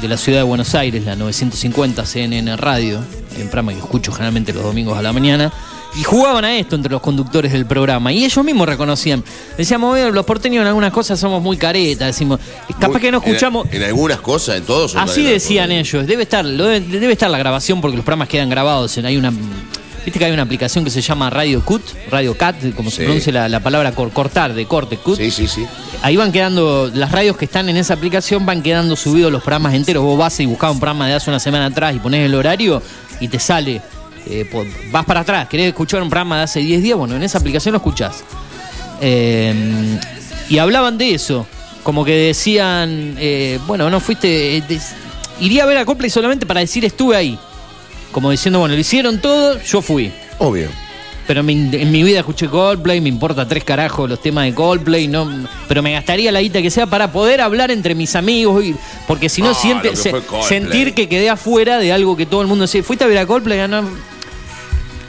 de 0.00 0.08
la 0.08 0.16
ciudad 0.16 0.38
de 0.40 0.44
Buenos 0.44 0.74
Aires, 0.74 1.04
la 1.04 1.14
950 1.16 2.04
CNN 2.06 2.56
Radio, 2.56 3.00
en 3.36 3.48
programa 3.48 3.72
que 3.72 3.78
escucho 3.78 4.12
generalmente 4.12 4.52
los 4.52 4.62
domingos 4.62 4.98
a 4.98 5.02
la 5.02 5.12
mañana. 5.12 5.52
Y 5.96 6.04
jugaban 6.04 6.44
a 6.44 6.56
esto 6.56 6.76
entre 6.76 6.92
los 6.92 7.00
conductores 7.00 7.50
del 7.52 7.66
programa. 7.66 8.12
Y 8.12 8.24
ellos 8.24 8.44
mismos 8.44 8.68
reconocían. 8.68 9.24
Decíamos, 9.58 9.92
"Oye, 9.94 10.10
los 10.12 10.24
porteños 10.24 10.62
en 10.62 10.68
algunas 10.68 10.92
cosas 10.92 11.18
somos 11.18 11.42
muy 11.42 11.56
caretas. 11.56 12.06
Decimos, 12.06 12.38
capaz 12.78 12.88
Muy- 12.92 13.00
que 13.00 13.10
no 13.10 13.18
escuchamos. 13.18 13.66
En, 13.72 13.82
algunas 13.82 14.20
cosas, 14.20 14.56
en 14.58 14.62
todos. 14.64 14.94
Así 14.94 15.22
decían 15.24 15.72
ellos. 15.72 16.06
Debe 16.06 16.22
estar, 16.22 16.46
debe, 16.46 16.80
debe 16.80 17.12
estar 17.12 17.28
la 17.28 17.38
grabación 17.38 17.80
porque 17.80 17.96
los 17.96 18.04
programas 18.04 18.28
quedan 18.28 18.48
grabados. 18.48 18.96
Hay 18.98 19.16
una, 19.16 19.32
viste 20.04 20.16
que 20.18 20.24
hay 20.24 20.30
una 20.32 20.42
aplicación 20.42 20.84
que 20.84 20.90
se 20.92 21.00
llama 21.02 21.28
Radio 21.28 21.64
Cut, 21.64 21.82
Radio 22.08 22.36
Cat, 22.38 22.56
como 22.76 22.88
se 22.92 23.02
pronuncia 23.02 23.32
la, 23.32 23.48
la 23.48 23.58
palabra 23.60 23.90
cor- 23.92 24.12
cortar, 24.12 24.54
de 24.54 24.66
corte, 24.66 24.96
cut. 24.96 25.16
Sí, 25.18 25.32
sí, 25.32 25.48
sí. 25.48 25.66
Ahí 26.02 26.16
van 26.16 26.30
quedando, 26.30 26.88
las 26.94 27.10
radios 27.10 27.36
que 27.36 27.46
están 27.46 27.68
en 27.68 27.76
esa 27.76 27.94
aplicación 27.94 28.46
van 28.46 28.62
quedando 28.62 28.94
subidos 28.94 29.32
los 29.32 29.42
programas 29.42 29.74
enteros. 29.74 30.04
Vos 30.04 30.16
vas 30.16 30.38
y 30.38 30.46
buscás 30.46 30.70
un 30.70 30.78
programa 30.78 31.08
de 31.08 31.14
hace 31.14 31.30
una 31.30 31.40
semana 31.40 31.66
atrás 31.66 31.96
y 31.96 31.98
pones 31.98 32.24
el 32.24 32.34
horario 32.36 32.80
y 33.18 33.26
te 33.26 33.40
sale. 33.40 33.82
Eh, 34.30 34.46
vas 34.90 35.04
para 35.04 35.20
atrás, 35.20 35.48
querés 35.48 35.68
escuchar 35.68 36.02
un 36.02 36.08
programa 36.08 36.38
de 36.38 36.42
hace 36.44 36.60
10 36.60 36.82
días, 36.82 36.96
bueno, 36.96 37.16
en 37.16 37.22
esa 37.22 37.38
aplicación 37.38 37.72
lo 37.72 37.78
escuchás. 37.78 38.22
Eh, 39.00 39.98
y 40.48 40.58
hablaban 40.58 40.98
de 40.98 41.14
eso, 41.14 41.46
como 41.82 42.04
que 42.04 42.12
decían, 42.14 43.16
eh, 43.18 43.58
bueno, 43.66 43.88
no 43.90 44.00
fuiste, 44.00 44.56
eh, 44.58 44.62
iría 45.40 45.62
a 45.64 45.66
ver 45.66 45.78
a 45.78 45.84
Coldplay 45.84 46.10
solamente 46.10 46.46
para 46.46 46.60
decir 46.60 46.84
estuve 46.84 47.16
ahí. 47.16 47.38
Como 48.12 48.30
diciendo, 48.30 48.58
bueno, 48.58 48.74
lo 48.74 48.80
hicieron 48.80 49.20
todo, 49.20 49.60
yo 49.62 49.80
fui. 49.80 50.12
Obvio. 50.38 50.68
Pero 51.26 51.42
en 51.42 51.92
mi 51.92 52.02
vida 52.02 52.18
escuché 52.18 52.48
Coldplay, 52.48 53.00
me 53.00 53.08
importa 53.08 53.46
tres 53.46 53.62
carajos 53.62 54.10
los 54.10 54.20
temas 54.20 54.46
de 54.46 54.54
Coldplay, 54.54 55.06
no, 55.06 55.30
pero 55.68 55.80
me 55.80 55.92
gastaría 55.92 56.32
la 56.32 56.40
guita 56.40 56.60
que 56.60 56.70
sea 56.70 56.86
para 56.86 57.12
poder 57.12 57.40
hablar 57.40 57.70
entre 57.70 57.94
mis 57.94 58.16
amigos, 58.16 58.64
y- 58.64 58.74
porque 59.06 59.28
si 59.28 59.40
no, 59.40 59.48
No, 59.50 59.54
siente, 59.54 59.94
se- 59.94 60.12
sentir 60.48 60.92
que 60.92 61.08
quedé 61.08 61.30
afuera 61.30 61.78
de 61.78 61.92
algo 61.92 62.16
que 62.16 62.26
todo 62.26 62.42
el 62.42 62.48
mundo 62.48 62.64
dice, 62.64 62.82
¿fuiste 62.82 63.04
a 63.04 63.06
ver 63.06 63.18
a 63.18 63.26
Coldplay? 63.26 63.60
Ah, 63.60 63.68
no. 63.68 63.84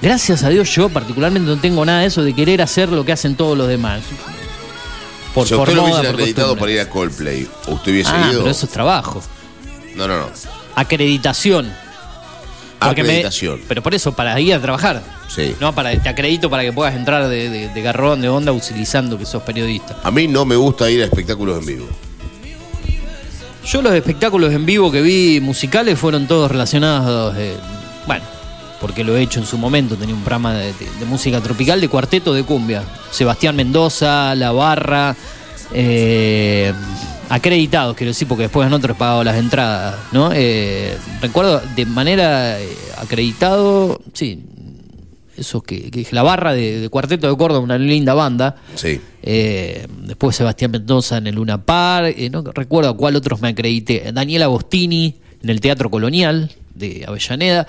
Gracias 0.01 0.43
a 0.43 0.49
Dios 0.49 0.69
yo 0.73 0.89
particularmente 0.89 1.49
no 1.49 1.57
tengo 1.59 1.85
nada 1.85 2.01
de 2.01 2.07
eso 2.07 2.23
de 2.23 2.33
querer 2.33 2.61
hacer 2.61 2.89
lo 2.89 3.05
que 3.05 3.11
hacen 3.11 3.35
todos 3.35 3.57
los 3.57 3.67
demás. 3.67 4.01
Por, 5.33 5.47
si 5.47 5.53
por 5.53 5.69
usted 5.69 5.75
lo 5.75 5.87
por 5.89 6.05
acreditado 6.05 6.55
para 6.57 6.71
ir 6.71 6.79
a 6.81 6.89
Coldplay, 6.89 7.47
¿usted 7.67 7.91
hubiese 7.91 8.11
Ah, 8.13 8.29
ido? 8.31 8.39
pero 8.41 8.51
eso 8.51 8.65
es 8.65 8.71
trabajo. 8.71 9.21
No, 9.95 10.07
no, 10.07 10.17
no. 10.19 10.29
Acreditación. 10.75 11.71
Porque 12.79 13.03
me- 13.03 13.09
Acreditación. 13.09 13.61
pero 13.67 13.83
por 13.83 13.93
eso, 13.93 14.11
para 14.13 14.37
ir 14.39 14.53
a 14.55 14.59
trabajar. 14.59 15.03
Sí. 15.33 15.55
No, 15.61 15.73
para, 15.73 15.95
te 16.01 16.09
acredito 16.09 16.49
para 16.49 16.63
que 16.63 16.73
puedas 16.73 16.95
entrar 16.95 17.27
de, 17.29 17.49
de- 17.49 17.69
de 17.69 17.81
garrón, 17.81 18.21
de 18.21 18.27
onda, 18.29 18.51
utilizando 18.51 19.17
que 19.19 19.25
sos 19.25 19.43
periodista. 19.43 19.97
A 20.03 20.09
mí 20.11 20.27
no 20.27 20.43
me 20.45 20.55
gusta 20.55 20.89
ir 20.89 21.01
a 21.03 21.05
espectáculos 21.05 21.59
en 21.59 21.65
vivo. 21.67 21.87
Yo 23.65 23.81
los 23.83 23.93
espectáculos 23.93 24.51
en 24.53 24.65
vivo 24.65 24.91
que 24.91 25.01
vi 25.01 25.39
musicales 25.39 25.97
fueron 25.99 26.27
todos 26.27 26.49
relacionados, 26.49 27.35
eh, 27.37 27.53
bueno, 28.07 28.23
porque 28.81 29.03
lo 29.03 29.15
he 29.15 29.21
hecho 29.21 29.39
en 29.39 29.45
su 29.45 29.57
momento, 29.57 29.95
tenía 29.95 30.15
un 30.15 30.21
programa 30.21 30.53
de, 30.55 30.73
de- 30.73 30.89
de 30.99 31.05
música 31.05 31.39
tropical 31.39 31.79
de 31.79 31.87
cuarteto 31.87 32.33
de 32.33 32.43
cumbia. 32.43 32.83
Sebastián 33.11 33.55
Mendoza, 33.55 34.33
La 34.35 34.51
Barra, 34.51 35.15
eh, 35.73 36.73
acreditados, 37.29 37.95
quiero 37.95 38.09
decir, 38.09 38.27
porque 38.27 38.43
después 38.43 38.67
en 38.67 38.73
otros 38.73 38.95
he 38.95 38.99
pagado 38.99 39.23
las 39.23 39.37
entradas, 39.37 39.95
¿no? 40.11 40.31
Eh, 40.33 40.97
recuerdo 41.21 41.61
de 41.75 41.85
manera 41.85 42.59
eh, 42.59 42.67
acreditado, 42.97 44.01
sí, 44.13 44.43
esos 45.37 45.63
que, 45.63 45.89
que 45.89 46.05
La 46.11 46.23
Barra 46.23 46.53
de, 46.53 46.79
de 46.81 46.89
Cuarteto 46.89 47.29
de 47.29 47.37
Córdoba, 47.37 47.61
una 47.61 47.77
linda 47.77 48.13
banda. 48.13 48.57
Sí. 48.75 48.99
Eh, 49.23 49.87
después 50.03 50.35
Sebastián 50.35 50.71
Mendoza 50.71 51.17
en 51.17 51.27
el 51.27 51.35
Luna 51.35 51.63
Par, 51.63 52.05
eh, 52.05 52.29
no 52.29 52.43
recuerdo 52.43 52.89
a 52.89 52.97
cuál 52.97 53.15
otros 53.15 53.41
me 53.41 53.47
acredité. 53.49 54.11
Daniel 54.13 54.43
Agostini 54.43 55.15
en 55.41 55.49
el 55.49 55.61
Teatro 55.61 55.89
Colonial 55.89 56.51
de 56.75 57.05
Avellaneda. 57.07 57.65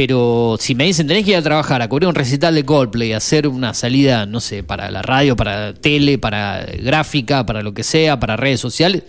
Pero 0.00 0.56
si 0.58 0.74
me 0.74 0.84
dicen 0.84 1.06
tenés 1.06 1.26
que 1.26 1.32
ir 1.32 1.36
a 1.36 1.42
trabajar, 1.42 1.82
a 1.82 1.86
cubrir 1.90 2.08
un 2.08 2.14
recital 2.14 2.54
de 2.54 2.64
Coldplay, 2.64 3.12
hacer 3.12 3.46
una 3.46 3.74
salida, 3.74 4.24
no 4.24 4.40
sé, 4.40 4.62
para 4.62 4.90
la 4.90 5.02
radio, 5.02 5.36
para 5.36 5.74
tele, 5.74 6.16
para 6.16 6.64
gráfica, 6.82 7.44
para 7.44 7.60
lo 7.60 7.74
que 7.74 7.82
sea, 7.82 8.18
para 8.18 8.34
redes 8.34 8.60
sociales, 8.60 9.02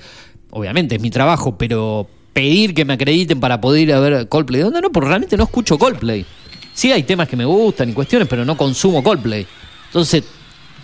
obviamente 0.50 0.96
es 0.96 1.02
mi 1.02 1.10
trabajo, 1.10 1.58
pero 1.58 2.10
pedir 2.34 2.74
que 2.74 2.84
me 2.84 2.92
acrediten 2.92 3.40
para 3.40 3.62
poder 3.62 3.84
ir 3.84 3.94
a 3.94 4.02
ver 4.02 4.28
Coldplay, 4.28 4.60
¿dónde 4.64 4.82
no? 4.82 4.92
Porque 4.92 5.08
realmente 5.08 5.38
no 5.38 5.46
escucho 5.46 5.78
Coldplay. 5.78 6.26
Sí 6.74 6.92
hay 6.92 7.04
temas 7.04 7.30
que 7.30 7.38
me 7.38 7.46
gustan 7.46 7.90
y 7.90 7.94
cuestiones, 7.94 8.28
pero 8.28 8.44
no 8.44 8.58
consumo 8.58 9.02
Coldplay. 9.02 9.48
Entonces, 9.86 10.26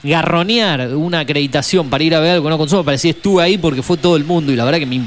garronear 0.04 0.96
una 0.96 1.20
acreditación 1.20 1.90
para 1.90 2.06
ir 2.06 2.16
a 2.16 2.22
ver 2.22 2.32
algo 2.32 2.46
que 2.46 2.50
no 2.52 2.58
consumo, 2.58 2.86
para 2.86 2.94
decir 2.94 3.14
estuve 3.14 3.44
ahí 3.44 3.58
porque 3.58 3.82
fue 3.84 3.98
todo 3.98 4.16
el 4.16 4.24
mundo 4.24 4.54
y 4.54 4.56
la 4.56 4.64
verdad 4.64 4.80
que 4.80 4.86
me- 4.86 5.02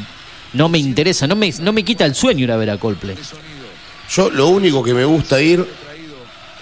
no 0.52 0.68
me 0.68 0.76
interesa, 0.76 1.26
no 1.26 1.36
me, 1.36 1.50
no 1.62 1.72
me 1.72 1.84
quita 1.84 2.04
el 2.04 2.14
sueño 2.14 2.44
ir 2.44 2.52
a 2.52 2.58
ver 2.58 2.68
a 2.68 2.76
Coldplay. 2.76 3.16
Yo 4.10 4.30
lo 4.30 4.48
único 4.48 4.82
que 4.82 4.92
me 4.94 5.04
gusta 5.04 5.40
ir, 5.40 5.64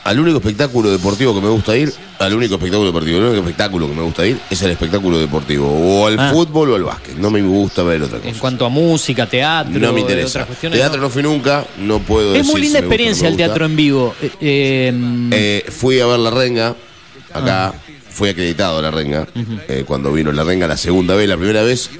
al 0.04 0.20
único 0.20 0.38
espectáculo 0.38 0.90
deportivo 0.90 1.34
que 1.34 1.40
me 1.40 1.48
gusta 1.48 1.76
ir, 1.76 1.92
al 2.18 2.34
único 2.34 2.54
espectáculo 2.56 2.86
deportivo, 2.88 3.18
el 3.18 3.24
único 3.24 3.40
espectáculo 3.40 3.88
que 3.88 3.94
me 3.94 4.02
gusta 4.02 4.26
ir 4.26 4.38
es 4.50 4.62
el 4.62 4.70
espectáculo 4.72 5.18
deportivo, 5.18 5.66
o 5.68 6.06
al 6.06 6.18
Ah. 6.18 6.30
fútbol 6.32 6.70
o 6.72 6.74
al 6.76 6.84
básquet. 6.84 7.16
No 7.16 7.30
me 7.30 7.40
gusta 7.42 7.82
ver 7.82 8.02
otra 8.02 8.18
cosa. 8.18 8.28
En 8.28 8.34
cuanto 8.36 8.66
a 8.66 8.68
música, 8.68 9.26
teatro, 9.26 9.78
no 9.78 9.92
me 9.92 10.00
interesa. 10.00 10.40
otras 10.40 10.46
cuestiones. 10.46 10.78
Teatro 10.78 11.00
no 11.00 11.08
fui 11.10 11.22
nunca, 11.22 11.64
no 11.78 12.00
puedo 12.00 12.28
Es 12.34 12.38
decir 12.38 12.52
muy 12.52 12.60
si 12.60 12.66
linda 12.66 12.78
gusta 12.80 12.80
no 12.80 12.86
experiencia 12.86 13.28
el 13.28 13.36
teatro 13.36 13.64
en 13.66 13.76
vivo. 13.76 14.14
Eh, 14.20 14.30
eh, 14.40 14.92
Eh, 15.66 15.70
fui 15.70 16.00
a 16.00 16.06
ver 16.06 16.18
La 16.18 16.30
Renga, 16.30 16.74
acá, 17.32 17.68
Ah. 17.68 17.74
fui 18.10 18.28
acreditado 18.28 18.78
a 18.78 18.82
La 18.82 18.90
Renga, 18.90 19.26
eh, 19.68 19.84
cuando 19.86 20.12
vino 20.12 20.32
La 20.32 20.44
Renga 20.44 20.66
la 20.66 20.76
segunda 20.76 21.14
vez, 21.14 21.28
la 21.28 21.36
primera 21.36 21.62
vez, 21.62 21.90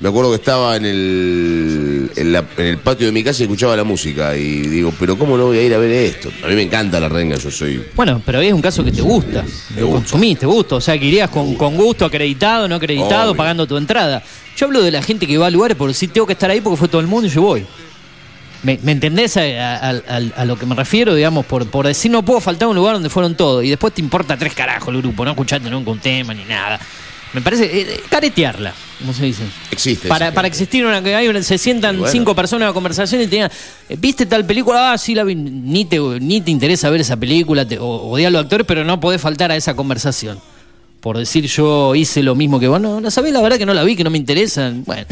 me 0.00 0.08
acuerdo 0.08 0.30
que 0.30 0.36
estaba 0.36 0.76
en 0.76 0.84
el, 0.84 2.10
en, 2.16 2.32
la- 2.32 2.44
en 2.56 2.66
el 2.66 2.78
patio 2.78 3.06
de 3.06 3.12
mi 3.12 3.22
casa 3.24 3.40
y 3.42 3.44
escuchaba 3.44 3.76
la 3.76 3.84
música 3.84 4.36
y 4.36 4.62
digo, 4.62 4.92
pero 4.98 5.16
¿cómo 5.16 5.36
no 5.38 5.46
voy 5.46 5.58
a 5.58 5.62
ir 5.62 5.72
a 5.74 5.78
ver 5.78 5.90
esto? 5.90 6.30
A 6.44 6.48
mí 6.48 6.54
me 6.54 6.62
encanta 6.62 7.00
La 7.00 7.08
Renga, 7.08 7.36
yo 7.36 7.50
soy... 7.50 7.82
Bueno, 7.94 8.20
pero 8.24 8.40
es 8.40 8.52
un 8.52 8.60
caso 8.60 8.84
que 8.84 8.92
te 8.92 9.00
gusta. 9.02 9.44
Me 9.74 9.80
lo 9.80 9.86
gusta. 9.88 10.00
consumís, 10.02 10.38
te 10.38 10.46
gusta. 10.46 10.74
O 10.76 10.80
sea, 10.80 10.98
que 10.98 11.06
irías 11.06 11.30
con, 11.30 11.54
con 11.54 11.76
gusto, 11.76 12.04
acreditado, 12.04 12.68
no 12.68 12.74
acreditado, 12.74 13.30
Obvio. 13.30 13.36
pagando 13.38 13.66
tu 13.66 13.76
entrada. 13.76 14.22
Yo 14.56 14.66
hablo 14.66 14.82
de 14.82 14.90
la 14.90 15.02
gente 15.02 15.26
que 15.26 15.38
va 15.38 15.46
a 15.46 15.50
lugares 15.50 15.76
por 15.76 15.88
decir, 15.88 16.10
tengo 16.12 16.26
que 16.26 16.34
estar 16.34 16.50
ahí 16.50 16.60
porque 16.60 16.76
fue 16.76 16.88
todo 16.88 17.00
el 17.00 17.06
mundo 17.06 17.26
y 17.26 17.30
yo 17.30 17.42
voy. 17.42 17.64
¿Me, 18.62 18.78
me 18.82 18.92
entendés 18.92 19.36
a, 19.36 19.42
a- 19.42 19.90
a- 19.90 20.20
a 20.36 20.44
lo 20.46 20.56
que 20.58 20.64
me 20.64 20.74
refiero, 20.74 21.14
digamos, 21.14 21.44
por, 21.44 21.66
por 21.68 21.86
decir 21.86 22.10
no 22.10 22.24
puedo 22.24 22.40
faltar 22.40 22.66
a 22.66 22.68
un 22.70 22.76
lugar 22.76 22.94
donde 22.94 23.10
fueron 23.10 23.34
todos 23.36 23.62
y 23.62 23.68
después 23.68 23.92
te 23.92 24.00
importa 24.00 24.36
tres 24.38 24.54
carajos 24.54 24.94
el 24.94 25.02
grupo, 25.02 25.24
no 25.24 25.32
escuchaste 25.32 25.68
nunca 25.68 25.90
un 25.90 25.98
tema 25.98 26.32
ni 26.32 26.44
nada. 26.44 26.80
Me 27.34 27.40
parece 27.40 27.64
eh, 27.64 27.80
eh, 27.96 28.00
caretearla, 28.08 28.72
como 29.00 29.12
se 29.12 29.24
dice. 29.24 29.42
Existe. 29.72 30.06
Para, 30.08 30.32
para 30.32 30.46
existir 30.46 30.86
una 30.86 31.02
que 31.02 31.14
hay 31.16 31.26
una- 31.28 31.42
se 31.42 31.58
sientan 31.58 31.96
Y 31.96 31.98
bueno. 31.98 32.12
cinco 32.12 32.34
personas 32.34 32.62
en 32.62 32.68
una 32.68 32.74
conversación 32.74 33.20
y 33.22 33.24
te 33.24 33.30
digan, 33.36 33.50
eh, 33.88 33.96
¿viste 33.98 34.24
tal 34.26 34.46
película? 34.46 34.92
Ah, 34.92 34.98
sí 34.98 35.14
la 35.16 35.24
vi. 35.24 35.34
Ni 35.34 35.84
te, 35.84 35.98
ni 35.98 36.40
te 36.40 36.50
interesa 36.52 36.88
ver 36.90 37.00
esa 37.00 37.16
película, 37.16 37.66
te, 37.66 37.78
o 37.78 37.86
odiar 37.86 38.28
a 38.28 38.30
los 38.30 38.42
actores, 38.42 38.64
pero 38.66 38.84
no 38.84 39.00
podés 39.00 39.20
faltar 39.20 39.50
a 39.50 39.56
esa 39.56 39.74
conversación. 39.74 40.38
Por 41.00 41.18
decir 41.18 41.44
yo 41.46 41.94
hice 41.94 42.22
lo 42.22 42.34
mismo 42.34 42.58
que 42.58 42.66
vos, 42.68 42.80
no, 42.80 42.98
no 43.00 43.10
sabés 43.10 43.32
la 43.34 43.42
verdad 43.42 43.58
que 43.58 43.66
no 43.66 43.74
la 43.74 43.82
vi, 43.84 43.94
que 43.96 44.04
no 44.04 44.10
me 44.10 44.16
interesa. 44.16 44.72
Bueno, 44.86 45.04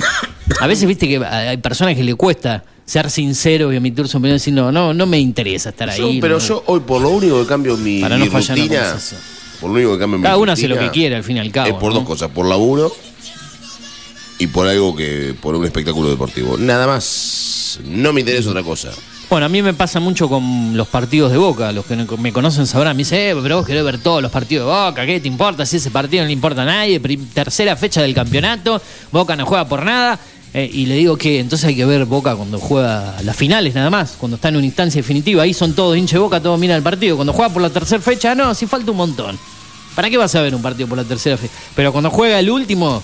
a 0.60 0.66
veces 0.66 0.86
viste 0.88 1.06
que 1.08 1.22
hay 1.22 1.56
personas 1.58 1.96
que 1.96 2.02
le 2.04 2.14
cuesta 2.14 2.64
ser 2.86 3.10
sincero 3.10 3.72
y 3.72 3.76
emitir 3.76 4.06
su 4.08 4.16
opinión 4.16 4.36
y 4.36 4.38
decir, 4.38 4.54
no, 4.54 4.70
no, 4.72 4.94
no 4.94 5.06
me 5.06 5.18
interesa 5.18 5.68
estar 5.70 5.94
Yo- 5.94 6.06
ahí. 6.06 6.20
pero 6.20 6.38
no". 6.38 6.40
yo 6.40 6.62
hoy 6.66 6.80
por 6.80 7.02
lo 7.02 7.10
único 7.10 7.40
que 7.42 7.46
cambio 7.46 7.76
mi, 7.76 8.00
Para 8.00 8.16
no 8.16 8.24
mi 8.24 8.30
fallar 8.30 8.56
en 8.56 8.58
la 8.58 8.62
rutina, 8.68 8.80
conversación. 8.84 9.20
Por 9.62 9.70
lo 9.70 9.76
único 9.76 9.92
que 9.92 10.00
cambio 10.00 10.18
mi 10.18 10.24
Cada 10.24 10.36
uno 10.38 10.52
hace 10.52 10.66
lo 10.66 10.76
que 10.76 10.90
quiere 10.90 11.14
al 11.14 11.22
fin 11.22 11.36
y 11.36 11.40
al 11.40 11.52
cabo. 11.52 11.68
Es 11.68 11.74
por 11.74 11.92
¿no? 11.92 12.00
dos 12.00 12.04
cosas, 12.04 12.30
por 12.30 12.46
laburo 12.46 12.92
y 14.40 14.48
por 14.48 14.66
algo 14.66 14.96
que, 14.96 15.36
por 15.40 15.54
un 15.54 15.64
espectáculo 15.64 16.10
deportivo. 16.10 16.58
Nada 16.58 16.88
más, 16.88 17.78
no 17.84 18.12
me 18.12 18.20
interesa 18.20 18.50
otra 18.50 18.64
cosa. 18.64 18.90
Bueno, 19.30 19.46
a 19.46 19.48
mí 19.48 19.62
me 19.62 19.72
pasa 19.72 20.00
mucho 20.00 20.28
con 20.28 20.76
los 20.76 20.88
partidos 20.88 21.30
de 21.30 21.38
Boca. 21.38 21.70
Los 21.70 21.86
que 21.86 21.96
me 21.96 22.32
conocen 22.32 22.66
sabrán. 22.66 22.96
Me 22.96 23.02
dicen, 23.02 23.18
eh, 23.18 23.40
pero 23.40 23.58
vos 23.58 23.66
querés 23.66 23.84
ver 23.84 23.98
todos 23.98 24.20
los 24.20 24.32
partidos 24.32 24.66
de 24.66 24.72
Boca. 24.72 25.06
¿Qué 25.06 25.20
te 25.20 25.28
importa 25.28 25.64
si 25.64 25.76
ese 25.76 25.92
partido 25.92 26.24
no 26.24 26.26
le 26.26 26.32
importa 26.32 26.62
a 26.62 26.66
nadie? 26.66 27.00
Tercera 27.32 27.76
fecha 27.76 28.02
del 28.02 28.14
campeonato. 28.14 28.82
Boca 29.12 29.36
no 29.36 29.46
juega 29.46 29.66
por 29.68 29.84
nada. 29.84 30.18
Eh, 30.54 30.70
y 30.70 30.84
le 30.84 30.96
digo 30.96 31.16
que 31.16 31.40
entonces 31.40 31.66
hay 31.66 31.74
que 31.76 31.84
ver 31.86 32.04
Boca 32.04 32.36
cuando 32.36 32.58
juega 32.58 33.16
las 33.22 33.34
finales 33.36 33.74
nada 33.74 33.88
más. 33.90 34.16
Cuando 34.18 34.36
está 34.36 34.48
en 34.48 34.56
una 34.56 34.66
instancia 34.66 35.00
definitiva. 35.00 35.42
Ahí 35.42 35.54
son 35.54 35.72
todos 35.74 35.96
hinche 35.96 36.18
Boca, 36.18 36.40
todos 36.40 36.58
miran 36.58 36.76
el 36.76 36.82
partido. 36.82 37.16
Cuando 37.16 37.32
juega 37.32 37.52
por 37.52 37.62
la 37.62 37.70
tercera 37.70 38.02
fecha, 38.02 38.34
no, 38.34 38.54
sí 38.54 38.66
falta 38.66 38.90
un 38.90 38.98
montón. 38.98 39.38
¿Para 39.94 40.08
qué 40.10 40.16
vas 40.18 40.34
a 40.34 40.42
ver 40.42 40.54
un 40.54 40.62
partido 40.62 40.88
por 40.88 40.98
la 40.98 41.04
tercera 41.04 41.36
fecha? 41.36 41.52
Pero 41.74 41.92
cuando 41.92 42.10
juega 42.10 42.38
el 42.38 42.50
último, 42.50 43.02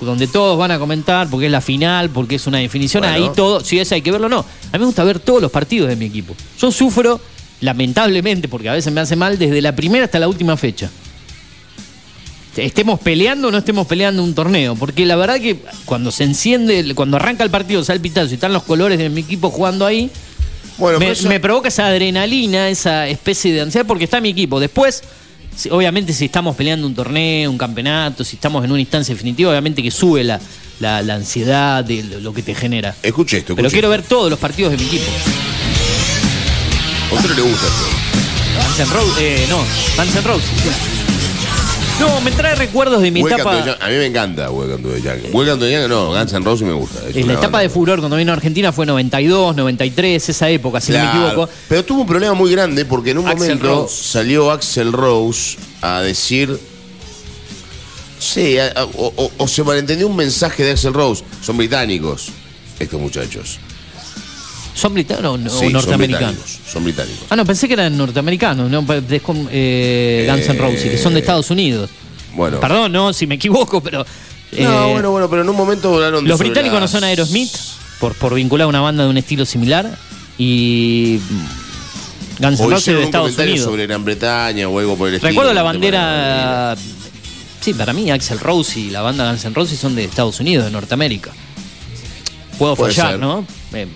donde 0.00 0.26
todos 0.26 0.58
van 0.58 0.70
a 0.70 0.78
comentar 0.78 1.28
porque 1.28 1.46
es 1.46 1.52
la 1.52 1.60
final, 1.60 2.10
porque 2.10 2.36
es 2.36 2.46
una 2.46 2.58
definición, 2.58 3.02
Bueno. 3.02 3.14
ahí 3.14 3.30
todo, 3.34 3.60
si 3.60 3.78
ese 3.78 3.94
hay 3.96 4.02
que 4.02 4.10
verlo 4.10 4.26
o 4.26 4.30
no. 4.30 4.38
A 4.38 4.72
mí 4.72 4.78
me 4.78 4.86
gusta 4.86 5.04
ver 5.04 5.20
todos 5.20 5.40
los 5.40 5.50
partidos 5.50 5.88
de 5.88 5.96
mi 5.96 6.06
equipo. 6.06 6.34
Yo 6.58 6.72
sufro, 6.72 7.20
lamentablemente, 7.60 8.48
porque 8.48 8.68
a 8.68 8.72
veces 8.72 8.92
me 8.92 9.00
hace 9.00 9.16
mal, 9.16 9.38
desde 9.38 9.60
la 9.62 9.74
primera 9.74 10.04
hasta 10.06 10.18
la 10.18 10.28
última 10.28 10.56
fecha. 10.56 10.90
Estemos 12.56 13.00
peleando 13.00 13.48
o 13.48 13.50
no 13.50 13.58
estemos 13.58 13.86
peleando 13.86 14.22
un 14.22 14.34
torneo, 14.34 14.74
porque 14.74 15.06
la 15.06 15.16
verdad 15.16 15.40
que 15.40 15.56
cuando 15.86 16.12
se 16.12 16.24
enciende, 16.24 16.94
cuando 16.94 17.16
arranca 17.16 17.42
el 17.44 17.50
partido, 17.50 17.82
sale 17.82 17.96
el 17.96 18.02
pitazo 18.02 18.30
y 18.30 18.34
están 18.34 18.52
los 18.52 18.62
colores 18.64 18.98
de 18.98 19.08
mi 19.08 19.22
equipo 19.22 19.48
jugando 19.50 19.86
ahí, 19.86 20.10
Bueno, 20.76 20.98
me, 20.98 21.06
pero 21.06 21.12
eso- 21.18 21.28
me 21.28 21.40
provoca 21.40 21.68
esa 21.68 21.86
adrenalina, 21.86 22.68
esa 22.68 23.08
especie 23.08 23.52
de 23.54 23.62
ansiedad, 23.62 23.86
porque 23.86 24.04
está 24.04 24.20
mi 24.20 24.28
equipo. 24.28 24.60
Después, 24.60 25.02
obviamente, 25.70 26.12
si 26.12 26.26
estamos 26.26 26.54
peleando 26.54 26.86
un 26.86 26.94
torneo, 26.94 27.50
un 27.50 27.56
campeonato, 27.56 28.22
si 28.22 28.36
estamos 28.36 28.62
en 28.64 28.70
una 28.70 28.80
instancia 28.80 29.14
definitiva, 29.14 29.50
obviamente 29.50 29.82
que 29.82 29.90
sube 29.90 30.22
la, 30.22 30.38
la- 30.78 31.00
la 31.00 31.14
ansiedad 31.14 31.82
de 31.82 32.02
lo- 32.20 32.34
que 32.34 32.42
te 32.42 32.54
genera. 32.54 32.94
escuche 33.02 33.38
esto, 33.38 33.56
Pero 33.56 33.70
quiero 33.70 33.88
ver 33.88 34.02
todos 34.02 34.28
los 34.28 34.38
partidos 34.38 34.72
de 34.72 34.76
mi 34.76 34.84
equipo. 34.84 35.10
¿A 37.10 37.14
usted 37.14 37.28
no 37.30 37.34
le 37.34 37.42
gusta 37.42 37.66
esto? 37.66 38.66
Guns 38.76 38.78
N' 38.80 38.94
Roses, 38.94 39.22
eh, 39.22 39.46
no, 39.48 39.56
Guns 39.96 40.14
N' 40.16 40.20
Roses. 40.22 41.01
No, 42.02 42.20
me 42.20 42.32
trae 42.32 42.56
recuerdos 42.56 43.00
de 43.00 43.10
mi 43.12 43.22
Welcome 43.22 43.42
to 43.44 43.50
etapa. 43.50 43.64
the 43.64 43.70
Jungle. 43.70 43.86
A 43.86 43.88
mí 43.90 43.96
me 43.96 44.06
encanta 44.06 44.50
Welcome 44.50 44.82
to 44.82 44.88
the 44.90 45.00
Jungle. 45.08 45.30
Welcome 45.32 45.58
to 45.60 45.66
the 45.66 45.72
Jungle, 45.72 45.88
no, 45.88 46.08
Guns 46.12 46.32
N' 46.32 46.44
Roses 46.44 46.66
me 46.66 46.72
gusta. 46.74 46.98
es 47.08 47.14
En 47.14 47.20
la 47.20 47.24
una 47.24 47.32
etapa 47.34 47.42
banda. 47.52 47.60
de 47.60 47.68
furor 47.68 47.98
cuando 48.00 48.16
vino 48.16 48.32
a 48.32 48.34
Argentina 48.34 48.72
fue 48.72 48.86
92, 48.86 49.54
93, 49.54 50.28
esa 50.28 50.50
época, 50.50 50.80
si 50.80 50.90
no 50.92 50.98
Claro, 50.98 51.20
me 51.20 51.26
equivoco. 51.28 51.48
Pero 51.68 51.84
tuvo 51.84 52.00
un 52.00 52.06
problema 52.08 52.34
muy 52.34 52.50
grande 52.50 52.84
porque 52.84 53.10
en 53.12 53.18
un 53.18 53.28
Axl 53.28 53.38
momento 53.42 53.66
Rose. 53.82 54.02
salió 54.02 54.50
Axel 54.50 54.92
Rose 54.92 55.56
a 55.80 56.00
decir. 56.02 56.58
Sí, 58.18 58.58
a- 58.58 58.68
a- 58.80 58.84
o, 58.84 59.12
o- 59.16 59.30
o 59.38 59.48
se 59.48 59.62
malentendió 59.62 60.06
un 60.08 60.16
mensaje 60.16 60.64
de 60.64 60.72
Axel 60.72 60.94
Rose. 60.94 61.22
Son 61.40 61.56
británicos, 61.56 62.28
estos 62.80 63.00
muchachos. 63.00 63.58
¿Son 64.74 64.94
británicos 64.94 65.30
o 65.30 65.48
Sí, 65.50 65.64
son 65.64 65.72
norteamericanos? 65.72 66.34
británicos, 66.36 66.70
Son 66.72 66.84
británicos. 66.84 67.26
Ah, 67.28 67.36
no, 67.36 67.44
pensé 67.44 67.68
que 67.68 67.74
eran 67.74 67.96
norteamericanos, 67.96 68.70
¿no? 68.70 68.84
Pa- 68.86 68.96
es 69.08 69.22
como, 69.22 69.46
eh, 69.50 70.26
Guns 70.30 70.48
N' 70.48 70.54
Eh, 70.56 70.58
Roses, 70.58 70.90
que 70.90 70.98
son 70.98 71.12
de 71.14 71.20
Estados 71.20 71.50
Unidos. 71.50 71.90
Bueno. 72.34 72.58
Perdón, 72.60 72.90
no, 72.92 73.12
si 73.12 73.26
me 73.26 73.34
equivoco, 73.34 73.82
pero. 73.82 74.06
eh, 74.52 74.62
No, 74.64 74.88
bueno, 74.92 75.10
bueno, 75.10 75.28
pero 75.28 75.42
en 75.42 75.48
un 75.50 75.56
momento 75.56 75.94
hablaron 75.94 76.26
los 76.26 76.38
británicos 76.38 76.80
no 76.80 76.88
son 76.88 77.04
Aerosmith, 77.04 77.50
por, 78.00 78.14
por 78.14 78.34
vincular 78.34 78.64
a 78.64 78.68
una 78.68 78.80
banda 78.80 79.04
de 79.04 79.10
un 79.10 79.18
estilo 79.18 79.44
similar. 79.44 79.96
Y. 80.38 81.18
Guns 82.38 82.58
N' 82.58 82.70
Roses 82.70 82.96
de 82.96 83.02
Estados 83.04 83.36
Unidos. 83.38 83.64
sobre 83.66 83.86
Gran 83.86 84.04
Bretaña 84.04 84.68
o 84.68 84.78
algo 84.78 84.96
por 84.96 85.08
el 85.08 85.14
estilo. 85.16 85.28
Recuerdo 85.28 85.52
la 85.52 85.60
de 85.60 85.64
bandera. 85.66 86.76
Sí, 87.60 87.74
para 87.74 87.92
mí, 87.92 88.10
Axel 88.10 88.40
Rose 88.40 88.80
y 88.80 88.90
la 88.90 89.02
banda 89.02 89.28
Guns 89.30 89.44
N' 89.44 89.54
Roses 89.54 89.78
son 89.78 89.94
de 89.94 90.04
Estados 90.04 90.40
Unidos, 90.40 90.64
de 90.64 90.70
Norteamérica. 90.72 91.30
Puedo 92.58 92.74
Puede 92.74 92.92
fallar, 92.94 93.12
ser. 93.12 93.20
¿no? 93.20 93.46
Eh, 93.74 93.86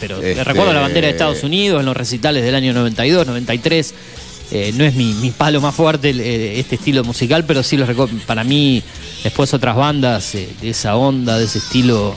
pero 0.00 0.20
Este- 0.22 0.44
recuerdo 0.44 0.72
la 0.72 0.80
bandera 0.80 1.06
de 1.06 1.12
Estados 1.12 1.42
Unidos 1.42 1.80
en 1.80 1.86
los 1.86 1.96
recitales 1.96 2.44
del 2.44 2.54
año 2.54 2.72
92, 2.72 3.26
93. 3.26 3.94
Eh, 4.52 4.72
no 4.76 4.84
es 4.84 4.94
mi, 4.94 5.12
mi 5.14 5.30
palo 5.32 5.60
más 5.60 5.74
fuerte 5.74 6.10
eh, 6.10 6.60
este 6.60 6.76
estilo 6.76 7.02
musical, 7.02 7.44
pero 7.44 7.62
sí 7.64 7.76
los 7.76 7.88
recuerdo. 7.88 8.16
Para 8.26 8.44
mí, 8.44 8.80
después 9.24 9.52
otras 9.52 9.74
bandas 9.74 10.34
eh, 10.36 10.48
de 10.60 10.70
esa 10.70 10.94
onda, 10.96 11.36
de 11.38 11.46
ese 11.46 11.58
estilo. 11.58 12.14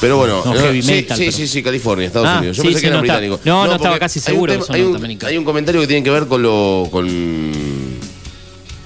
Pero 0.00 0.18
bueno, 0.18 0.42
No, 0.44 0.52
no, 0.52 0.60
heavy 0.60 0.82
sí, 0.82 0.90
metal, 0.92 1.16
sí, 1.16 1.24
pero- 1.26 1.36
sí, 1.36 1.46
sí, 1.48 1.62
California, 1.62 2.06
Estados 2.08 2.28
Ah, 2.28 2.38
Unidos. 2.40 2.56
Yo 2.58 2.62
sí, 2.62 2.68
pensé 2.68 2.80
sí, 2.80 2.86
que 2.86 2.92
no 2.92 2.98
británicos. 3.00 3.40
no, 3.44 3.66
no 3.66 3.74
estaba 3.76 3.98
casi 3.98 4.18
hay 4.18 4.22
un 4.22 4.24
seguro 4.34 4.58
que 4.58 4.64
son 4.66 4.74
hay 4.74 4.82
un, 4.82 5.18
hay 5.24 5.38
un 5.38 5.44
comentario 5.44 5.80
que 5.80 5.86
tiene 5.86 6.02
que 6.02 6.10
ver 6.10 6.26
con 6.26 6.42
lo. 6.42 6.88
con. 6.90 7.06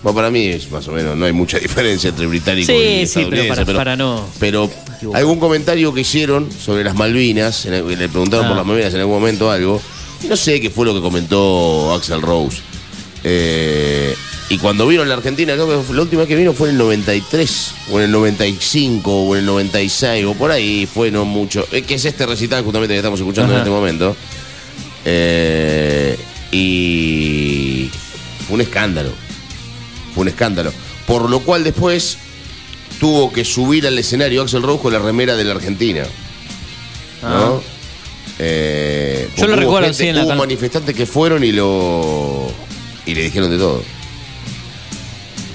Bueno, 0.07 0.15
para 0.15 0.31
mí 0.31 0.47
es 0.47 0.71
más 0.71 0.87
o 0.87 0.93
menos, 0.93 1.17
no 1.17 1.25
hay 1.25 1.33
mucha 1.33 1.59
diferencia 1.67 2.11
entre 2.11 2.29
británico 2.29 2.67
Sí, 2.71 2.79
y 2.79 2.97
sí, 2.99 3.03
estadounidense, 3.03 3.49
pero 3.55 3.67
para- 3.67 3.79
para 3.79 3.97
no 3.97 4.25
Pero 4.39 4.71
algún 5.15 5.41
comentario 5.41 5.93
que 5.93 6.03
hicieron 6.03 6.49
sobre 6.53 6.85
las 6.85 6.95
Malvinas, 6.95 7.65
le 7.65 7.83
preguntaron 8.09 8.47
Ah. 8.47 8.49
por 8.51 8.57
las 8.57 8.67
Malvinas 8.67 8.95
en 8.95 9.01
algún 9.01 9.17
momento 9.17 9.51
algo, 9.51 9.83
y 10.23 10.29
no 10.29 10.37
sé 10.37 10.61
qué 10.61 10.71
fue 10.71 10.87
lo 10.87 10.95
que 10.95 11.01
comentó 11.01 11.93
Axel 11.93 12.23
Rose. 12.23 12.59
Eh, 13.25 14.15
y 14.49 14.59
cuando 14.59 14.87
vino 14.87 15.05
la 15.05 15.15
Argentina, 15.15 15.55
creo 15.55 15.67
que 15.67 15.93
la 15.93 16.03
última 16.03 16.21
vez 16.21 16.29
que 16.29 16.37
vino 16.37 16.53
fue 16.53 16.69
en 16.69 16.75
el 16.77 16.79
93, 16.79 17.75
o 17.91 17.99
en 17.99 18.05
el 18.05 18.13
95, 18.13 19.11
o 19.25 19.35
en 19.35 19.41
el 19.41 19.47
96, 19.47 20.25
o 20.25 20.35
por 20.35 20.53
ahí 20.53 20.87
fue 20.87 21.11
no 21.11 21.25
mucho. 21.25 21.67
eh, 21.73 21.83
que 21.83 21.95
es 21.97 22.05
este 22.05 22.27
recital 22.27 22.63
justamente 22.63 22.95
que 22.95 22.99
estamos 22.99 23.19
escuchando 23.19 23.55
en 23.55 23.59
este 23.59 23.71
momento. 23.71 24.15
Eh, 25.05 26.17
y 26.53 27.91
fue 28.47 28.55
un 28.55 28.61
escándalo. 28.61 29.11
Fue 30.17 30.23
un 30.23 30.29
escándalo. 30.29 30.73
Por 31.07 31.29
lo 31.31 31.41
cual 31.41 31.63
después 31.63 32.17
tuvo 32.99 33.31
que 33.31 33.45
subir 33.45 33.87
al 33.87 33.97
escenario 33.99 34.41
Axel 34.43 34.63
Rose 34.63 34.83
con 34.83 34.93
la 34.95 34.99
remera 34.99 35.37
de 35.37 35.45
la 35.45 35.53
Argentina. 35.53 36.05
¿No? 37.23 37.63
Eh, 38.39 39.29
Ah. 39.31 39.35
Yo 39.41 39.47
lo 39.47 39.57
recuerdo, 39.57 39.89
gente- 39.89 40.03
sí, 40.03 40.09
en 40.09 40.17
la 40.17 40.25
hubo 40.25 40.35
manifestantes 40.37 40.95
que 40.97 41.05
fueron 41.07 41.45
y 41.45 41.53
lo. 41.53 42.51
y 43.05 43.15
le 43.15 43.25
dijeron 43.25 43.51
de 43.51 43.59
todo. 43.59 43.83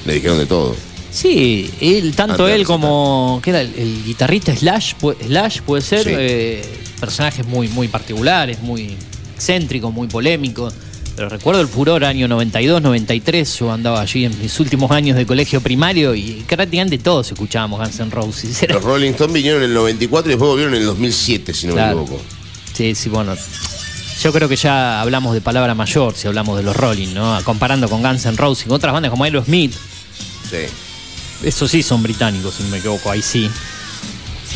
Le 0.06 0.14
dijeron 0.14 0.38
de 0.38 0.46
todo. 0.46 0.76
Sí, 1.12 1.70
él, 1.82 2.14
tanto 2.16 2.44
Antes 2.46 2.56
él 2.60 2.64
como. 2.66 3.40
¿Qué 3.44 3.50
era? 3.50 3.62
El, 3.62 3.74
el 3.78 4.04
guitarrista 4.06 4.56
Slash, 4.56 4.94
pu- 5.02 5.16
Slash 5.26 5.62
puede 5.62 5.82
ser. 5.82 6.04
Sí. 6.04 6.12
eh, 6.16 6.62
personajes 7.00 7.46
muy, 7.48 7.68
muy 7.68 7.88
particulares, 7.88 8.60
muy 8.62 8.96
excéntricos, 9.36 9.92
muy 9.94 10.08
polémicos. 10.08 10.74
Pero 11.22 11.30
recuerdo 11.30 11.62
el 11.62 11.68
furor 11.68 12.04
año 12.04 12.28
92, 12.28 12.82
93, 12.82 13.60
yo 13.60 13.72
andaba 13.72 14.02
allí 14.02 14.26
en 14.26 14.42
mis 14.42 14.60
últimos 14.60 14.90
años 14.90 15.16
de 15.16 15.28
colegio 15.28 15.62
primario 15.62 16.16
y 16.16 16.44
prácticamente 16.48 16.98
todos 16.98 17.32
escuchábamos 17.32 17.80
Guns 17.80 18.00
N' 18.00 18.10
Roses. 18.10 18.66
Los 18.70 18.84
Rolling 18.84 19.12
Stones 19.12 19.32
vinieron 19.36 19.62
en 19.62 19.70
el 19.70 19.76
94 19.76 20.32
y 20.32 20.34
después 20.34 20.50
volvieron 20.50 20.74
en 20.74 20.80
el 20.82 20.88
2007, 20.88 21.54
si 21.54 21.68
no 21.68 21.74
Claro. 21.74 21.98
me 21.98 22.02
equivoco. 22.06 22.24
Sí, 22.74 22.96
sí, 22.96 23.10
bueno. 23.10 23.36
Yo 24.24 24.34
creo 24.34 24.50
que 24.50 24.56
ya 24.56 25.00
hablamos 25.00 25.36
de 25.36 25.42
palabra 25.42 25.76
mayor 25.76 26.16
si 26.16 26.28
hablamos 26.28 26.58
de 26.58 26.64
los 26.64 26.76
Rolling, 26.76 27.14
¿no? 27.14 27.40
Comparando 27.44 27.88
con 27.88 28.02
Guns 28.02 28.26
N' 28.26 28.36
Roses 28.36 28.66
y 28.66 28.70
con 28.70 28.78
otras 28.78 28.92
bandas 28.92 29.12
como 29.12 29.24
Aerosmith. 29.24 29.74
Sí. 30.50 30.58
Esos 31.44 31.70
sí 31.70 31.84
son 31.84 32.02
británicos, 32.02 32.56
si 32.56 32.64
no 32.64 32.70
me 32.70 32.80
equivoco, 32.80 33.12
ahí 33.12 33.22
sí. 33.22 33.48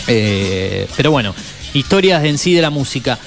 Eh, 0.08 0.88
pero 0.98 1.12
bueno, 1.12 1.36
historias 1.76 2.24
en 2.26 2.40
sí 2.40 2.56
de 2.56 2.64
la 2.64 2.72
música. 2.72 3.20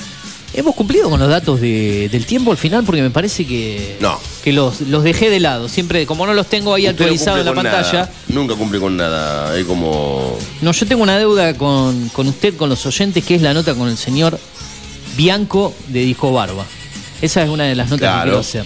Hemos 0.55 0.75
cumplido 0.75 1.11
con 1.11 1.21
los 1.21 1.29
datos 1.29 1.61
de- 1.61 2.09
del 2.11 2.25
tiempo 2.25 2.51
al 2.51 2.57
final 2.57 2.83
porque 2.85 3.03
me 3.03 3.11
parece 3.11 3.47
que, 3.47 3.97
No. 4.01 4.19
que 4.43 4.53
los, 4.53 4.81
los 4.81 5.05
dejé 5.05 5.29
de 5.31 5.41
lado. 5.41 5.69
Siempre, 5.69 6.07
como 6.07 6.27
no 6.27 6.33
los 6.35 6.47
tengo 6.47 6.73
ahí 6.75 6.85
Usted 6.85 6.97
no 6.97 7.03
actualizados 7.05 7.41
en 7.41 7.45
la 7.47 7.55
pantalla. 7.55 7.93
nada. 7.93 8.13
Nunca 8.29 8.55
cumple 8.55 8.81
con 8.81 8.97
nada. 8.97 9.57
Es 9.59 9.67
como. 9.67 10.39
No, 10.63 10.73
yo 10.73 10.87
tengo 10.87 11.03
una 11.03 11.19
deuda 11.19 11.55
con, 11.55 12.09
con 12.09 12.29
usted, 12.29 12.57
con 12.57 12.71
los 12.71 12.85
oyentes, 12.87 13.25
que 13.25 13.35
es 13.35 13.43
la 13.43 13.53
nota 13.53 13.75
con 13.75 13.89
el 13.89 13.99
señor 13.99 14.39
Bianco 15.17 15.75
de 15.89 16.01
Disco 16.01 16.33
Barba. 16.33 16.65
Esa 17.21 17.43
es 17.43 17.51
una 17.51 17.65
de 17.65 17.75
las 17.75 17.87
notas 17.91 18.01
Claro. 18.01 18.19
que 18.21 18.25
quiero 18.25 18.39
hacer. 18.41 18.65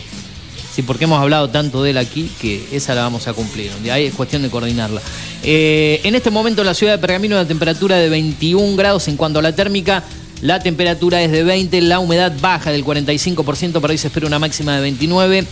Sí, 0.75 0.83
porque 0.83 1.05
hemos 1.05 1.21
hablado 1.21 1.51
tanto 1.51 1.83
de 1.83 1.91
él 1.91 1.99
aquí 1.99 2.31
que 2.41 2.65
esa 2.73 2.95
la 2.95 3.03
vamos 3.03 3.27
a 3.29 3.35
cumplir. 3.35 3.71
De 3.83 3.91
ahí 3.93 4.07
es 4.07 4.15
cuestión 4.15 4.41
de 4.43 4.49
coordinarla. 4.51 5.03
Eh, 5.43 6.01
en 6.05 6.15
este 6.15 6.31
momento 6.31 6.63
en 6.63 6.67
la 6.69 6.75
ciudad 6.75 6.93
de 6.95 6.99
Pergamino 6.99 7.37
la 7.37 7.47
temperatura 7.47 7.97
de 7.97 8.09
21 8.09 8.77
grados 8.77 9.09
en 9.09 9.17
cuanto 9.17 9.41
a 9.41 9.43
la 9.43 9.55
térmica. 9.55 10.03
La 10.43 10.59
temperatura 10.59 11.23
es 11.23 11.31
de 11.31 11.45
20, 11.45 11.81
la 11.83 12.01
humedad 12.01 12.33
baja 12.41 12.73
del 12.73 12.85
45%, 12.85 13.81
para 13.81 13.93
hoy 13.93 13.99
se 13.99 14.09
espera 14.09 14.27
una 14.27 14.41
máxima 14.41 14.75
de 14.75 14.83
29 14.83 15.47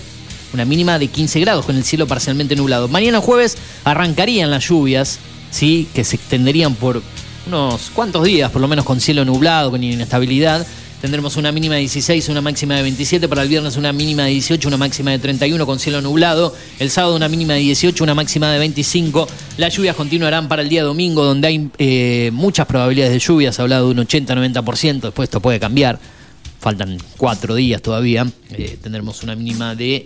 una 0.53 0.64
mínima 0.64 0.99
de 0.99 1.07
15 1.07 1.38
grados 1.41 1.64
con 1.64 1.76
el 1.76 1.84
cielo 1.84 2.09
parcialmente 2.09 2.57
nublado. 2.57 2.88
Mañana 2.88 3.20
jueves 3.20 3.57
arrancarían 3.84 4.51
las 4.51 4.68
lluvias, 4.68 5.20
¿sí? 5.53 5.88
que 5.95 6.03
se 6.03 6.16
extenderían 6.16 6.74
por 6.74 7.03
unos 7.47 7.91
cuantos 7.95 8.24
días, 8.24 8.51
por 8.51 8.61
lo 8.61 8.66
menos 8.68 8.84
con 8.84 9.01
cielo 9.01 9.24
nublado, 9.24 9.70
con 9.70 9.82
inestabilidad. 9.82 10.66
Tendremos 11.01 11.37
una 11.39 11.51
mínima 11.51 11.77
de 11.77 11.81
16, 11.81 12.29
una 12.29 12.43
máxima 12.43 12.77
de 12.77 12.83
27. 12.83 13.27
Para 13.27 13.43
el 13.43 13.49
viernes 13.49 13.79
una 13.79 13.91
mínima 13.91 14.25
de 14.25 14.33
18, 14.33 14.69
una 14.69 14.77
máxima 14.77 15.13
de 15.13 15.19
31 15.19 15.65
con 15.65 15.79
cielo 15.79 16.03
nublado. 16.03 16.55
El 16.79 16.91
sábado 16.91 17.17
una 17.17 17.29
mínima 17.29 17.55
de 17.55 17.61
18, 17.61 18.05
una 18.05 18.15
máxima 18.15 18.53
de 18.53 18.59
25. 18.59 19.27
Las 19.57 19.75
lluvias 19.75 19.97
continuarán 19.97 20.47
para 20.49 20.61
el 20.61 20.69
día 20.69 20.83
domingo, 20.83 21.25
donde 21.25 21.49
hay 21.49 21.71
eh, 21.79 22.31
muchas 22.35 22.67
probabilidades 22.67 23.15
de 23.15 23.19
lluvias. 23.19 23.59
Ha 23.59 23.63
hablado 23.63 23.87
de 23.87 23.99
un 23.99 24.07
80-90%. 24.07 25.01
Después 25.01 25.29
esto 25.29 25.41
puede 25.41 25.59
cambiar. 25.59 25.99
Faltan 26.61 26.99
cuatro 27.17 27.55
días 27.55 27.81
todavía. 27.81 28.31
Eh, 28.51 28.77
tendremos 28.83 29.23
una 29.23 29.35
mínima 29.35 29.75
de 29.75 30.05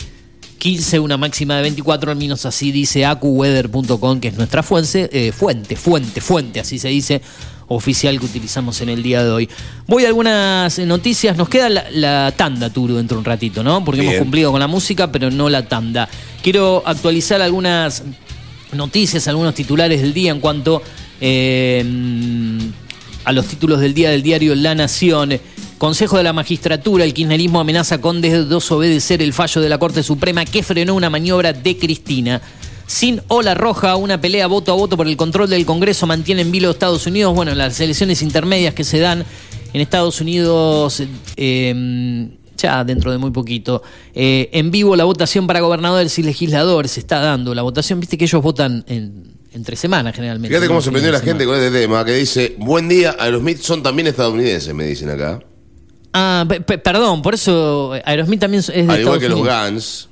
15, 0.58 1.00
una 1.00 1.16
máxima 1.16 1.56
de 1.56 1.62
24, 1.62 2.12
al 2.12 2.16
menos 2.16 2.46
así 2.46 2.72
dice 2.72 3.04
acuweather.com, 3.04 4.20
que 4.20 4.28
es 4.28 4.34
nuestra 4.34 4.62
fuente, 4.62 5.10
eh, 5.12 5.30
fuente, 5.30 5.76
fuente, 5.76 6.20
fuente, 6.22 6.60
así 6.60 6.78
se 6.78 6.88
dice, 6.88 7.20
oficial 7.68 8.18
que 8.18 8.26
utilizamos 8.26 8.80
en 8.80 8.88
el 8.88 9.02
día 9.02 9.24
de 9.24 9.30
hoy. 9.30 9.48
Voy 9.86 10.04
a 10.04 10.08
algunas 10.08 10.78
noticias, 10.80 11.36
nos 11.36 11.48
queda 11.48 11.68
la, 11.68 11.84
la 11.90 12.32
tanda, 12.36 12.70
Turu, 12.70 12.96
dentro 12.96 13.16
de 13.16 13.18
un 13.20 13.24
ratito, 13.24 13.62
¿no? 13.62 13.84
Porque 13.84 14.02
hemos 14.02 14.16
cumplido 14.16 14.50
con 14.50 14.60
la 14.60 14.66
música, 14.66 15.10
pero 15.10 15.30
no 15.30 15.48
la 15.48 15.66
tanda. 15.66 16.08
Quiero 16.42 16.82
actualizar 16.84 17.40
algunas 17.42 18.02
noticias, 18.72 19.28
algunos 19.28 19.54
titulares 19.54 20.02
del 20.02 20.12
día 20.12 20.30
en 20.30 20.40
cuanto 20.40 20.82
eh, 21.20 21.84
a 23.24 23.32
los 23.32 23.46
títulos 23.46 23.80
del 23.80 23.94
día 23.94 24.10
del 24.10 24.22
diario 24.22 24.54
La 24.54 24.74
Nación. 24.74 25.38
Consejo 25.78 26.16
de 26.16 26.22
la 26.22 26.32
Magistratura, 26.32 27.04
el 27.04 27.12
kirchnerismo 27.12 27.60
amenaza 27.60 28.00
con 28.00 28.20
desobedecer 28.20 29.20
el 29.22 29.32
fallo 29.32 29.60
de 29.60 29.68
la 29.68 29.78
Corte 29.78 30.02
Suprema 30.02 30.44
que 30.44 30.62
frenó 30.62 30.94
una 30.94 31.10
maniobra 31.10 31.52
de 31.52 31.76
Cristina. 31.76 32.40
Sin 32.86 33.22
ola 33.28 33.54
roja, 33.54 33.96
una 33.96 34.20
pelea 34.20 34.46
voto 34.46 34.70
a 34.72 34.74
voto 34.74 34.96
por 34.96 35.06
el 35.08 35.16
control 35.16 35.48
del 35.50 35.64
Congreso 35.64 36.06
mantiene 36.06 36.42
en 36.42 36.52
vilo 36.52 36.70
Estados 36.70 37.06
Unidos. 37.06 37.34
Bueno, 37.34 37.54
las 37.54 37.80
elecciones 37.80 38.20
intermedias 38.22 38.74
que 38.74 38.84
se 38.84 38.98
dan 38.98 39.24
en 39.72 39.80
Estados 39.80 40.20
Unidos, 40.20 41.02
eh, 41.36 42.28
ya 42.56 42.84
dentro 42.84 43.10
de 43.10 43.18
muy 43.18 43.30
poquito, 43.30 43.82
eh, 44.14 44.50
en 44.52 44.70
vivo 44.70 44.96
la 44.96 45.04
votación 45.04 45.46
para 45.46 45.60
gobernadores 45.60 46.18
y 46.18 46.22
legisladores 46.22 46.92
se 46.92 47.00
está 47.00 47.20
dando. 47.20 47.54
La 47.54 47.62
votación, 47.62 48.00
viste 48.00 48.16
que 48.18 48.24
ellos 48.26 48.42
votan 48.42 48.84
en- 48.86 49.32
entre 49.52 49.76
semanas 49.76 50.14
generalmente. 50.14 50.48
Fíjate 50.48 50.68
cómo 50.68 50.80
se 50.82 50.90
prendió 50.90 51.10
la 51.12 51.20
gente 51.20 51.44
con 51.46 51.54
este 51.56 51.70
tema, 51.70 52.04
que 52.04 52.12
dice, 52.14 52.54
buen 52.58 52.88
día, 52.88 53.12
a 53.12 53.28
los 53.30 53.40
Smith 53.40 53.58
son 53.60 53.82
también 53.82 54.08
estadounidenses, 54.08 54.74
me 54.74 54.84
dicen 54.86 55.08
acá. 55.10 55.40
Ah, 56.12 56.44
pe- 56.48 56.60
pe- 56.60 56.78
perdón, 56.78 57.22
por 57.22 57.34
eso 57.34 57.94
eh, 57.96 58.02
Aerosmith 58.04 58.38
también 58.40 58.60
es 58.60 58.66
de 58.68 58.74
Al 58.74 59.00
igual 59.00 59.00
Estados 59.00 59.18
que 59.18 59.28
los. 59.28 59.40
Guns. 59.40 60.08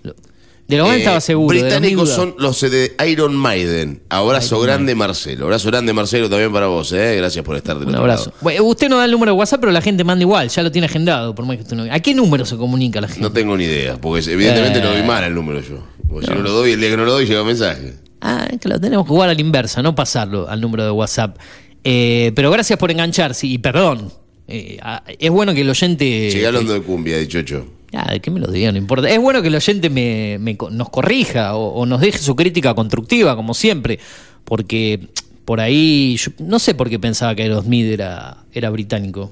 De 0.69 0.77
los 0.79 0.87
Guns 0.87 0.97
Eh, 0.97 1.01
estaba 1.01 1.21
seguro. 1.21 1.55
de 1.57 1.63
los 1.63 1.71
Británicos 1.71 2.09
son 2.11 2.35
los 2.39 2.61
de 2.61 2.95
Iron 3.09 3.35
Maiden. 3.37 4.01
Abrazo 4.09 4.57
Iron 4.57 4.67
grande, 4.67 4.95
Marcelo. 4.95 5.45
Abrazo 5.45 5.69
grande, 5.69 5.93
Marcelo, 5.93 6.31
también 6.31 6.53
para 6.53 6.67
vos, 6.69 6.93
¿eh? 6.93 7.17
Gracias 7.17 7.45
por 7.45 7.57
estar 7.57 7.79
del 7.79 7.89
Un 7.89 7.97
abrazo. 7.97 8.33
Bueno, 8.41 8.63
usted 8.65 8.89
no 8.89 8.97
da 8.97 9.05
el 9.05 9.11
número 9.11 9.33
de 9.33 9.39
WhatsApp, 9.39 9.61
pero 9.61 9.73
la 9.73 9.83
gente 9.83 10.05
manda 10.05 10.23
igual, 10.23 10.49
ya 10.49 10.63
lo 10.63 10.71
tiene 10.73 10.87
agendado, 10.87 11.35
por 11.35 11.45
más 11.45 11.57
que 11.57 11.63
usted 11.65 11.77
no. 11.77 11.93
¿A 11.93 12.01
qué 12.01 12.15
número 12.15 12.47
se 12.47 12.57
comunica 12.57 13.01
la 13.01 13.09
gente? 13.09 13.21
No 13.21 13.33
tengo 13.33 13.57
ni 13.57 13.65
idea, 13.65 14.01
porque 14.01 14.31
evidentemente 14.33 14.79
Eh. 14.79 14.83
no 14.83 14.91
doy 14.93 15.03
mal 15.03 15.25
el 15.25 15.35
número 15.35 15.61
yo. 15.61 15.85
Porque 16.09 16.27
si 16.27 16.33
no 16.33 16.41
lo 16.41 16.53
doy, 16.53 16.73
el 16.73 16.81
día 16.81 16.91
que 16.91 16.97
no 16.97 17.05
lo 17.05 17.13
doy, 17.13 17.27
llega 17.27 17.41
un 17.43 17.47
mensaje. 17.49 17.95
Ah, 18.21 18.49
lo 18.63 18.81
tenemos 18.81 19.05
que 19.05 19.09
jugar 19.11 19.29
a 19.31 19.35
la 19.35 19.41
inversa, 19.41 19.83
no 19.83 19.95
pasarlo 19.95 20.49
al 20.49 20.61
número 20.61 20.85
de 20.85 20.91
WhatsApp. 20.93 21.37
Eh, 21.85 22.31
pero 22.37 22.51
gracias 22.53 22.79
por 22.79 22.91
engancharse 22.91 23.47
y 23.47 23.59
perdón. 23.59 24.13
Eh, 24.47 24.79
ah, 24.83 25.03
es 25.19 25.31
bueno 25.31 25.53
que 25.55 25.63
el 25.63 25.71
oyente. 25.71 26.47
Hablando 26.47 26.73
de 26.75 26.83
cumbia, 26.83 27.19
dicho 27.19 27.39
hecho. 27.41 27.67
Ah, 27.95 28.11
de 28.11 28.21
qué 28.21 28.31
me 28.31 28.41
lo 28.41 28.51
diga, 28.51 28.73
no 28.73 28.79
importa. 28.79 29.11
Es 29.11 29.21
bueno 29.21 29.43
que 29.43 29.49
el 29.49 29.55
oyente 29.55 29.91
me, 29.91 30.39
me 30.41 30.57
nos 30.71 30.89
corrija 30.89 31.57
o, 31.57 31.75
o 31.75 31.87
nos 31.87 32.01
deje 32.01 32.19
su 32.19 32.35
crítica 32.35 32.75
constructiva, 32.75 33.37
como 33.37 33.55
siempre. 33.55 33.99
Porque 34.45 35.09
por 35.45 35.61
ahí. 35.61 36.17
yo 36.17 36.31
no 36.39 36.59
sé 36.59 36.75
por 36.75 36.89
qué 36.89 36.99
pensaba 36.99 37.35
que 37.35 37.43
Aerosmith 37.43 37.87
era, 37.87 38.45
era 38.53 38.71
británico. 38.71 39.31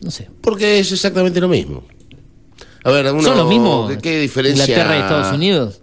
No 0.00 0.10
sé. 0.10 0.28
Porque 0.40 0.78
es 0.78 0.92
exactamente 0.92 1.40
lo 1.40 1.48
mismo. 1.48 1.82
A 2.84 2.90
ver, 2.90 3.12
uno, 3.12 3.22
¿Son 3.22 3.36
los 3.36 3.48
mismos? 3.48 3.90
¿qué, 3.90 3.98
qué 3.98 4.20
diferencia? 4.20 4.64
Inglaterra 4.64 4.96
y 4.96 5.00
Estados 5.00 5.34
Unidos. 5.34 5.80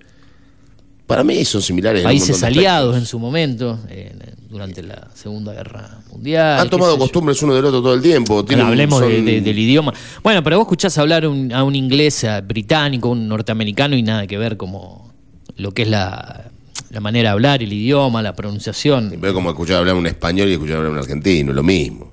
Para 1.06 1.24
mí 1.24 1.46
son 1.46 1.62
similares. 1.62 2.04
Países 2.04 2.42
aliados 2.44 2.98
en 2.98 3.06
su 3.06 3.20
momento, 3.20 3.80
eh, 3.90 4.14
durante 4.50 4.82
la 4.84 5.08
Segunda 5.14 5.54
Guerra 5.54 6.00
Mundial. 6.12 6.60
Han 6.62 6.70
tomado 6.70 6.98
costumbres 6.98 7.42
uno 7.44 7.54
del 7.56 7.66
otro 7.66 7.82
todo 7.82 7.94
el 7.94 8.02
tiempo. 8.02 8.44
Bueno, 8.44 8.68
hablemos 8.68 9.02
de- 9.02 9.16
son- 9.18 9.26
de- 9.26 9.42
del 9.42 9.60
idioma. 9.60 9.94
Bueno, 10.24 10.44
pero 10.44 10.58
vos 10.58 10.66
escuchás 10.66 10.98
hablar 10.98 11.28
un- 11.28 11.52
a 11.54 11.64
un 11.64 11.76
inglés 11.76 12.24
a 12.24 12.42
británico, 12.42 13.10
un 13.10 13.28
norteamericano 13.28 13.96
y 13.96 14.04
nada 14.04 14.26
que 14.28 14.38
ver 14.38 14.56
como 14.58 15.14
lo 15.58 15.74
que 15.74 15.82
es 15.84 15.88
la, 15.90 16.50
la 16.92 17.00
manera 17.02 17.30
de 17.30 17.34
hablar, 17.34 17.62
el 17.64 17.74
idioma, 17.74 18.22
la 18.22 18.34
pronunciación. 18.36 19.14
Veo 19.20 19.34
como 19.34 19.50
escuchar 19.50 19.78
hablar 19.78 19.96
un 19.96 20.08
español 20.08 20.48
y 20.50 20.54
escuchar 20.54 20.78
hablar 20.78 20.92
un 20.94 20.98
argentino, 21.00 21.52
lo 21.52 21.64
mismo. 21.64 22.12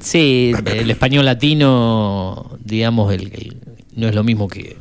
Sí, 0.00 0.52
el 0.66 0.90
español 0.90 1.24
latino, 1.24 2.50
digamos, 2.62 3.12
el, 3.12 3.22
el- 3.32 3.56
no 3.96 4.06
es 4.08 4.14
lo 4.14 4.22
mismo 4.22 4.48
que 4.48 4.76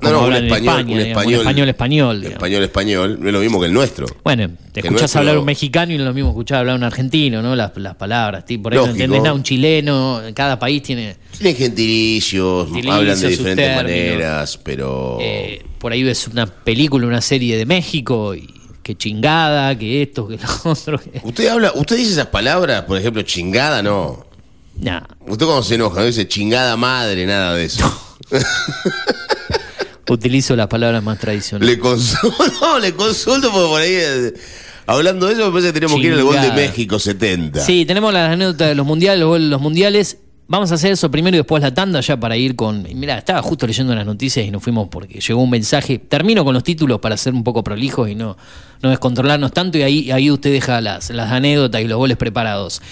No, 0.00 0.10
no, 0.12 0.26
un 0.26 0.32
español, 0.34 0.52
España, 0.68 0.80
un 0.80 0.86
digamos, 0.86 1.06
español, 1.08 1.34
un 1.34 1.40
español 1.40 1.68
español. 1.68 2.16
digamos. 2.20 2.36
español 2.36 2.62
español, 2.64 3.18
no 3.20 3.26
es 3.28 3.32
lo 3.32 3.40
mismo 3.40 3.60
que 3.60 3.66
el 3.66 3.72
nuestro. 3.72 4.06
Bueno, 4.24 4.48
te 4.72 4.80
Que 4.82 4.88
escuchás 4.88 5.16
hablar 5.16 5.38
un 5.38 5.44
mexicano 5.44 5.92
y 5.92 5.96
no 5.96 6.02
es 6.04 6.08
lo 6.08 6.14
mismo 6.14 6.30
escuchar 6.30 6.58
hablar 6.58 6.76
un 6.76 6.84
argentino, 6.84 7.42
¿no? 7.42 7.56
Las, 7.56 7.72
las 7.76 7.96
palabras, 7.96 8.44
tipo, 8.44 8.64
por 8.64 8.72
ahí 8.72 8.76
no 8.78 8.82
Lógico. 8.86 8.96
entendés 9.02 9.22
nada, 9.22 9.34
un 9.34 9.42
chileno, 9.42 10.20
cada 10.34 10.58
país 10.58 10.82
tiene... 10.82 11.16
Tienen 11.36 11.56
gentilicios, 11.56 12.64
Gentilicios, 12.66 12.94
hablan 12.96 13.20
de 13.20 13.28
diferentes 13.28 13.66
términos. 13.66 13.82
maneras, 13.84 14.58
pero 14.62 15.18
Eh, 15.20 15.64
por 15.78 15.92
ahí 15.92 16.02
ves 16.02 16.28
una 16.28 16.46
película, 16.46 17.06
una 17.06 17.20
serie 17.20 17.56
de 17.56 17.66
México 17.66 18.34
y 18.34 18.48
que 18.82 18.96
chingada, 18.96 19.76
que 19.78 20.02
esto, 20.02 20.26
que 20.28 20.36
lo 20.38 20.48
otro. 20.72 21.00
usted 21.22 21.48
habla, 21.48 21.72
usted 21.74 21.96
dice 21.96 22.12
esas 22.12 22.26
palabras, 22.26 22.82
por 22.84 22.96
ejemplo, 22.98 23.22
chingada, 23.22 23.82
no. 23.82 24.26
Nah, 24.76 25.02
Usted 25.26 25.44
cuando 25.44 25.62
se 25.62 25.74
enoja, 25.74 26.00
no 26.00 26.06
dice 26.06 26.26
chingada 26.26 26.76
madre, 26.76 27.26
nada 27.26 27.54
de 27.54 27.64
eso. 27.66 28.02
utilizo 30.14 30.56
las 30.56 30.66
palabras 30.66 31.02
más 31.02 31.18
tradicionales. 31.18 31.76
le 31.76 31.80
consulto, 31.80 32.44
no, 32.60 32.78
le 32.78 32.94
consulto 32.94 33.50
porque 33.50 33.68
por 33.68 33.80
ahí 33.80 33.92
eh, 33.92 34.34
hablando 34.86 35.26
de 35.26 35.34
eso 35.34 35.46
me 35.46 35.50
parece 35.50 35.68
que 35.68 35.72
tenemos 35.74 36.00
que 36.00 36.06
ir 36.06 36.12
al 36.14 36.22
gol 36.22 36.40
de. 36.40 36.52
México 36.52 36.98
70. 36.98 37.60
Sí, 37.60 37.84
tenemos 37.84 38.12
las 38.12 38.32
anécdotas 38.32 38.68
de 38.68 38.74
los 38.74 38.86
mundiales, 38.86 39.20
los, 39.20 39.28
goles 39.28 39.44
de 39.44 39.50
los 39.50 39.60
mundiales. 39.60 40.18
Vamos 40.48 40.72
a 40.72 40.74
hacer 40.74 40.90
eso 40.90 41.08
primero 41.12 41.36
y 41.36 41.38
después 41.38 41.62
la 41.62 41.72
tanda 41.72 42.00
ya 42.00 42.18
para 42.18 42.36
ir 42.36 42.56
con... 42.56 42.84
Mira, 42.96 43.16
estaba 43.16 43.40
justo 43.40 43.68
leyendo 43.68 43.94
las 43.94 44.04
noticias 44.04 44.44
y 44.44 44.50
nos 44.50 44.64
fuimos 44.64 44.88
porque 44.88 45.20
llegó 45.20 45.40
un 45.40 45.50
mensaje. 45.50 46.00
Termino 46.00 46.44
con 46.44 46.54
los 46.54 46.64
títulos 46.64 46.98
para 46.98 47.16
ser 47.16 47.34
un 47.34 47.44
poco 47.44 47.62
prolijos 47.62 48.10
y 48.10 48.16
no, 48.16 48.36
no 48.82 48.90
descontrolarnos 48.90 49.52
tanto 49.52 49.78
y 49.78 49.82
ahí, 49.82 50.10
ahí 50.10 50.28
usted 50.28 50.50
deja 50.50 50.80
las, 50.80 51.10
las 51.10 51.30
anécdotas 51.30 51.80
y 51.82 51.84
los 51.84 51.98
goles 51.98 52.16
preparados. 52.16 52.82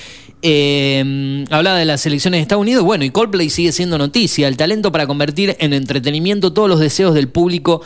Eh, 0.43 1.45
hablaba 1.51 1.79
de 1.79 1.85
las 1.85 2.07
elecciones 2.07 2.39
de 2.39 2.43
Estados 2.43 2.63
Unidos, 2.63 2.85
bueno, 2.85 3.05
y 3.05 3.11
Coldplay 3.11 3.51
sigue 3.51 3.73
siendo 3.73 3.99
noticia, 3.99 4.47
el 4.49 4.57
talento 4.57 4.93
para 4.93 5.07
convertir 5.07 5.57
en 5.59 5.73
entretenimiento 5.73 6.53
todos 6.53 6.69
los 6.69 6.81
deseos 6.81 7.15
del 7.15 7.29
público 7.29 7.83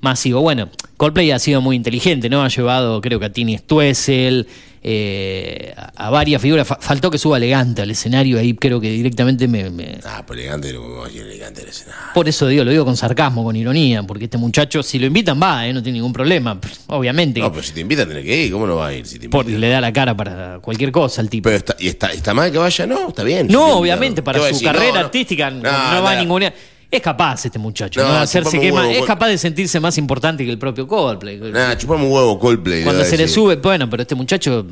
masivo. 0.00 0.40
Bueno, 0.42 0.68
Coldplay 0.96 1.30
ha 1.30 1.38
sido 1.38 1.60
muy 1.60 1.76
inteligente, 1.76 2.28
¿no? 2.28 2.42
Ha 2.42 2.48
llevado, 2.48 3.00
creo 3.00 3.18
que 3.18 3.26
a 3.26 3.32
Tini 3.32 3.58
Stuessel, 3.58 4.46
eh, 4.86 5.74
a, 5.96 6.10
varias 6.10 6.40
figuras. 6.42 6.66
Fa- 6.68 6.78
faltó 6.78 7.10
que 7.10 7.16
suba 7.18 7.38
elegante 7.38 7.80
al 7.82 7.90
escenario, 7.90 8.38
ahí 8.38 8.54
creo 8.54 8.80
que 8.80 8.90
directamente 8.90 9.48
me- 9.48 9.70
me, 9.70 9.98
Ah, 10.04 10.22
pero 10.26 10.38
elegante 10.38 10.72
no 10.74 10.82
me 10.82 10.88
voy 10.96 11.18
elegante 11.18 11.60
del 11.62 11.70
escenario. 11.70 12.02
por 12.14 12.28
eso 12.28 12.46
digo, 12.46 12.64
lo 12.64 12.70
digo 12.70 12.84
con 12.84 12.96
sarcasmo, 12.96 13.42
con 13.44 13.56
ironía, 13.56 14.02
porque 14.02 14.24
este 14.24 14.36
muchacho, 14.36 14.82
si 14.82 14.98
lo 14.98 15.06
invitan, 15.06 15.40
va, 15.42 15.66
¿eh? 15.66 15.72
no 15.72 15.82
tiene 15.82 15.96
ningún 15.98 16.12
problema. 16.12 16.60
Obviamente, 16.88 17.40
No, 17.40 17.50
pero 17.50 17.62
si 17.62 17.72
te 17.72 17.80
invitan, 17.80 18.08
tenés 18.08 18.24
que 18.24 18.44
ir. 18.46 18.52
¿Cómo 18.52 18.66
no 18.66 18.76
va 18.76 18.88
a 18.88 18.94
ir? 18.94 19.06
Si 19.06 19.18
te 19.18 19.28
por- 19.30 19.44
invitan? 19.44 19.60
le 19.62 19.68
da 19.70 19.80
la 19.80 19.92
cara 19.92 20.14
para 20.16 20.58
cualquier 20.60 20.92
cosa 20.92 21.22
al 21.22 21.30
tipo. 21.30 21.44
Pero 21.48 21.56
está, 21.56 21.76
y 21.78 21.88
está, 21.88 22.12
está 22.12 22.34
mal 22.34 22.52
que 22.52 22.58
vaya, 22.58 22.86
no, 22.86 23.08
está 23.08 23.22
bien. 23.24 23.46
no, 23.48 23.66
Si 23.66 23.72
obviamente, 23.72 24.16
¿qué 24.20 24.22
para 24.22 24.38
su 24.40 24.44
decir? 24.46 24.66
carrera 24.66 24.88
No, 24.88 24.94
no. 24.94 25.00
artística 25.06 25.50
no, 25.50 25.62
No, 25.62 26.02
va 26.02 26.10
a 26.12 26.16
ninguna. 26.20 26.52
Es 26.96 27.02
capaz 27.02 27.44
este 27.46 27.58
muchacho, 27.58 28.00
No, 28.00 28.08
¿no? 28.08 28.14
Hacerse 28.20 28.50
chupame 28.50 28.62
que 28.62 28.72
un 28.72 28.78
más- 28.78 28.86
huevo, 28.88 29.00
es 29.00 29.06
capaz 29.06 29.28
de 29.28 29.38
sentirse 29.38 29.80
más 29.80 29.98
importante 29.98 30.44
que 30.44 30.50
el 30.50 30.58
propio 30.58 30.86
Coldplay. 30.86 31.38
Nah, 31.38 31.76
chupame 31.76 32.04
un 32.06 32.12
huevo 32.12 32.38
Coldplay. 32.38 32.84
Cuando 32.84 33.04
se 33.04 33.16
le 33.16 33.26
sube, 33.28 33.56
bueno, 33.56 33.88
pero 33.90 34.02
este 34.02 34.14
muchacho, 34.14 34.66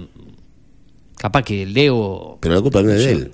capaz 1.16 1.42
que 1.42 1.62
el 1.62 1.76
ego. 1.76 2.38
Pero 2.40 2.54
la 2.54 2.60
culpa 2.60 2.82
no 2.82 2.90
es 2.92 3.04
de 3.04 3.12
él. 3.12 3.32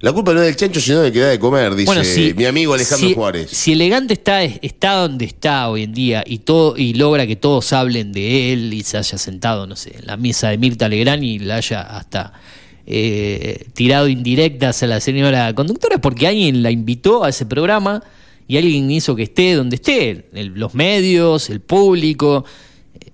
La 0.00 0.12
culpa 0.12 0.32
no 0.32 0.40
es 0.40 0.46
del 0.46 0.56
chancho, 0.56 0.80
sino 0.80 1.00
de 1.00 1.12
que 1.12 1.18
da 1.20 1.28
de 1.28 1.38
comer, 1.38 1.74
dice 1.74 1.84
Bueno, 1.84 2.02
si, 2.04 2.32
mi 2.32 2.46
amigo 2.46 2.72
Alejandro 2.72 3.06
si- 3.08 3.14
Juárez. 3.14 3.50
Si 3.50 3.72
Elegante 3.72 4.14
está, 4.14 4.42
está 4.42 4.94
donde 4.94 5.26
está 5.26 5.68
hoy 5.68 5.82
en 5.82 5.92
día 5.92 6.24
y 6.26 6.38
todo 6.38 6.74
y 6.78 6.94
logra 6.94 7.26
que 7.26 7.36
todos 7.36 7.70
hablen 7.74 8.10
de 8.10 8.52
él 8.54 8.72
y 8.72 8.82
se 8.82 8.96
haya 8.96 9.18
sentado, 9.18 9.66
no 9.66 9.76
sé, 9.76 9.96
en 9.98 10.06
la 10.06 10.16
mesa 10.16 10.48
de 10.48 10.56
Mirta 10.56 10.88
Legrand 10.88 11.22
y 11.22 11.38
la 11.40 11.56
haya 11.56 11.82
hasta 11.82 12.32
eh, 12.92 13.66
tirado 13.72 14.08
indirectas 14.08 14.82
a 14.82 14.88
la 14.88 14.98
señora 14.98 15.54
conductora, 15.54 15.98
porque 15.98 16.26
alguien 16.26 16.60
la 16.60 16.72
invitó 16.72 17.22
a 17.22 17.28
ese 17.28 17.46
programa 17.46 18.02
y 18.48 18.56
alguien 18.56 18.90
hizo 18.90 19.14
que 19.14 19.22
esté 19.22 19.54
donde 19.54 19.76
esté, 19.76 20.26
los 20.32 20.74
medios, 20.74 21.50
el 21.50 21.60
público. 21.60 22.44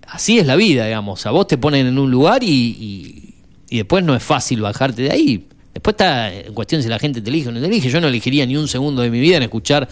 Así 0.08 0.38
es 0.38 0.46
la 0.46 0.56
vida, 0.56 0.86
digamos. 0.86 1.26
A 1.26 1.30
vos 1.30 1.46
te 1.46 1.58
ponen 1.58 1.86
en 1.86 1.98
un 1.98 2.10
lugar 2.10 2.42
y, 2.42 3.34
y- 3.68 3.76
después 3.76 4.02
no 4.02 4.16
es 4.16 4.22
fácil 4.22 4.62
bajarte 4.62 5.02
de 5.02 5.10
ahí. 5.10 5.46
Después 5.74 5.92
está 5.92 6.32
en 6.32 6.54
cuestión 6.54 6.82
si 6.82 6.88
la 6.88 6.98
gente 6.98 7.20
te 7.20 7.28
elige 7.28 7.50
o 7.50 7.52
no 7.52 7.60
te 7.60 7.66
elige. 7.66 7.90
Yo 7.90 8.00
no 8.00 8.08
elegiría 8.08 8.46
ni 8.46 8.56
un 8.56 8.68
segundo 8.68 9.02
de 9.02 9.10
mi 9.10 9.20
vida 9.20 9.36
en 9.36 9.42
escuchar 9.42 9.86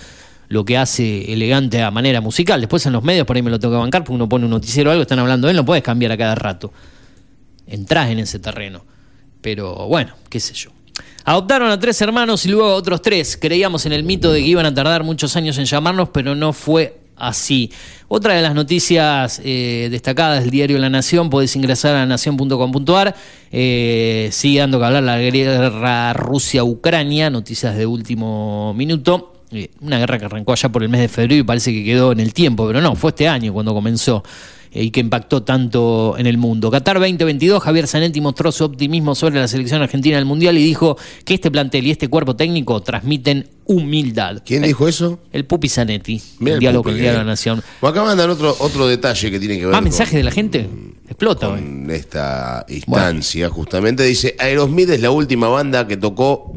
lo 0.49 0.65
que 0.65 0.79
hace 0.79 1.31
elegante 1.31 1.83
a 1.83 1.91
manera 1.91 2.23
musical. 2.23 2.59
Después 2.59 2.87
en 2.87 2.95
los 2.95 3.05
medios 3.05 3.27
por 3.27 3.37
ahí 3.37 3.43
me 3.43 3.51
lo 3.51 3.59
que 3.59 3.67
bancar 3.67 4.03
porque 4.03 4.15
uno 4.15 4.31
pone 4.31 4.47
un 4.47 4.51
noticiero 4.53 4.89
o 4.89 4.93
algo, 4.93 5.03
están 5.03 5.19
hablando 5.19 5.47
de 5.47 5.51
él, 5.51 5.57
no 5.59 5.67
puedes 5.67 5.83
cambiar 5.85 6.11
a 6.13 6.17
cada 6.17 6.35
rato. 6.35 6.73
Entrás 7.67 8.09
en 8.09 8.21
ese 8.21 8.39
terreno. 8.39 8.94
Pero 9.45 9.75
bueno, 9.89 10.15
qué 10.31 10.41
sé 10.41 10.55
yo. 10.55 10.71
Adoptaron 11.27 11.71
a 11.71 11.79
tres 11.79 12.01
hermanos 12.01 12.47
y 12.47 12.49
luego 12.49 12.71
a 12.71 12.75
otros 12.77 13.03
tres. 13.03 13.37
Creíamos 13.37 13.85
en 13.85 13.93
el 13.93 14.03
mito 14.03 14.33
de 14.33 14.41
que 14.41 14.47
iban 14.47 14.65
a 14.65 14.73
tardar 14.73 15.05
muchos 15.05 15.37
años 15.37 15.59
en 15.59 15.67
llamarnos, 15.67 16.09
pero 16.09 16.35
no 16.35 16.55
fue 16.55 16.99
así. 17.15 17.71
Otra 18.09 18.33
de 18.33 18.41
las 18.41 18.55
noticias 18.55 19.43
eh, 19.45 19.89
destacadas 19.91 20.41
del 20.41 20.51
diario 20.51 20.79
La 20.79 20.89
Nación, 20.89 21.29
podés 21.29 21.55
ingresar 21.57 21.95
a 21.95 22.07
nación.com.ar. 22.07 23.15
Eh, 23.53 24.31
sigue 24.33 24.61
dando 24.61 24.79
que 24.79 24.87
hablar 24.87 25.03
la 25.03 25.19
guerra 25.19 26.15
Rusia-Ucrania, 26.15 27.29
noticias 27.29 27.77
de 27.77 27.85
último 27.85 28.73
minuto. 28.73 29.43
Eh, 29.51 29.69
una 29.83 29.99
guerra 29.99 30.19
que 30.19 30.25
arrancó 30.25 30.53
allá 30.53 30.71
por 30.71 30.83
el 30.83 30.89
mes 30.89 31.03
de 31.03 31.09
febrero 31.09 31.35
y 31.41 31.43
parece 31.43 31.71
que 31.71 31.85
quedó 31.85 32.13
en 32.13 32.21
el 32.21 32.33
tiempo, 32.33 32.67
pero 32.67 32.81
no, 32.81 32.97
fue 32.97 33.11
este 33.11 33.29
año 33.29 33.53
cuando 33.53 33.75
comenzó 33.75 34.25
y 34.75 34.91
que 34.91 35.01
impactó 35.01 35.43
tanto 35.43 36.17
en 36.19 36.27
el 36.27 36.37
mundo. 36.37 36.71
Qatar 36.71 36.99
2022, 36.99 37.63
Javier 37.63 37.87
Zanetti 37.87 38.21
mostró 38.21 38.51
su 38.51 38.65
optimismo 38.65 39.15
sobre 39.15 39.39
la 39.41 39.47
selección 39.49 39.81
argentina 39.83 40.17
del 40.17 40.25
Mundial 40.25 40.59
y 40.59 40.65
dijo 40.65 40.97
que 41.25 41.35
este 41.35 41.51
plantel 41.51 41.87
y 41.87 41.91
este 41.93 42.09
cuerpo 42.09 42.35
técnico 42.35 42.81
transmiten 42.83 43.49
humildad. 43.67 44.43
¿Quién 44.45 44.65
diálogo 44.65 44.89
eso? 44.89 45.21
El 45.33 45.45
Pupi 45.47 45.69
Zanetti, 45.69 46.21
Mirá 46.41 46.55
el 46.55 46.61
diálogo 46.61 46.85
con 46.85 46.93
el 46.95 46.99
diario 46.99 47.19
eh. 47.19 47.21
de 47.21 47.25
la 47.25 47.31
Nación. 47.31 47.63
Acá 47.81 48.03
mandan 48.03 48.31
otro, 48.31 48.55
otro 48.59 48.87
detalle 48.87 49.31
que 49.31 49.39
tiene 49.39 49.55
que 49.59 49.65
ver 49.67 49.73
¿Más 49.73 49.79
con, 49.79 49.85
mensajes 49.85 50.15
de 50.15 50.23
la 50.25 50.31
gente? 50.31 50.69
Explota, 51.07 51.49
hoy. 51.51 51.61
con 51.61 51.91
esta 51.91 52.67
instancia, 52.69 53.49
justamente. 53.51 54.03
Dice, 54.03 54.35
Aerosmith 54.39 54.91
es 54.91 55.01
la 55.01 55.11
última 55.11 55.49
banda 55.49 55.87
que 55.87 55.97
tocó 55.97 56.53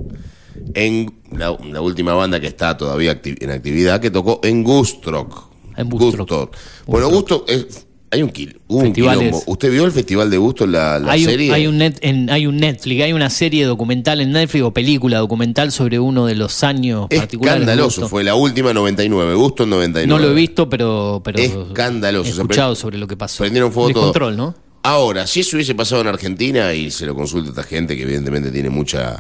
en... 0.73 1.13
La, 1.31 1.55
la 1.71 1.81
última 1.81 2.13
banda 2.13 2.39
que 2.39 2.47
está 2.47 2.77
todavía 2.77 3.21
acti- 3.21 3.37
en 3.41 3.51
actividad, 3.51 3.99
que 3.99 4.09
tocó 4.09 4.39
en 4.43 4.63
Gustrock. 4.63 5.49
En. 5.75 5.93
Woodstock. 5.93 6.55
Bueno, 6.87 7.09
Gusto 7.09 7.45
es... 7.47 7.85
Hay 8.09 8.23
un, 8.23 8.31
hubo 8.67 8.77
un 8.77 8.83
Festivales. 8.85 9.19
quilombo. 9.27 9.43
¿Usted 9.47 9.69
vio 9.71 9.83
el 9.85 9.91
Festival 9.91 10.29
de 10.29 10.37
Gusto, 10.37 10.65
la, 10.65 10.97
la 10.97 11.11
hay, 11.11 11.25
un- 11.25 11.29
serie? 11.29 11.51
hay 11.53 11.67
un 11.67 11.77
net, 11.77 11.97
en- 12.01 12.29
hay 12.29 12.47
un 12.47 12.55
Netflix, 12.55 13.03
hay 13.03 13.11
una 13.11 13.29
serie 13.29 13.65
documental 13.65 14.21
en 14.21 14.31
Netflix 14.31 14.63
o 14.63 14.71
película 14.71 15.17
documental 15.17 15.73
sobre 15.73 15.99
uno 15.99 16.25
de 16.25 16.35
los 16.35 16.63
años 16.63 17.07
particulares. 17.13 17.59
de 17.59 17.63
Escandaloso, 17.65 18.07
fue 18.07 18.23
la 18.23 18.35
última 18.35 18.73
99, 18.73 19.33
Gusto 19.35 19.63
en 19.63 19.71
99. 19.71 20.07
No 20.07 20.19
lo 20.25 20.31
he 20.31 20.33
visto, 20.33 20.69
pero, 20.69 21.21
pero 21.23 21.37
Escandaloso. 21.39 22.29
he 22.29 22.31
escuchado 22.31 22.75
sobre 22.75 22.97
lo 22.97 23.07
que 23.07 23.17
pasó. 23.17 23.39
Prendieron 23.43 23.73
fuego 23.73 23.89
todo. 23.89 23.99
Descontrol, 24.05 24.37
¿no? 24.37 24.55
Ahora, 24.83 25.27
si 25.27 25.41
eso 25.41 25.57
hubiese 25.57 25.75
pasado 25.75 25.99
en 25.99 26.07
Argentina 26.07 26.73
y 26.73 26.91
se 26.91 27.05
lo 27.05 27.13
consulta 27.13 27.49
a 27.49 27.51
esta 27.51 27.63
gente 27.63 27.97
que 27.97 28.03
evidentemente 28.03 28.51
tiene 28.51 28.69
mucha 28.69 29.19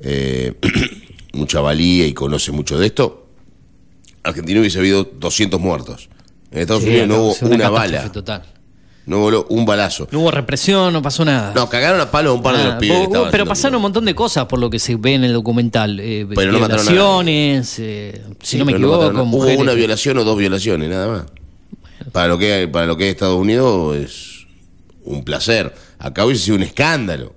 eh, 0.00 0.52
mucha 1.32 1.60
valía 1.60 2.08
y 2.08 2.12
conoce 2.12 2.50
mucho 2.50 2.76
de 2.76 2.86
esto, 2.86 3.28
Argentina 4.24 4.58
hubiese 4.58 4.80
habido 4.80 5.04
200 5.04 5.60
muertos. 5.60 6.08
En 6.56 6.62
Estados 6.62 6.82
Sí, 6.82 6.88
Unidos 6.88 7.08
no 7.08 7.16
hubo 7.22 7.54
una, 7.54 7.68
bala, 7.68 8.10
Total. 8.10 8.42
no 9.04 9.18
hubo 9.18 9.46
un 9.50 9.66
balazo. 9.66 10.08
No 10.10 10.20
hubo 10.20 10.30
represión, 10.30 10.90
no 10.92 11.02
pasó 11.02 11.22
nada. 11.24 11.52
No, 11.54 11.68
cagaron 11.68 12.00
a 12.00 12.10
palo 12.10 12.30
a 12.30 12.32
un 12.32 12.42
par 12.42 12.56
de 12.56 12.64
los 12.64 12.74
pibes. 12.76 12.96
Hubo- 12.96 13.04
estaban 13.04 13.30
pero 13.30 13.44
pasaron 13.46 13.76
un 13.76 13.82
montón 13.82 14.04
de 14.06 14.14
cosas 14.14 14.46
por 14.46 14.58
lo 14.58 14.70
que 14.70 14.78
se 14.78 14.96
ve 14.96 15.14
en 15.14 15.24
el 15.24 15.34
documental. 15.34 16.00
Eh, 16.00 16.26
Pero 16.34 16.52
no 16.52 16.60
mataron 16.60 16.88
a 16.88 16.90
violaciones, 16.90 17.78
eh, 17.78 18.22
si 18.40 18.52
Sí, 18.52 18.58
no 18.58 18.64
me 18.64 18.72
equivoco. 18.72 19.06
Hubo 19.22 19.52
una 19.60 19.74
violación 19.74 20.16
o 20.18 20.24
dos 20.24 20.38
violaciones, 20.38 20.88
nada 20.88 21.08
más. 21.08 21.24
Para 22.12 22.28
lo 22.28 22.38
que 22.38 22.68
para 22.72 22.86
lo 22.86 22.96
que 22.96 23.04
es 23.08 23.10
Estados 23.14 23.38
Unidos 23.38 23.96
es 23.96 24.46
un 25.04 25.24
placer. 25.24 25.74
Acá 25.98 26.24
hubiese 26.24 26.44
sido 26.44 26.56
un 26.56 26.62
escándalo. 26.62 27.34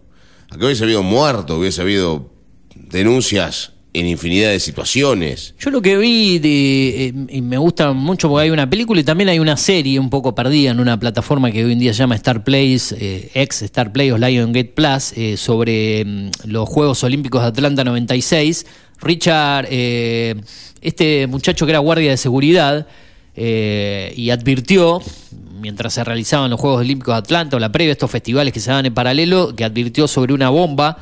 Acá 0.50 0.66
hubiese 0.66 0.84
habido 0.86 1.04
muertos, 1.04 1.58
hubiese 1.58 1.82
habido 1.82 2.32
denuncias 2.76 3.74
en 4.00 4.08
infinidad 4.08 4.50
de 4.50 4.60
situaciones. 4.60 5.54
Yo 5.60 5.70
lo 5.70 5.82
que 5.82 5.98
vi 5.98 6.40
eh, 6.44 7.14
y 7.30 7.42
me 7.42 7.58
gusta 7.58 7.94
mucho 7.94 8.30
porque 8.30 8.44
hay 8.44 8.50
una 8.50 8.70
película 8.70 9.02
y 9.02 9.04
también 9.04 9.30
hay 9.30 9.40
una 9.40 9.58
serie 9.58 10.00
un 10.00 10.10
poco 10.10 10.34
perdida 10.36 10.72
en 10.72 10.80
una 10.80 11.00
plataforma 11.00 11.52
que 11.52 11.64
hoy 11.64 11.74
en 11.74 11.80
día 11.80 11.94
se 11.94 12.00
llama 12.00 12.16
Star 12.16 12.44
Plays, 12.44 12.94
eh, 12.94 13.32
ex 13.34 13.62
Star 13.64 13.92
Play 13.92 14.12
o 14.12 14.18
Lion 14.18 14.52
Gate 14.52 14.74
Plus, 14.76 15.14
eh, 15.16 15.38
sobre 15.38 16.06
mm, 16.06 16.30
los 16.46 16.68
Juegos 16.68 17.04
Olímpicos 17.04 17.42
de 17.42 17.48
Atlanta 17.48 17.84
96. 17.84 18.66
Richard, 19.02 19.68
eh, 19.70 20.36
este 20.82 21.28
muchacho 21.28 21.66
que 21.66 21.72
era 21.72 21.80
guardia 21.80 22.12
de 22.12 22.18
seguridad 22.18 22.88
y 23.36 24.32
advirtió, 24.32 25.02
mientras 25.62 25.94
se 25.94 26.04
realizaban 26.04 26.50
los 26.50 26.60
Juegos 26.60 26.82
Olímpicos 26.82 27.14
de 27.14 27.20
Atlanta 27.20 27.56
o 27.56 27.60
la 27.60 27.72
previa, 27.72 27.94
estos 27.94 28.12
festivales 28.12 28.52
que 28.52 28.60
se 28.60 28.70
daban 28.70 28.86
en 28.86 28.94
paralelo, 28.94 29.56
que 29.56 29.64
advirtió 29.64 30.10
sobre 30.10 30.34
una 30.34 30.50
bomba 30.50 30.98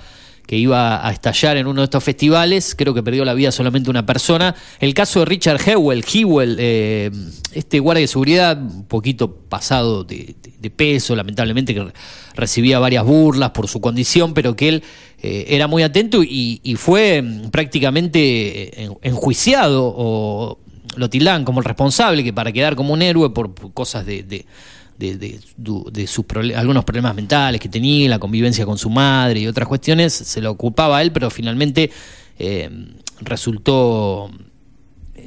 que 0.48 0.58
iba 0.58 1.06
a 1.06 1.12
estallar 1.12 1.58
en 1.58 1.68
uno 1.68 1.82
de 1.82 1.86
estos 1.86 2.04
festivales. 2.04 2.74
Creo 2.76 2.94
que 2.94 3.04
perdió 3.04 3.24
la 3.26 3.34
vida 3.36 3.52
solamente 3.52 3.90
una 3.90 4.06
persona. 4.06 4.56
El 4.80 4.94
caso 4.94 5.20
de 5.20 5.26
Richard 5.26 5.60
Hewell, 5.64 6.04
Hewell 6.12 6.56
eh, 6.60 7.12
este 7.54 7.80
guardia 7.80 8.02
de 8.02 8.08
seguridad, 8.08 8.58
un 8.60 8.86
poquito 8.86 9.32
pasado 9.36 10.04
de, 10.06 10.36
peso, 10.76 11.16
lamentablemente, 11.16 11.74
que 11.74 11.84
re- 11.84 11.94
recibía 12.36 12.80
varias 12.80 13.04
burlas 13.06 13.52
por 13.52 13.68
su 13.68 13.80
condición, 13.82 14.34
pero 14.34 14.56
que 14.56 14.70
él 14.70 14.84
eh, 15.22 15.46
era 15.50 15.68
muy 15.68 15.84
atento 15.84 16.24
y, 16.24 16.60
fue 16.78 17.22
mm, 17.22 17.50
prácticamente 17.50 18.84
en- 18.84 18.98
enjuiciado 19.02 19.94
o 19.96 20.60
lo 20.96 21.10
tildan 21.10 21.44
como 21.46 21.60
el 21.60 21.66
responsable, 21.66 22.24
que 22.24 22.34
para 22.34 22.52
quedar 22.52 22.76
como 22.76 22.94
un 22.94 23.02
héroe 23.02 23.30
por, 23.32 23.54
cosas 23.74 24.06
de- 24.06 24.46
de, 24.98 25.40
de 25.92 26.08
sus 26.08 26.26
algunos 26.56 26.84
problemas 26.84 27.16
mentales 27.16 27.62
que 27.62 27.70
tenía, 27.70 28.10
la 28.10 28.20
convivencia 28.20 28.66
con 28.66 28.78
su 28.78 28.90
madre 28.90 29.42
y 29.42 29.48
otras 29.48 29.68
cuestiones, 29.68 30.14
se 30.14 30.42
lo 30.42 30.52
ocupaba 30.52 31.02
él, 31.02 31.12
pero 31.12 31.30
finalmente 31.30 31.92
eh, 32.40 32.70
resultó 33.22 34.30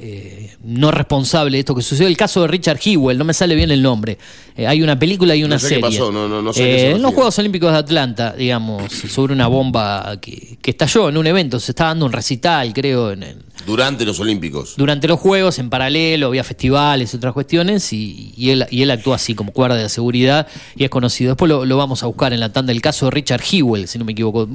eh, 0.03 0.55
no 0.63 0.89
responsable 0.91 1.57
de 1.57 1.59
esto 1.59 1.75
que 1.75 1.81
sucedió. 1.81 2.07
El 2.07 2.17
caso 2.17 2.41
de 2.41 2.47
Richard 2.47 2.79
Hewell, 2.83 3.17
no 3.17 3.23
me 3.23 3.33
sale 3.33 3.55
bien 3.55 3.69
el 3.71 3.81
nombre. 3.81 4.17
Eh, 4.57 4.65
hay 4.67 4.81
una 4.81 4.97
película 4.97 5.35
y 5.35 5.43
una 5.43 5.55
No 5.55 5.59
sé 5.59 5.67
qué 5.67 5.75
serie. 5.75 5.89
pasó, 5.99 6.11
no- 6.11 6.53
sé 6.53 6.59
qué 6.63 6.87
Eh, 6.87 6.91
en 6.91 7.01
los 7.01 7.13
Juegos 7.13 7.37
Olímpicos 7.39 7.71
de 7.71 7.77
Atlanta, 7.77 8.33
digamos, 8.33 8.91
sobre 8.91 9.33
una 9.33 9.47
bomba 9.47 10.17
que, 10.19 10.57
que 10.61 10.71
estalló 10.71 11.09
en 11.09 11.17
un 11.17 11.27
evento. 11.27 11.59
Se 11.59 11.71
estaba 11.71 11.91
dando 11.91 12.05
un 12.07 12.11
recital, 12.13 12.73
creo, 12.73 13.11
en, 13.11 13.23
en- 13.23 13.43
Durante 13.65 14.05
los 14.05 14.19
Olímpicos. 14.19 14.73
durante 14.75 15.07
los 15.07 15.19
Juegos, 15.19 15.59
en 15.59 15.69
paralelo, 15.69 16.27
había 16.27 16.43
festivales 16.43 17.13
y 17.13 17.17
otras 17.17 17.31
cuestiones, 17.33 17.93
y, 17.93 18.33
y 18.35 18.49
él, 18.49 18.65
y 18.71 18.81
él 18.81 18.89
actúa 18.89 19.17
así 19.17 19.35
como 19.35 19.51
guardia 19.51 19.77
de 19.77 19.89
seguridad 19.89 20.47
y 20.75 20.83
es 20.83 20.89
conocido. 20.89 21.29
Después 21.33 21.47
lo, 21.47 21.63
lo 21.65 21.77
vamos 21.77 22.01
a 22.01 22.07
buscar 22.07 22.33
en 22.33 22.39
la 22.39 22.51
tanda. 22.51 22.71
El 22.71 22.81
caso 22.81 23.05
de 23.05 23.11
Richard 23.11 23.41
Hewell, 23.51 23.87
si 23.87 23.99
no 23.99 24.05
me 24.05 24.13
equivoco. 24.13 24.47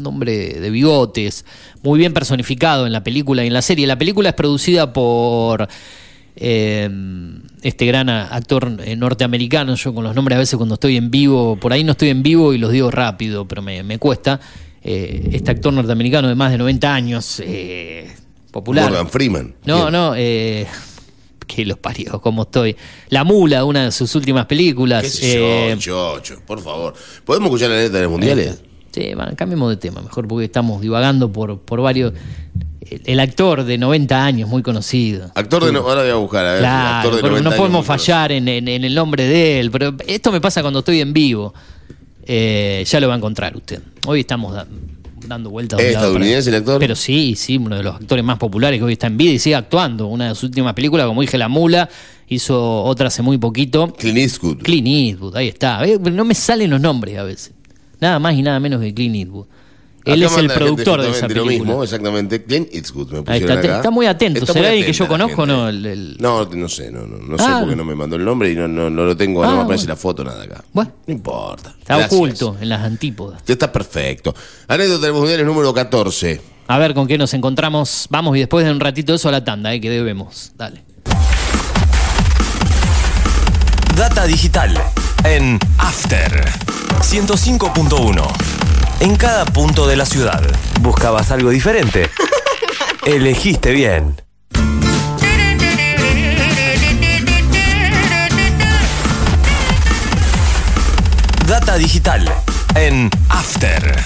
Un 0.00 0.04
nombre 0.04 0.58
de 0.58 0.70
bigotes, 0.70 1.44
muy 1.82 1.98
bien 1.98 2.14
personificado 2.14 2.86
en 2.86 2.92
la 2.92 3.04
película 3.04 3.44
y 3.44 3.48
en 3.48 3.52
la 3.52 3.60
serie. 3.60 3.86
La 3.86 3.98
película 3.98 4.30
es 4.30 4.34
producida 4.34 4.94
por 4.94 5.68
eh, 6.36 6.88
este 7.62 7.84
gran 7.84 8.08
actor 8.08 8.78
eh, 8.82 8.96
norteamericano. 8.96 9.74
Yo 9.74 9.94
con 9.94 10.04
los 10.04 10.14
nombres 10.14 10.36
a 10.36 10.38
veces 10.38 10.56
cuando 10.56 10.74
estoy 10.76 10.96
en 10.96 11.10
vivo, 11.10 11.56
por 11.56 11.74
ahí 11.74 11.84
no 11.84 11.92
estoy 11.92 12.08
en 12.08 12.22
vivo 12.22 12.54
y 12.54 12.58
los 12.58 12.72
digo 12.72 12.90
rápido, 12.90 13.46
pero 13.46 13.60
me, 13.60 13.82
me 13.82 13.98
cuesta. 13.98 14.40
Eh, 14.82 15.30
este 15.32 15.50
actor 15.50 15.72
norteamericano 15.72 16.28
de 16.28 16.34
más 16.34 16.50
de 16.50 16.56
90 16.56 16.94
años, 16.94 17.42
eh, 17.44 18.10
popular. 18.50 18.88
Morgan 18.88 19.10
Freeman. 19.10 19.54
No, 19.66 19.82
Bien. 19.82 19.92
no, 19.92 20.14
eh, 20.16 20.66
que 21.46 21.66
los 21.66 21.78
parió, 21.78 22.20
como 22.20 22.42
estoy. 22.42 22.76
La 23.08 23.24
Mula, 23.24 23.64
una 23.64 23.84
de 23.84 23.92
sus 23.92 24.14
últimas 24.14 24.46
películas. 24.46 25.02
¿Qué 25.02 25.10
sé 25.10 25.34
yo, 25.34 25.40
eh, 25.44 25.76
chocho? 25.78 26.40
Por 26.46 26.62
favor. 26.62 26.94
¿Podemos 27.24 27.48
escuchar 27.48 27.70
la 27.70 27.76
letra 27.76 27.98
de 27.98 28.02
los 28.04 28.12
mundiales? 28.12 28.62
Sí, 28.92 29.12
bueno, 29.14 29.32
cambiemos 29.36 29.70
de 29.70 29.76
tema, 29.76 30.00
mejor 30.02 30.26
porque 30.26 30.46
estamos 30.46 30.80
divagando 30.80 31.30
por, 31.32 31.58
por 31.60 31.80
varios. 31.80 32.12
El, 32.80 33.02
el 33.04 33.20
actor 33.20 33.62
de 33.64 33.78
90 33.78 34.24
años, 34.24 34.48
muy 34.48 34.62
conocido. 34.62 35.30
Actor 35.34 35.64
de. 35.64 35.72
No, 35.72 35.80
ahora 35.80 36.02
voy 36.02 36.10
a 36.10 36.14
buscar, 36.16 36.44
a 36.44 36.52
ver. 36.52 36.60
Claro, 36.60 36.96
actor 36.98 37.14
de 37.14 37.20
porque 37.20 37.30
90 37.34 37.50
no 37.50 37.56
podemos 37.56 37.86
fallar 37.86 38.32
en, 38.32 38.48
en- 38.48 38.66
en 38.68 38.84
el 38.84 38.94
nombre 38.94 39.24
de 39.24 39.60
él. 39.60 39.70
Pero 39.70 39.94
esto 40.06 40.32
me 40.32 40.40
pasa 40.40 40.60
cuando 40.62 40.80
estoy 40.80 41.00
en 41.00 41.12
vivo. 41.12 41.54
Eh, 42.24 42.84
ya 42.86 43.00
lo 43.00 43.08
va 43.08 43.14
a 43.14 43.16
encontrar 43.16 43.56
usted. 43.56 43.80
Hoy 44.06 44.20
estamos 44.20 44.54
da- 44.54 44.66
dando 45.26 45.50
vueltas. 45.50 45.78
¿Es 45.80 45.86
lado 45.92 45.94
para 45.94 46.06
estadounidense 46.08 46.50
el 46.50 46.56
actor? 46.56 46.78
Pero 46.80 46.96
sí, 46.96 47.34
sí, 47.36 47.58
uno 47.58 47.76
de 47.76 47.82
los 47.82 47.94
actores 47.96 48.24
más 48.24 48.38
populares 48.38 48.78
que 48.80 48.84
hoy 48.84 48.92
está 48.94 49.06
en 49.06 49.16
vida 49.16 49.32
y 49.32 49.38
sigue 49.38 49.54
actuando. 49.56 50.06
Una 50.08 50.28
de 50.28 50.34
sus 50.34 50.44
últimas 50.44 50.74
películas, 50.74 51.06
como 51.06 51.20
dije, 51.20 51.38
La 51.38 51.48
Mula, 51.48 51.88
hizo 52.28 52.82
otra 52.84 53.08
hace 53.08 53.22
muy 53.22 53.38
poquito. 53.38 53.92
Clint 53.96 54.18
Eastwood. 54.18 54.58
Clint 54.62 54.86
Eastwood, 54.88 55.36
ahí 55.36 55.48
está. 55.48 55.84
Eh, 55.86 55.98
No 55.98 56.24
me 56.24 56.34
salen 56.34 56.70
los 56.70 56.80
nombres 56.80 57.18
a 57.18 57.22
veces. 57.24 57.52
Nada 58.00 58.18
más 58.18 58.34
y 58.34 58.42
nada 58.42 58.58
menos 58.60 58.80
que 58.80 58.92
Clint 58.94 59.16
Eastwood. 59.16 59.46
Él 60.06 60.24
Acá 60.24 60.32
es 60.32 60.38
el 60.40 60.48
productor 60.50 61.02
de 61.02 61.10
esa 61.10 61.28
película. 61.28 61.52
Lo 61.52 61.64
mismo, 61.64 61.84
exactamente. 61.84 62.42
Clint 62.42 62.68
Eastwood 62.74 63.10
me 63.12 63.22
pusieron 63.22 63.50
está, 63.58 63.68
acá. 63.68 63.76
está 63.76 63.90
muy 63.90 64.06
atento. 64.06 64.40
Está 64.40 64.54
¿Será 64.54 64.70
muy 64.70 64.78
el 64.78 64.86
que 64.86 64.92
yo 64.94 65.06
conozco 65.06 65.42
o 65.42 65.46
no? 65.46 65.68
El- 65.68 65.84
el- 65.84 66.16
No, 66.18 66.46
no 66.46 66.68
sé, 66.70 66.90
no, 66.90 67.06
no, 67.06 67.18
no 67.18 67.36
sé 67.36 67.44
Ah. 67.46 67.58
porque 67.60 67.76
no 67.76 67.84
me 67.84 67.94
mandó 67.94 68.16
el 68.16 68.24
nombre 68.24 68.50
y 68.50 68.54
no, 68.54 68.66
no, 68.66 68.88
no 68.88 69.04
lo 69.04 69.14
tengo, 69.14 69.44
Ah, 69.44 69.48
no 69.48 69.56
me 69.56 69.62
aparece 69.64 69.82
bueno. 69.84 69.92
la 69.92 69.96
foto, 69.96 70.24
nada 70.24 70.42
acá. 70.42 70.64
Bueno. 70.72 70.90
No 71.06 71.12
importa. 71.12 71.74
Está 71.78 71.96
Gracias. 71.98 72.12
oculto 72.18 72.56
en 72.60 72.68
las 72.70 72.80
antípodas. 72.82 73.42
Está 73.46 73.70
perfecto. 73.70 74.34
Anécdota 74.68 75.02
de 75.02 75.08
los 75.12 75.18
mundiales 75.18 75.44
número 75.46 75.74
14. 75.74 76.40
A 76.66 76.78
ver 76.78 76.94
con 76.94 77.06
qué 77.06 77.18
nos 77.18 77.34
encontramos. 77.34 78.06
Vamos 78.08 78.34
y 78.36 78.40
después 78.40 78.64
de 78.64 78.70
un 78.72 78.80
ratito 78.80 79.12
eso 79.14 79.28
a 79.28 79.32
la 79.32 79.44
tanda, 79.44 79.74
eh, 79.74 79.80
que 79.82 79.90
debemos. 79.90 80.52
Dale. 80.56 80.82
Data 83.96 84.24
digital 84.24 84.72
en 85.24 85.58
After 85.78 86.44
105.1. 87.00 88.26
En 89.00 89.16
cada 89.16 89.44
punto 89.46 89.86
de 89.86 89.96
la 89.96 90.04
ciudad. 90.06 90.42
¿Buscabas 90.80 91.30
algo 91.30 91.50
diferente? 91.50 92.10
Elegiste 93.06 93.72
bien. 93.72 94.16
Data 101.46 101.76
digital 101.76 102.24
en 102.76 103.10
After 103.28 103.96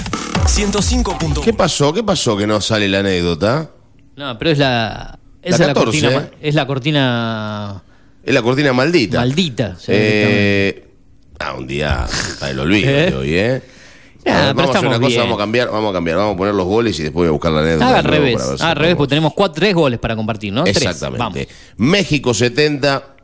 105.1. 0.47 1.43
¿Qué 1.43 1.53
pasó? 1.53 1.93
¿Qué 1.93 2.03
pasó 2.03 2.37
que 2.37 2.47
no 2.47 2.61
sale 2.61 2.89
la 2.89 3.01
anécdota? 3.01 3.71
No, 4.17 4.39
pero 4.39 4.51
es 4.53 4.59
la. 4.59 5.19
Esa 5.43 5.59
La 5.59 5.65
es 5.65 5.69
la 5.69 5.75
14, 5.75 6.01
cortina. 6.01 6.23
¿eh? 6.23 6.31
Es 6.41 6.55
la 6.55 6.67
cortina 6.67 7.83
Es 8.25 8.33
la 8.35 8.41
cortina 8.43 8.73
maldita. 8.73 9.19
maldita. 9.19 9.77
sí, 9.79 9.87
Eh, 9.89 10.84
ah, 11.49 11.55
un 11.55 11.67
día 11.67 12.07
para 12.41 12.53
el 12.53 12.59
olvido 12.59 12.91
¿Eh? 12.91 13.11
de 13.11 13.17
hoy, 13.17 13.35
¿eh? 13.35 13.63
Ah, 14.27 14.47
ver, 14.47 14.55
pero 14.55 14.55
vamos 14.55 14.59
a 14.59 14.63
hacer 14.63 14.77
estamos 14.77 14.87
una 14.87 14.97
cosa, 14.97 15.09
bien. 15.09 15.21
vamos 15.21 15.35
a 15.35 15.39
cambiar, 15.39 15.71
vamos 15.71 15.91
a 15.91 15.93
cambiar, 15.93 16.17
vamos 16.17 16.35
a 16.35 16.37
poner 16.39 16.55
los 16.55 16.67
goles 16.67 16.99
y 16.99 17.03
después 17.03 17.23
voy 17.23 17.29
a 17.29 17.33
buscar 17.33 17.53
la 17.53 17.61
anécdota. 17.61 17.89
Haga 17.89 17.99
al 17.99 18.05
revés. 18.05 18.43
Ah, 18.61 18.71
al 18.71 18.77
revés, 18.77 18.97
porque 18.97 19.11
tenemos 19.11 19.35
cuatro, 19.35 19.55
tres 19.55 19.75
goles 19.75 19.99
para 19.99 20.17
compartir, 20.17 20.53
¿no? 20.53 20.65
Exactamente. 20.65 21.19
Vamos. 21.19 21.47
México 21.77 22.33
70, 22.33 23.17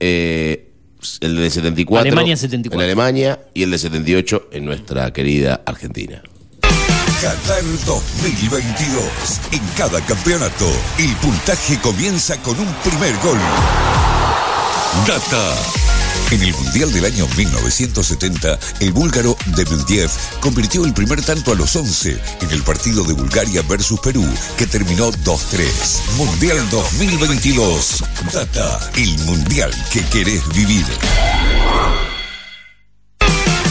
eh, 0.00 0.72
el 1.20 1.36
de 1.36 1.50
74. 1.50 2.08
Alemania 2.08 2.36
74. 2.36 2.80
En 2.80 2.84
Alemania 2.84 3.40
y 3.52 3.62
el 3.62 3.70
de 3.70 3.78
78 3.78 4.48
en 4.52 4.64
nuestra 4.64 5.12
querida 5.12 5.62
Argentina. 5.66 6.22
Qatar 7.20 7.62
2022. 7.86 9.04
En 9.52 9.60
cada 9.76 10.00
campeonato, 10.00 10.68
el 10.98 11.14
puntaje 11.16 11.78
comienza 11.80 12.40
con 12.42 12.58
un 12.58 12.66
primer 12.82 13.14
gol. 13.22 13.38
Data. 15.06 15.91
En 16.32 16.42
el 16.42 16.54
Mundial 16.54 16.90
del 16.90 17.04
año 17.04 17.28
1970, 17.36 18.58
el 18.80 18.92
búlgaro 18.92 19.36
Dementiev 19.54 20.10
convirtió 20.40 20.86
el 20.86 20.94
primer 20.94 21.20
tanto 21.22 21.52
a 21.52 21.54
los 21.54 21.76
11 21.76 22.18
en 22.40 22.50
el 22.52 22.62
partido 22.62 23.04
de 23.04 23.12
Bulgaria 23.12 23.60
versus 23.68 24.00
Perú, 24.00 24.26
que 24.56 24.66
terminó 24.66 25.12
2-3. 25.12 25.68
Mundial 26.16 26.70
2022. 26.70 28.02
Data. 28.32 28.80
El 28.96 29.18
Mundial 29.26 29.70
que 29.92 30.02
querés 30.06 30.48
vivir. 30.54 30.86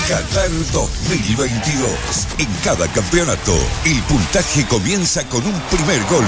Qatar 0.07 0.51
2022. 0.71 1.91
En 2.37 2.47
cada 2.63 2.87
campeonato, 2.89 3.57
el 3.85 3.99
puntaje 4.03 4.67
comienza 4.67 5.27
con 5.29 5.43
un 5.43 5.59
primer 5.71 6.03
gol. 6.03 6.25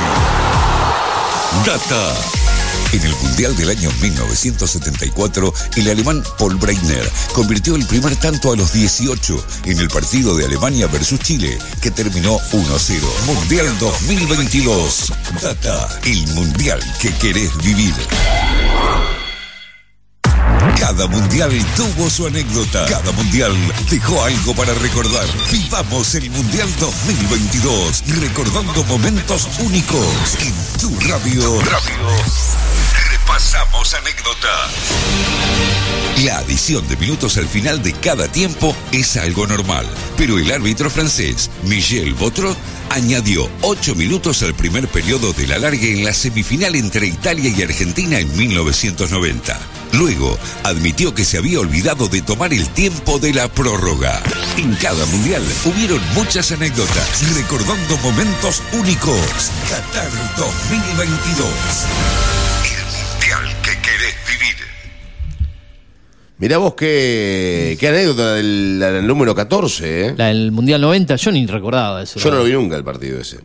Data. 1.64 2.43
En 2.92 3.02
el 3.02 3.16
Mundial 3.16 3.56
del 3.56 3.70
año 3.70 3.90
1974, 4.02 5.54
el 5.78 5.90
alemán 5.90 6.24
Paul 6.38 6.56
Breitner 6.56 7.10
convirtió 7.34 7.76
el 7.76 7.86
primer 7.86 8.16
tanto 8.16 8.52
a 8.52 8.56
los 8.56 8.72
18 8.74 9.46
en 9.66 9.80
el 9.80 9.88
partido 9.88 10.36
de 10.36 10.46
Alemania 10.46 10.88
versus 10.88 11.20
Chile, 11.20 11.58
que 11.82 11.92
terminó 11.92 12.38
1-0. 12.52 13.02
Mundial 13.26 13.68
2022. 13.80 15.12
Data. 15.42 16.00
El 16.06 16.28
Mundial 16.34 16.80
que 17.00 17.12
querés 17.16 17.56
vivir. 17.58 17.94
Cada 20.80 21.08
mundial 21.08 21.52
tuvo 21.76 22.10
su 22.10 22.28
anécdota. 22.28 22.86
Cada 22.86 23.12
mundial 23.14 23.54
dejó 23.90 24.24
algo 24.24 24.54
para 24.56 24.74
recordar. 24.76 25.26
Vivamos 25.52 26.16
el 26.16 26.30
Mundial 26.30 26.70
2022, 26.80 28.04
recordando 28.22 28.84
momentos 28.86 29.48
únicos 29.60 30.06
en 30.40 30.80
tu 30.80 31.00
radio. 31.08 31.62
Repasamos 33.12 33.94
anécdota. 33.94 34.48
La 36.24 36.38
adición 36.40 36.88
de 36.88 36.98
minutos 36.98 37.38
al 37.38 37.48
final 37.48 37.82
de 37.82 37.94
cada 37.94 38.28
tiempo 38.28 38.76
es 38.92 39.18
algo 39.18 39.48
normal, 39.48 39.88
pero 40.18 40.38
el 40.38 40.52
árbitro 40.52 40.90
francés, 40.90 41.50
Michel 41.64 42.14
Botrot, 42.14 42.58
añadió 42.90 43.50
8 43.62 43.96
minutos 43.96 44.44
al 44.44 44.54
primer 44.54 44.88
periodo 44.88 45.34
de 45.34 45.48
la 45.48 45.58
larga 45.58 45.86
en 45.86 46.06
la 46.06 46.14
semifinal 46.14 46.76
entre 46.76 47.08
Italia 47.08 47.52
y 47.56 47.62
Argentina 47.64 48.20
en 48.20 48.36
1990. 48.38 49.83
Luego, 49.98 50.38
admitió 50.64 51.14
que 51.14 51.24
se 51.24 51.38
había 51.38 51.60
olvidado 51.60 52.08
de 52.08 52.22
tomar 52.24 52.52
el 52.52 52.68
tiempo 52.70 53.20
de 53.20 53.32
la 53.34 53.48
prórroga. 53.48 54.22
En 54.58 54.74
cada 54.76 55.06
mundial 55.06 55.44
hubieron 55.66 56.00
muchas 56.16 56.52
anécdotas, 56.52 57.22
recordando 57.36 57.98
momentos 57.98 58.64
únicos. 58.74 59.52
Qatar 59.70 60.10
2022. 60.36 61.48
El 62.66 62.86
mundial 63.04 63.62
que 63.62 63.72
querés 63.82 64.16
vivir. 64.28 64.56
Mirá 66.40 66.58
vos 66.58 66.74
qué, 66.74 67.78
qué 67.80 67.88
anécdota 67.90 68.34
del, 68.34 68.80
del 68.80 69.06
número 69.06 69.36
14, 69.36 70.08
¿eh? 70.08 70.14
La 70.18 70.28
del 70.30 70.52
Mundial 70.52 70.82
90, 70.82 71.16
yo 71.18 71.32
ni 71.32 71.46
recordaba 71.46 72.02
eso. 72.02 72.20
Yo 72.20 72.32
no 72.32 72.38
lo 72.38 72.44
vi 72.46 72.54
nunca 72.54 72.76
el 72.76 72.84
partido 72.84 73.22
ese. 73.22 73.38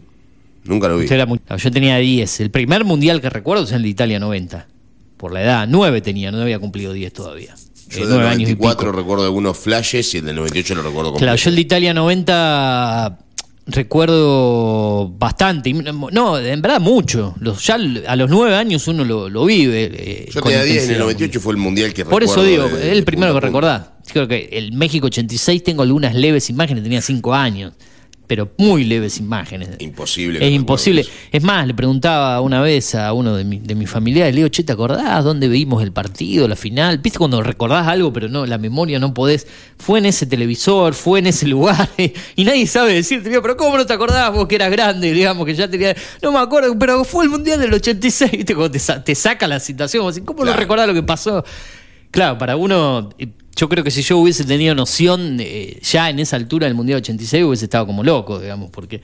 Nunca 0.65 0.89
lo 0.89 0.97
vi. 0.97 1.05
Usted 1.05 1.17
era 1.17 1.27
muy- 1.27 1.41
Yo 1.59 1.71
tenía 1.71 1.99
10. 1.99 2.41
El 2.41 2.51
primer 2.51 2.85
Mundial 2.85 3.21
que 3.21 3.29
recuerdo 3.29 3.65
es 3.65 3.73
el 3.73 3.83
de 3.83 3.89
Italia 3.89 4.19
90. 4.19 4.67
Por 5.19 5.33
la 5.35 5.43
edad. 5.43 5.67
9 5.69 6.01
tenía, 6.01 6.33
no 6.33 6.41
había 6.41 6.59
cumplido 6.59 6.93
10 6.95 7.13
todavía. 7.13 7.55
Yo 7.91 7.99
Eh, 7.99 8.01
del 8.01 8.09
nueve 8.11 8.27
años 8.29 8.49
y 8.51 8.55
94 8.55 8.91
pico. 8.91 8.99
recuerdo 8.99 9.25
algunos 9.25 9.57
flashes 9.59 10.15
y 10.15 10.19
el 10.19 10.25
del 10.27 10.37
98 10.37 10.75
lo 10.75 10.83
recuerdo 10.83 11.11
como. 11.11 11.19
Claro, 11.21 11.37
yo 11.37 11.51
el 11.51 11.57
de 11.57 11.63
Italia 11.63 11.93
90 11.95 13.19
recuerdo 13.67 15.09
bastante. 15.19 15.73
No, 15.73 16.39
en 16.39 16.63
verdad 16.63 16.81
mucho. 16.81 17.35
Los, 17.41 17.65
ya 17.67 17.75
a 18.07 18.17
los 18.17 18.31
9 18.31 18.55
años 18.55 18.87
uno 18.89 19.05
lo, 19.05 19.29
lo 19.29 19.45
vive. 19.45 19.91
eh, 19.93 20.29
Yo 20.33 20.41
tenía 20.43 20.63
10 20.63 20.69
en 20.69 20.71
el 20.71 20.77
intensidad. 20.97 20.99
98 21.01 21.41
fue 21.41 21.53
el 21.53 21.59
mundial 21.59 21.93
que 21.93 22.05
Por 22.05 22.23
eso 22.23 22.43
recuerdo 22.43 22.67
digo, 22.69 22.77
de- 22.79 22.87
es 22.91 22.93
el 22.97 23.05
primero 23.05 23.35
que 23.35 23.41
recordás. 23.41 23.83
Creo 24.13 24.27
que 24.29 24.49
el 24.53 24.73
México 24.73 25.07
86 25.07 25.63
tengo 25.63 25.83
algunas 25.83 26.15
leves 26.15 26.49
imágenes, 26.51 26.83
tenía 26.83 27.03
5 27.03 27.35
años, 27.35 27.73
pero 28.29 28.53
muy 28.59 28.85
leves 28.85 29.19
imágenes. 29.19 29.71
Imposible. 29.81 30.47
Es 30.47 30.53
imposible. 30.53 31.05
Es 31.33 31.43
más, 31.43 31.67
le 31.67 31.75
preguntaba 31.75 32.41
una 32.41 32.61
vez 32.61 32.95
a 32.95 33.13
uno 33.13 33.35
de, 33.35 33.43
mi- 33.43 33.59
de 33.59 33.75
mis 33.75 33.91
familiares, 33.91 34.33
le 34.35 34.43
digo, 34.43 34.49
che, 34.51 34.63
¿te 34.63 34.73
acordás 34.73 35.25
dónde 35.25 35.49
vimos 35.49 35.83
el 35.83 35.91
partido, 35.91 36.47
la 36.47 36.55
final? 36.55 36.99
¿Viste 36.99 37.19
cuando 37.19 37.43
recordás 37.43 37.89
algo, 37.89 38.13
pero 38.13 38.29
no, 38.29 38.47
la 38.47 38.59
memoria 38.59 39.01
no 39.01 39.13
podés? 39.15 39.47
Fue 39.79 39.99
en 39.99 40.07
ese 40.07 40.27
televisor, 40.27 40.95
fue 40.95 41.19
en 41.19 41.27
ese 41.27 41.47
lugar, 41.49 41.89
y 42.37 42.45
nadie 42.45 42.67
sabe 42.69 42.95
decirte, 42.95 43.31
pero 43.41 43.57
¿cómo 43.57 43.77
no 43.77 43.85
te 43.87 43.95
acordás 43.95 44.33
vos 44.33 44.47
que 44.47 44.55
eras 44.57 44.71
grande, 44.71 45.11
digamos, 45.13 45.45
que 45.47 45.55
ya 45.55 45.69
tenía... 45.69 45.97
No 46.23 46.31
me 46.31 46.39
acuerdo, 46.39 46.79
pero 46.79 47.03
fue 47.05 47.25
el 47.25 47.31
Mundial 47.31 47.59
del 47.59 47.73
86, 47.75 48.31
¿viste? 48.31 48.55
Cuando 48.55 48.71
te, 48.71 48.79
sa- 48.79 49.03
te 49.03 49.15
saca 49.15 49.49
la 49.49 49.59
situación, 49.59 50.13
¿cómo 50.25 50.45
no 50.45 50.53
recordás 50.53 50.87
lo 50.87 50.95
que 50.95 51.03
pasó? 51.03 51.43
Claro, 52.11 52.39
para 52.39 52.57
uno, 52.57 53.11
eh, 53.19 53.29
yo 53.59 53.69
creo 53.69 53.83
que 53.83 53.91
si 53.91 54.03
yo 54.03 54.19
hubiese 54.19 54.45
tenido 54.45 54.75
noción 54.75 55.39
eh, 55.41 55.79
ya 55.83 56.11
en 56.11 56.19
esa 56.21 56.37
altura 56.37 56.67
del 56.67 56.75
Mundial 56.75 56.99
86 56.99 57.45
hubiese 57.45 57.65
estado 57.65 57.87
como 57.87 58.05
loco, 58.05 58.39
digamos, 58.39 58.71
porque 58.71 59.01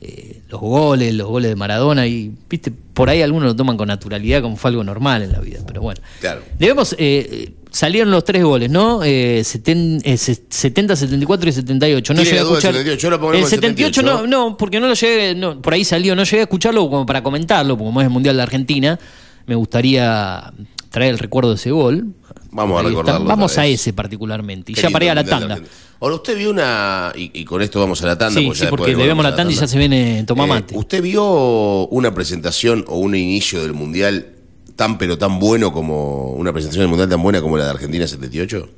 eh, 0.00 0.42
los 0.48 0.60
goles, 0.60 1.12
los 1.14 1.26
goles 1.26 1.50
de 1.50 1.56
Maradona, 1.56 2.06
y 2.06 2.30
viste, 2.48 2.70
por 2.70 3.10
ahí 3.10 3.20
algunos 3.22 3.48
lo 3.48 3.56
toman 3.56 3.76
con 3.76 3.88
naturalidad 3.88 4.40
como 4.42 4.56
fue 4.56 4.70
algo 4.70 4.84
normal 4.84 5.22
en 5.22 5.32
la 5.32 5.40
vida, 5.40 5.60
pero 5.66 5.80
bueno. 5.82 6.00
Claro. 6.20 6.42
Debemos, 6.58 6.92
eh, 6.92 6.96
eh, 7.00 7.52
salieron 7.72 8.10
los 8.12 8.22
tres 8.24 8.44
goles, 8.44 8.70
¿no? 8.70 9.02
Eh, 9.02 9.42
seten- 9.44 10.00
eh, 10.04 10.16
se- 10.16 10.44
70, 10.48 10.94
74 10.94 11.48
y 11.50 11.52
78. 11.52 12.14
No 12.14 12.22
llegué 12.22 12.38
a 12.38 12.42
escuchar. 12.42 12.72
78, 12.74 13.00
yo 13.02 13.10
lo 13.10 13.18
pongo 13.18 13.32
en 13.32 13.38
el 13.38 13.44
el 13.44 13.50
78 13.50 14.02
no, 14.02 14.08
78. 14.18 14.26
no, 14.28 14.56
porque 14.56 14.78
no 14.78 14.86
lo 14.86 14.94
llegué, 14.94 15.34
no, 15.34 15.60
por 15.60 15.74
ahí 15.74 15.84
salió, 15.84 16.14
no 16.14 16.22
llegué 16.22 16.38
a 16.38 16.42
escucharlo 16.42 16.88
como 16.88 17.04
para 17.04 17.22
comentarlo, 17.24 17.76
porque 17.76 17.88
como 17.88 18.00
es 18.00 18.06
el 18.06 18.12
Mundial 18.12 18.36
de 18.36 18.42
Argentina. 18.44 18.98
me 19.46 19.54
gustaría 19.56 20.52
traer 20.90 21.12
el 21.14 21.18
recuerdo 21.18 21.50
de 21.50 21.56
ese 21.56 21.70
gol. 21.70 22.14
Vamos 22.58 22.76
a 22.76 22.80
está. 22.80 22.88
recordarlo 22.90 23.26
Vamos 23.26 23.58
a 23.58 23.66
ese 23.66 23.92
particularmente. 23.92 24.72
Y 24.72 24.74
Qué 24.74 24.82
ya 24.82 24.90
para 24.90 25.04
ir 25.06 25.10
a 25.12 25.14
la 25.14 25.24
tanda. 25.24 25.58
Ahora, 26.00 26.14
usted 26.16 26.36
vio 26.36 26.50
una. 26.50 27.12
Y, 27.16 27.30
y 27.40 27.44
con 27.44 27.62
esto 27.62 27.80
vamos 27.80 28.02
a 28.02 28.06
la 28.06 28.18
tanda. 28.18 28.38
Sí, 28.40 28.46
porque 28.46 28.58
sí, 28.58 28.64
ya 28.64 28.70
porque 28.70 28.94
debemos 28.96 29.24
la 29.24 29.34
tanda 29.34 29.52
y 29.52 29.56
ya 29.56 29.66
se 29.66 29.78
viene 29.78 30.24
Tomamate. 30.26 30.74
Eh, 30.74 30.78
¿Usted 30.78 31.02
vio 31.02 31.86
una 31.88 32.12
presentación 32.14 32.84
o 32.88 32.98
un 32.98 33.14
inicio 33.14 33.62
del 33.62 33.72
Mundial 33.72 34.34
tan 34.76 34.98
pero 34.98 35.16
tan 35.18 35.38
bueno 35.38 35.72
como. 35.72 36.32
Una 36.34 36.52
presentación 36.52 36.82
del 36.82 36.88
Mundial 36.88 37.08
tan 37.08 37.22
buena 37.22 37.40
como 37.40 37.56
la 37.56 37.64
de 37.64 37.70
Argentina 37.70 38.06
78? 38.06 38.68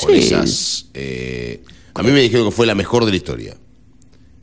Con 0.00 0.10
Sí. 0.10 0.18
esas. 0.18 0.86
eh, 0.94 1.62
a 1.94 2.02
mí 2.02 2.10
me 2.12 2.20
dijeron 2.20 2.46
que 2.46 2.52
fue 2.52 2.66
la 2.66 2.74
mejor 2.74 3.04
de 3.04 3.10
la 3.10 3.16
historia. 3.16 3.56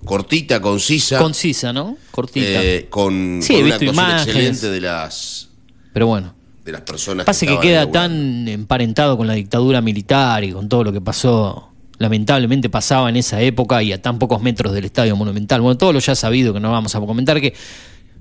Cortita, 0.03 0.62
concisa. 0.62 1.18
Concisa, 1.18 1.74
¿no? 1.74 1.97
Cortita. 2.12 2.45
eh, 2.64 2.88
con, 2.89 3.39
Sí, 3.41 3.53
con 3.53 3.64
una 3.64 3.76
imágenes. 3.84 4.28
excelente 4.28 4.70
de 4.70 4.82
las, 4.82 5.49
Pero 5.93 6.08
bueno. 6.08 6.36
De 6.66 6.72
las 6.72 6.82
personas 6.82 7.26
Pasa 7.26 7.45
que 7.45 7.53
estaban 7.53 7.61
queda 7.61 7.91
tan 7.91 8.47
emparentado 8.47 9.16
con 9.18 9.28
la 9.28 9.34
dictadura 9.34 9.82
militar 9.82 10.43
y 10.43 10.51
con 10.51 10.68
todo 10.68 10.84
lo 10.84 10.91
que 10.91 10.99
pasó, 10.99 11.70
lamentablemente 11.99 12.70
pasaba 12.70 13.07
en 13.09 13.16
esa 13.18 13.39
época 13.41 13.82
y 13.84 13.93
a 13.93 14.01
tan 14.01 14.18
pocos 14.20 14.41
metros 14.41 14.74
del 14.74 14.86
Estadio 14.86 15.16
Monumental. 15.16 15.61
Bueno, 15.61 15.78
todo 15.78 15.93
lo 15.93 15.99
ya 15.99 16.16
sabido 16.16 16.53
que 16.53 16.59
no 16.59 16.72
vamos 16.72 16.95
a 16.95 16.99
comentar, 16.99 17.39
que 17.39 17.53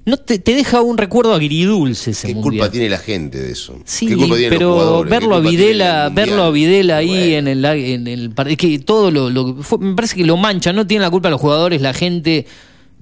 no 0.07 0.19
te, 0.19 0.39
te 0.39 0.55
deja 0.55 0.83
un 0.83 0.99
recuerdo 0.99 1.33
agridulce 1.33 2.11
ese 2.11 2.27
¿Qué 2.29 2.35
mundial. 2.35 2.53
culpa 2.61 2.71
tiene 2.71 2.91
la 2.91 2.99
gente 2.99 3.39
de 3.41 3.53
eso? 3.53 3.79
Sí, 3.87 4.07
¿Qué 4.07 4.17
culpa 4.17 4.37
tienen 4.37 4.51
los 4.51 4.59
pero 4.59 5.05
verlo 5.05 5.35
a 5.37 5.41
Videla, 5.41 6.11
verlo 6.13 6.43
a 6.43 6.51
Videla 6.51 6.99
ahí 6.99 7.09
Bueno. 7.09 7.37
en 7.39 7.49
el 7.49 7.65
en 7.65 8.07
el 8.07 8.35
es 8.47 8.57
que 8.59 8.79
todo 8.81 9.11
lo, 9.11 9.31
lo- 9.31 9.55
fue- 9.63 9.79
me 9.79 9.95
parece 9.95 10.17
que 10.17 10.25
lo 10.25 10.37
mancha, 10.37 10.75
no 10.75 10.87
tiene 10.87 11.01
la 11.03 11.11
culpa 11.11 11.31
los 11.31 11.41
jugadores, 11.41 11.81
la 11.81 11.95
gente, 11.95 12.47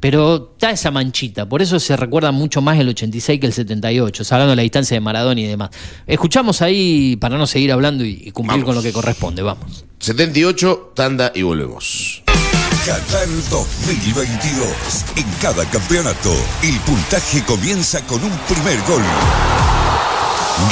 pero 0.02 0.50
está 0.54 0.72
esa 0.72 0.90
manchita, 0.90 1.48
por 1.48 1.62
eso 1.62 1.78
se 1.78 1.96
recuerda 1.96 2.32
mucho 2.32 2.60
más 2.60 2.76
el 2.76 2.88
86 2.88 3.38
que 3.38 3.46
el 3.46 3.52
78, 3.52 4.24
hablando 4.32 4.50
de 4.50 4.56
la 4.56 4.62
distancia 4.62 4.96
de 4.96 5.00
Maradona 5.00 5.40
y 5.40 5.46
demás. 5.46 5.70
Escuchamos 6.08 6.60
ahí 6.60 7.14
para 7.20 7.38
no 7.38 7.46
seguir 7.46 7.70
hablando 7.70 8.04
y, 8.04 8.20
y 8.20 8.32
cumplir 8.32 8.62
Vamos. 8.62 8.66
con 8.66 8.74
lo 8.74 8.82
que 8.82 8.92
corresponde, 8.92 9.42
vamos. 9.42 9.84
78, 10.00 10.94
tanda 10.96 11.30
y 11.32 11.42
volvemos. 11.42 12.20
Qatar 12.84 13.28
2022. 13.48 14.66
En 15.14 15.26
cada 15.40 15.64
campeonato, 15.66 16.34
el 16.64 16.76
puntaje 16.80 17.44
comienza 17.44 18.04
con 18.04 18.24
un 18.24 18.36
primer 18.48 18.80
gol. 18.88 19.04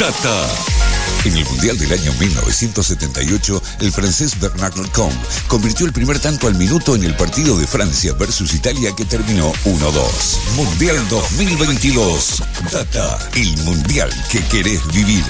Data. 0.00 0.79
En 1.24 1.36
el 1.36 1.44
Mundial 1.44 1.76
del 1.76 1.92
año 1.92 2.12
1978, 2.18 3.62
el 3.80 3.92
francés 3.92 4.40
Bernard 4.40 4.74
Lecombe 4.78 5.14
convirtió 5.48 5.84
el 5.84 5.92
primer 5.92 6.18
tanto 6.18 6.46
al 6.46 6.54
minuto 6.54 6.94
en 6.94 7.04
el 7.04 7.14
partido 7.14 7.58
de 7.58 7.66
Francia 7.66 8.14
versus 8.14 8.54
Italia 8.54 8.94
que 8.96 9.04
terminó 9.04 9.52
1-2. 9.64 10.54
Mundial 10.56 10.96
2022. 11.10 12.42
Data. 12.72 13.18
El 13.34 13.54
Mundial 13.64 14.10
que 14.30 14.42
querés 14.44 14.86
vivir. 14.94 15.24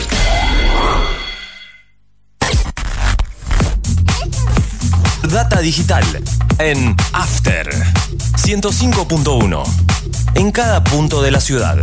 Data 5.29 5.61
digital 5.61 6.05
en 6.59 6.95
After 7.13 7.69
105.1 8.37 9.65
en 10.35 10.53
cada 10.53 10.85
punto 10.85 11.21
de 11.21 11.31
la 11.33 11.41
ciudad. 11.41 11.81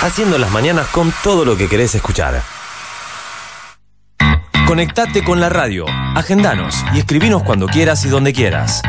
Haciendo 0.00 0.38
las 0.38 0.52
mañanas 0.52 0.86
con 0.88 1.12
todo 1.24 1.44
lo 1.44 1.56
que 1.56 1.68
querés 1.68 1.96
escuchar. 1.96 2.40
Conectate 4.64 5.24
con 5.24 5.40
la 5.40 5.48
radio, 5.48 5.86
agendanos 6.14 6.84
y 6.94 7.00
escribinos 7.00 7.42
cuando 7.42 7.66
quieras 7.66 8.04
y 8.04 8.08
donde 8.08 8.32
quieras. 8.32 8.80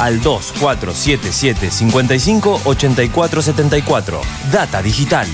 Al 0.00 0.20
2477 0.22 1.70
55 1.70 2.62
84 2.64 3.42
74. 3.42 4.20
Data 4.50 4.82
digital 4.82 5.28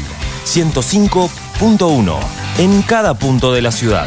105.1 0.44 2.18
en 2.58 2.82
cada 2.82 3.14
punto 3.14 3.52
de 3.54 3.62
la 3.62 3.72
ciudad. 3.72 4.06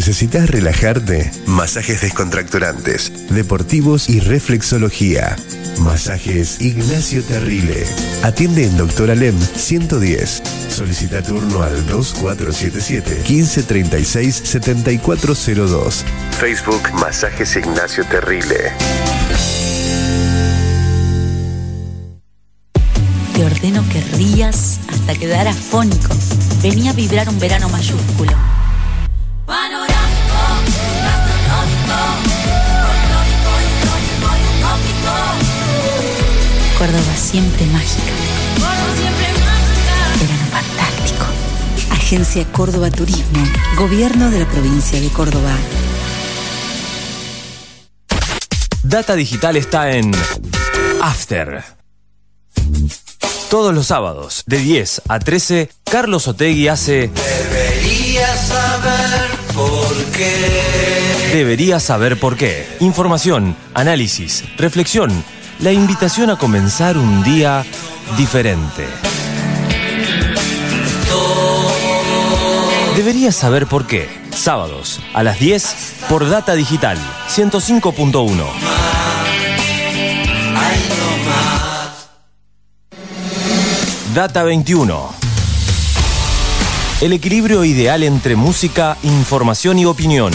¿Necesitas 0.00 0.48
relajarte? 0.48 1.30
Masajes 1.44 2.00
descontracturantes, 2.00 3.12
deportivos 3.28 4.08
y 4.08 4.18
reflexología. 4.20 5.36
Masajes 5.80 6.58
Ignacio 6.62 7.22
Terrile. 7.22 7.84
Atiende 8.22 8.64
en 8.64 8.78
Doctor 8.78 9.10
Alem 9.10 9.38
110. 9.38 10.42
Solicita 10.70 11.20
turno 11.20 11.62
al 11.62 11.86
2477 11.86 13.24
1536 13.28 14.36
7402. 14.36 16.06
Facebook 16.30 16.94
Masajes 16.94 17.56
Ignacio 17.56 18.02
Terrile. 18.06 18.72
Te 23.34 23.44
ordeno 23.44 23.84
que 23.90 24.00
rías 24.16 24.80
hasta 24.88 25.14
quedar 25.14 25.46
afónico. 25.46 26.14
Venía 26.62 26.92
a 26.92 26.94
vibrar 26.94 27.28
un 27.28 27.38
verano 27.38 27.68
mayúsculo. 27.68 28.49
Córdoba 36.80 37.14
siempre 37.14 37.66
mágica. 37.66 38.10
Verano 40.18 40.46
fantástico. 40.50 41.26
Agencia 41.90 42.44
Córdoba 42.52 42.90
Turismo. 42.90 43.46
Gobierno 43.76 44.30
de 44.30 44.38
la 44.38 44.46
provincia 44.46 44.98
de 44.98 45.08
Córdoba. 45.10 45.52
Data 48.82 49.14
Digital 49.14 49.56
está 49.56 49.90
en 49.90 50.10
After. 51.02 51.64
Todos 53.50 53.74
los 53.74 53.86
sábados, 53.86 54.44
de 54.46 54.56
10 54.56 55.02
a 55.06 55.18
13, 55.18 55.68
Carlos 55.84 56.28
Otegui 56.28 56.68
hace 56.68 57.10
Deberías 57.14 58.48
saber 58.48 59.30
por 59.52 60.04
qué. 60.16 61.30
Deberías 61.34 61.82
saber 61.82 62.18
por 62.18 62.38
qué. 62.38 62.66
Información, 62.80 63.54
análisis, 63.74 64.44
reflexión, 64.56 65.22
la 65.62 65.72
invitación 65.72 66.30
a 66.30 66.36
comenzar 66.36 66.96
un 66.96 67.22
día 67.22 67.64
diferente. 68.16 68.86
Deberías 72.96 73.36
saber 73.36 73.66
por 73.66 73.86
qué. 73.86 74.08
Sábados 74.34 75.00
a 75.12 75.22
las 75.22 75.38
10 75.38 75.94
por 76.08 76.28
Data 76.28 76.54
Digital 76.54 76.98
105.1. 77.28 78.44
Data 84.14 84.42
21. 84.42 85.10
El 87.02 87.12
equilibrio 87.12 87.64
ideal 87.64 88.02
entre 88.02 88.34
música, 88.34 88.96
información 89.02 89.78
y 89.78 89.84
opinión. 89.84 90.32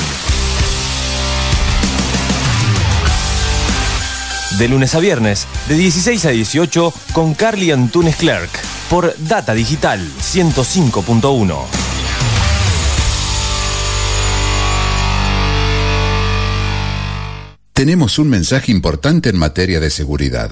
De 4.57 4.69
lunes 4.69 4.95
a 4.95 4.99
viernes, 4.99 5.47
de 5.67 5.75
16 5.75 6.25
a 6.25 6.29
18, 6.29 6.93
con 7.11 7.33
Carly 7.33 7.71
Antunes 7.71 8.15
Clerk, 8.15 8.49
por 8.89 9.13
Data 9.17 9.53
Digital 9.53 9.99
105.1. 10.21 11.57
Tenemos 17.73 18.17
un 18.17 18.29
mensaje 18.29 18.71
importante 18.71 19.27
en 19.27 19.37
materia 19.37 19.81
de 19.81 19.89
seguridad. 19.89 20.51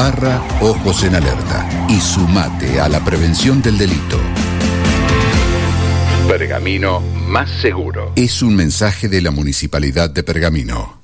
barra 0.00 0.42
Ojos 0.62 1.04
en 1.04 1.14
Alerta 1.14 1.68
y 1.86 2.00
sumate 2.00 2.80
a 2.80 2.88
la 2.88 3.04
prevención 3.04 3.60
del 3.60 3.76
delito. 3.76 4.18
Pergamino 6.26 7.00
más 7.28 7.50
seguro. 7.60 8.10
Es 8.16 8.40
un 8.40 8.56
mensaje 8.56 9.10
de 9.10 9.20
la 9.20 9.30
Municipalidad 9.30 10.08
de 10.08 10.22
Pergamino. 10.22 11.02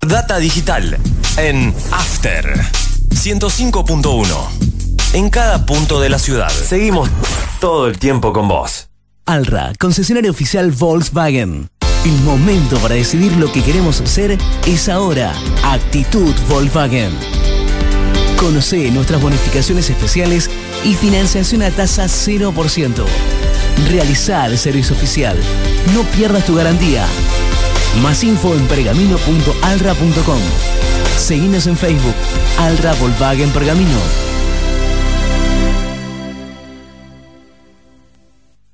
Data 0.00 0.38
Digital 0.38 0.98
en 1.36 1.72
After 1.92 2.52
105.1. 3.10 4.26
En 5.12 5.30
cada 5.30 5.64
punto 5.64 6.00
de 6.00 6.08
la 6.08 6.18
ciudad. 6.18 6.50
Seguimos 6.50 7.08
todo 7.60 7.86
el 7.86 8.00
tiempo 8.00 8.32
con 8.32 8.48
vos. 8.48 8.88
Alra, 9.24 9.72
concesionario 9.78 10.32
oficial 10.32 10.72
Volkswagen. 10.72 11.68
El 12.04 12.20
momento 12.22 12.76
para 12.78 12.96
decidir 12.96 13.36
lo 13.36 13.52
que 13.52 13.62
queremos 13.62 14.00
hacer 14.00 14.36
es 14.66 14.88
ahora. 14.88 15.32
Actitud 15.62 16.34
Volkswagen. 16.48 17.12
Conoce 18.40 18.90
nuestras 18.92 19.20
bonificaciones 19.20 19.90
especiales 19.90 20.48
y 20.84 20.94
financiación 20.94 21.62
a 21.62 21.70
tasa 21.70 22.04
0%. 22.04 23.04
Realizá 23.90 24.46
el 24.46 24.56
servicio 24.58 24.94
oficial. 24.94 25.36
No 25.92 26.02
pierdas 26.16 26.46
tu 26.46 26.54
garantía. 26.54 27.06
Más 28.00 28.22
info 28.22 28.54
en 28.54 28.66
pergamino.alra.com. 28.66 30.40
Seguinos 31.16 31.66
en 31.66 31.76
Facebook. 31.76 32.14
Alra 32.58 32.94
Volkswagen 32.94 33.50
Pergamino. 33.50 34.27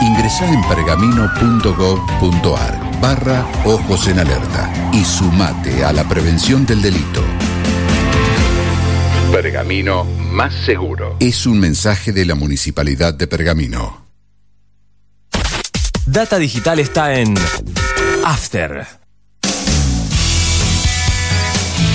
Ingresá 0.00 0.48
en 0.52 0.62
pergamino.gov.ar 0.62 3.00
barra 3.00 3.44
Ojos 3.64 4.06
en 4.08 4.18
Alerta 4.20 4.72
y 4.92 5.04
sumate 5.04 5.84
a 5.84 5.92
la 5.92 6.04
prevención 6.04 6.64
del 6.64 6.80
delito. 6.82 7.24
Pergamino 9.32 10.04
más 10.04 10.54
seguro. 10.54 11.16
Es 11.18 11.46
un 11.46 11.58
mensaje 11.58 12.12
de 12.12 12.24
la 12.24 12.36
Municipalidad 12.36 13.12
de 13.14 13.26
Pergamino. 13.26 14.06
Data 16.06 16.38
Digital 16.38 16.78
está 16.78 17.14
en 17.14 17.34
After. 18.24 18.86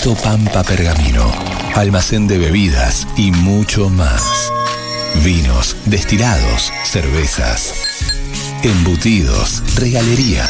Pampa 0.00 0.62
Pergamino, 0.64 1.30
almacén 1.74 2.26
de 2.26 2.38
bebidas 2.38 3.06
y 3.18 3.32
mucho 3.32 3.90
más. 3.90 4.22
Vinos, 5.22 5.76
destilados, 5.84 6.72
cervezas, 6.84 7.74
embutidos, 8.62 9.62
regalería. 9.76 10.46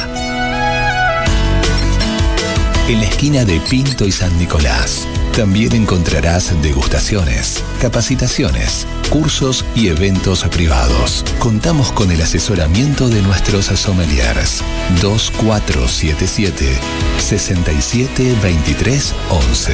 En 2.86 3.00
la 3.00 3.06
esquina 3.06 3.44
de 3.44 3.60
Pinto 3.60 4.06
y 4.06 4.12
San 4.12 4.38
Nicolás 4.38 5.08
también 5.36 5.74
encontrarás 5.74 6.52
degustaciones, 6.62 7.64
capacitaciones, 7.80 8.86
cursos 9.10 9.64
y 9.74 9.88
eventos 9.88 10.44
privados. 10.44 11.24
Contamos 11.38 11.92
con 11.92 12.10
el 12.10 12.22
asesoramiento 12.22 13.08
de 13.08 13.20
nuestros 13.22 13.66
sommeliers 13.66 14.62
2477 15.02 16.78
6723 17.18 19.14
11. 19.28 19.72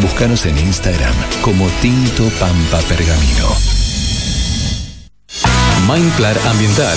Búscanos 0.00 0.46
en 0.46 0.56
Instagram 0.58 1.14
como 1.42 1.66
Tinto 1.82 2.24
Pampa 2.40 2.78
Pergamino. 2.88 3.48
Mindplar 5.88 6.38
Ambiental. 6.46 6.96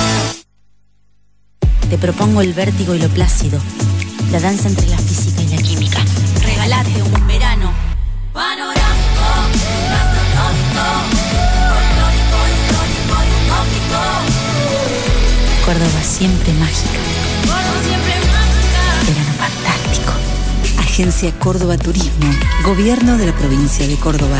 Te 1.91 1.97
propongo 1.97 2.39
el 2.39 2.53
vértigo 2.53 2.95
y 2.95 2.99
lo 2.99 3.09
plácido, 3.09 3.59
la 4.31 4.39
danza 4.39 4.69
entre 4.69 4.87
la 4.87 4.97
física 4.97 5.41
y 5.41 5.47
la 5.49 5.61
química. 5.61 5.99
Regalate 6.41 7.03
un 7.03 7.27
verano 7.27 7.73
panorámico, 8.31 9.27
folclórico, 9.99 10.85
histórico 12.55 13.15
utópico. 13.43 13.99
Córdoba 15.65 16.01
siempre 16.01 16.53
mágica. 16.53 16.99
Córdoba 17.41 17.83
siempre 17.83 18.13
mágica. 18.31 18.83
Verano 19.07 19.33
fantástico. 19.37 20.13
Agencia 20.79 21.37
Córdoba 21.39 21.77
Turismo. 21.77 22.33
Gobierno 22.63 23.17
de 23.17 23.25
la 23.25 23.33
provincia 23.33 23.85
de 23.85 23.97
Córdoba. 23.97 24.39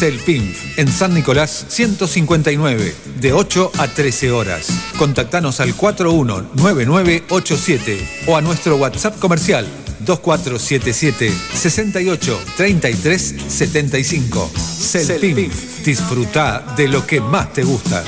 Celpinf, 0.00 0.78
en 0.78 0.90
San 0.90 1.12
Nicolás 1.12 1.66
159, 1.68 2.94
de 3.20 3.34
8 3.34 3.72
a 3.76 3.86
13 3.86 4.32
horas. 4.32 4.70
Contactanos 4.96 5.60
al 5.60 5.74
419987 5.74 8.22
o 8.26 8.34
a 8.34 8.40
nuestro 8.40 8.76
WhatsApp 8.76 9.18
comercial 9.18 9.66
2477 9.98 11.30
68 11.52 12.40
33 12.56 13.34
75. 13.46 14.50
Celpinf, 14.56 15.84
disfruta 15.84 16.64
de 16.78 16.88
lo 16.88 17.06
que 17.06 17.20
más 17.20 17.52
te 17.52 17.62
gusta. 17.62 18.02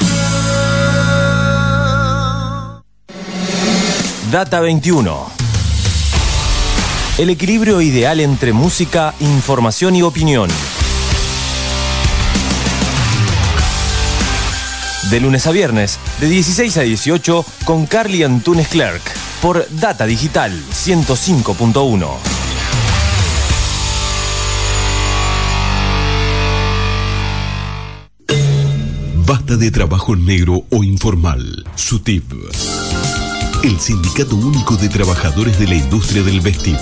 Data 4.31 4.60
21. 4.60 5.31
El 7.19 7.28
equilibrio 7.28 7.82
ideal 7.82 8.20
entre 8.20 8.55
música, 8.55 9.12
información 9.20 9.94
y 9.94 10.01
opinión. 10.01 10.48
De 15.12 15.20
lunes 15.20 15.47
a 15.47 15.51
viernes, 15.51 15.98
de 16.20 16.26
16 16.26 16.78
a 16.78 16.80
18, 16.80 17.44
con 17.66 17.84
Carly 17.84 18.22
Antunes 18.22 18.68
Clerk, 18.68 19.02
por 19.43 19.68
Data 19.78 20.06
Digital 20.06 20.51
105.1. 20.72 22.09
Basta 29.26 29.59
de 29.59 29.70
trabajo 29.70 30.16
negro 30.16 30.64
o 30.70 30.82
informal. 30.82 31.66
SUTIP. 31.74 32.32
El 33.64 33.78
Sindicato 33.78 34.34
Único 34.34 34.76
de 34.76 34.89
Trabajadores 34.89 35.59
de 35.59 35.68
la 35.68 35.74
Industria 35.74 36.22
del 36.22 36.40
Vestido 36.40 36.80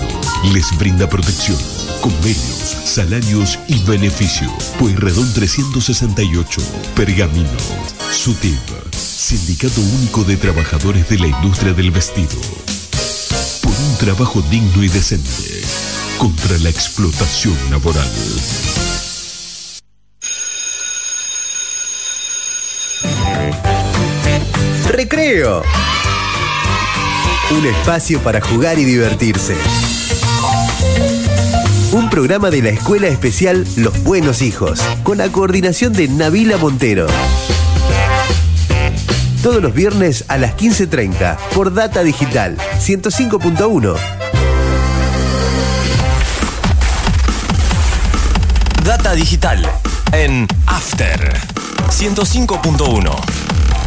les 0.53 0.65
brinda 0.79 1.09
protección, 1.09 1.57
convenios, 2.01 2.77
salarios 2.83 3.59
y 3.67 3.79
beneficio. 3.83 4.51
Pueyrredón 4.79 5.31
368, 5.33 6.61
Pergamino. 6.95 7.49
SUTIP. 8.11 8.59
Sindicato 8.91 9.79
Único 9.79 10.23
de 10.23 10.35
Trabajadores 10.35 11.07
de 11.07 11.19
la 11.19 11.27
Industria 11.27 11.73
del 11.73 11.91
Vestido. 11.91 12.41
Por 13.61 13.71
un 13.71 13.97
trabajo 13.97 14.41
digno 14.49 14.83
y 14.83 14.89
decente. 14.89 15.61
Contra 16.17 16.57
la 16.57 16.69
explotación 16.69 17.55
laboral. 17.69 18.09
Recreo. 24.89 25.63
Un 27.51 27.65
espacio 27.65 28.21
para 28.21 28.41
jugar 28.41 28.79
y 28.79 28.85
divertirse. 28.85 29.55
Un 31.93 32.09
programa 32.09 32.49
de 32.49 32.61
la 32.61 32.69
Escuela 32.69 33.07
Especial 33.07 33.67
Los 33.75 34.01
Buenos 34.03 34.41
Hijos, 34.41 34.81
con 35.03 35.17
la 35.17 35.29
coordinación 35.29 35.91
de 35.91 36.07
Nabila 36.07 36.55
Montero. 36.55 37.05
Todos 39.43 39.61
los 39.61 39.73
viernes 39.73 40.23
a 40.29 40.37
las 40.37 40.55
15.30 40.55 41.35
por 41.53 41.73
Data 41.73 42.01
Digital 42.01 42.57
105.1. 42.79 43.97
Data 48.85 49.13
Digital 49.13 49.69
en 50.13 50.47
After 50.67 51.33
105.1. 51.89 53.15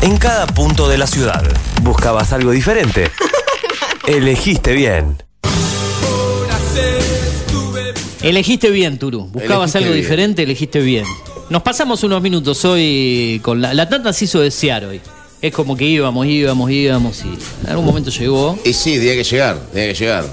En 0.02 0.18
cada 0.18 0.46
punto 0.46 0.88
de 0.90 0.98
la 0.98 1.06
ciudad. 1.06 1.42
¿Buscabas 1.80 2.34
algo 2.34 2.50
diferente? 2.50 3.10
Elegiste 4.06 4.74
bien. 4.74 5.24
Elegiste 8.24 8.70
bien, 8.70 8.98
Turu. 8.98 9.28
Buscabas 9.32 9.74
Elegiste 9.74 9.78
algo 9.78 9.90
bien. 9.92 10.02
diferente, 10.02 10.42
elegiste 10.42 10.80
bien. 10.80 11.04
Nos 11.50 11.62
pasamos 11.62 12.02
unos 12.04 12.22
minutos 12.22 12.64
hoy 12.64 13.38
con 13.42 13.60
la, 13.60 13.74
la 13.74 13.88
tanda 13.88 14.12
se 14.12 14.24
hizo 14.24 14.40
desear 14.40 14.84
hoy. 14.86 15.00
Es 15.42 15.52
como 15.52 15.76
que 15.76 15.84
íbamos, 15.84 16.26
íbamos, 16.26 16.70
íbamos 16.70 17.22
y 17.24 17.28
en 17.64 17.70
algún 17.70 17.84
momento 17.84 18.10
llegó. 18.10 18.58
Y 18.64 18.72
sí, 18.72 18.94
tenía 18.94 19.14
que 19.14 19.24
llegar, 19.24 19.58
tenía 19.72 19.88
que 19.88 19.94
llegar. 19.94 20.24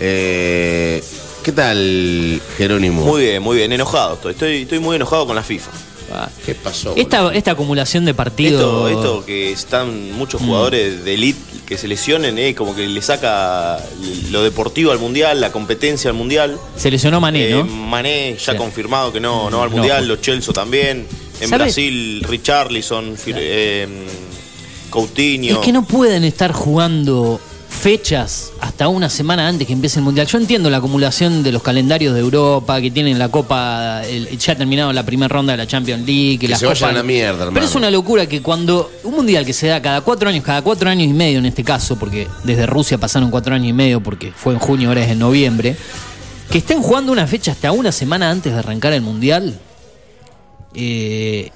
Eh, 0.00 1.02
¿Qué 1.44 1.52
tal, 1.52 2.40
Jerónimo? 2.58 3.04
Muy 3.04 3.22
bien, 3.22 3.42
muy 3.42 3.56
bien, 3.58 3.70
enojado 3.72 4.14
estoy. 4.14 4.32
Estoy, 4.32 4.62
estoy 4.62 4.78
muy 4.80 4.96
enojado 4.96 5.26
con 5.26 5.36
la 5.36 5.42
FIFA. 5.44 5.70
¿Qué 6.44 6.56
pasó? 6.56 6.94
Esta, 6.96 7.32
esta 7.32 7.52
acumulación 7.52 8.04
de 8.04 8.10
Esto, 8.10 8.16
partidos. 8.16 8.90
esto 8.90 9.24
que 9.24 9.52
están 9.52 10.10
Mm. 10.10 10.16
muchos 10.18 10.42
jugadores 10.42 11.04
de 11.04 11.14
elite 11.14 11.38
que 11.70 11.78
se 11.78 11.86
lesionen, 11.86 12.36
eh, 12.36 12.52
como 12.56 12.74
que 12.74 12.84
le 12.88 13.00
saca 13.00 13.78
lo 14.32 14.42
deportivo 14.42 14.90
al 14.90 14.98
mundial, 14.98 15.40
la 15.40 15.52
competencia 15.52 16.10
al 16.10 16.16
mundial. 16.16 16.58
Se 16.76 16.90
lesionó 16.90 17.20
Mané, 17.20 17.48
Eh, 17.48 17.50
¿no? 17.52 17.64
Mané 17.64 18.36
ya 18.44 18.52
Sí. 18.54 18.58
confirmado 18.58 19.12
que 19.12 19.20
no, 19.20 19.48
no 19.50 19.62
al 19.62 19.70
No. 19.70 19.76
mundial, 19.76 20.08
los 20.08 20.20
Chelsea 20.20 20.52
también. 20.52 21.06
En 21.40 21.48
¿Sabe? 21.48 21.62
Brasil, 21.62 22.24
Richarlison, 22.28 23.14
eh, 23.24 23.86
Coutinho. 24.90 25.60
Es 25.60 25.64
que 25.64 25.70
no 25.72 25.84
pueden 25.84 26.24
estar 26.24 26.50
jugando 26.50 27.40
fechas 27.80 28.52
hasta 28.60 28.88
una 28.88 29.08
semana 29.08 29.48
antes 29.48 29.66
que 29.66 29.72
empiece 29.72 29.98
el 29.98 30.04
Mundial. 30.04 30.26
Yo 30.26 30.36
entiendo 30.38 30.68
la 30.68 30.76
acumulación 30.76 31.42
de 31.42 31.50
los 31.50 31.62
calendarios 31.62 32.12
de 32.12 32.20
Europa, 32.20 32.78
que 32.80 32.90
tienen 32.90 33.18
la 33.18 33.30
Copa, 33.30 34.02
el- 34.06 34.36
ya 34.38 34.52
ha 34.52 34.56
terminado 34.56 34.92
la 34.92 35.02
primera 35.02 35.28
ronda 35.28 35.52
de 35.52 35.56
la 35.56 35.66
Champions 35.66 36.06
League. 36.06 36.38
Que 36.38 36.48
las 36.48 36.60
se 36.60 36.66
vayan 36.66 36.90
a 36.90 36.92
la 36.92 37.02
mierda, 37.02 37.30
hermano. 37.44 37.54
Pero 37.54 37.64
es 37.64 37.74
una 37.74 37.90
locura 37.90 38.26
que 38.26 38.42
cuando 38.42 38.90
un 39.04 39.14
Mundial 39.14 39.46
que 39.46 39.52
se 39.54 39.66
da 39.68 39.80
cada 39.80 40.02
cuatro 40.02 40.28
años, 40.28 40.44
cada 40.44 40.60
cuatro 40.62 40.90
años 40.90 41.08
y 41.08 41.12
medio 41.14 41.38
en 41.38 41.46
este 41.46 41.64
caso, 41.64 41.98
porque 41.98 42.28
desde 42.44 42.66
Rusia 42.66 42.98
pasaron 42.98 43.30
cuatro 43.30 43.54
años 43.54 43.68
y 43.68 43.72
medio 43.72 44.02
porque 44.02 44.30
fue 44.30 44.52
en 44.52 44.58
junio, 44.58 44.88
ahora 44.88 45.02
es 45.04 45.10
en 45.10 45.18
noviembre, 45.18 45.74
que 46.50 46.58
estén 46.58 46.82
jugando 46.82 47.12
una 47.12 47.26
fecha 47.26 47.52
hasta 47.52 47.72
una 47.72 47.92
semana 47.92 48.30
antes 48.30 48.52
de 48.52 48.58
arrancar 48.58 48.92
el 48.92 49.00
Mundial. 49.00 49.58
eh, 50.74 51.50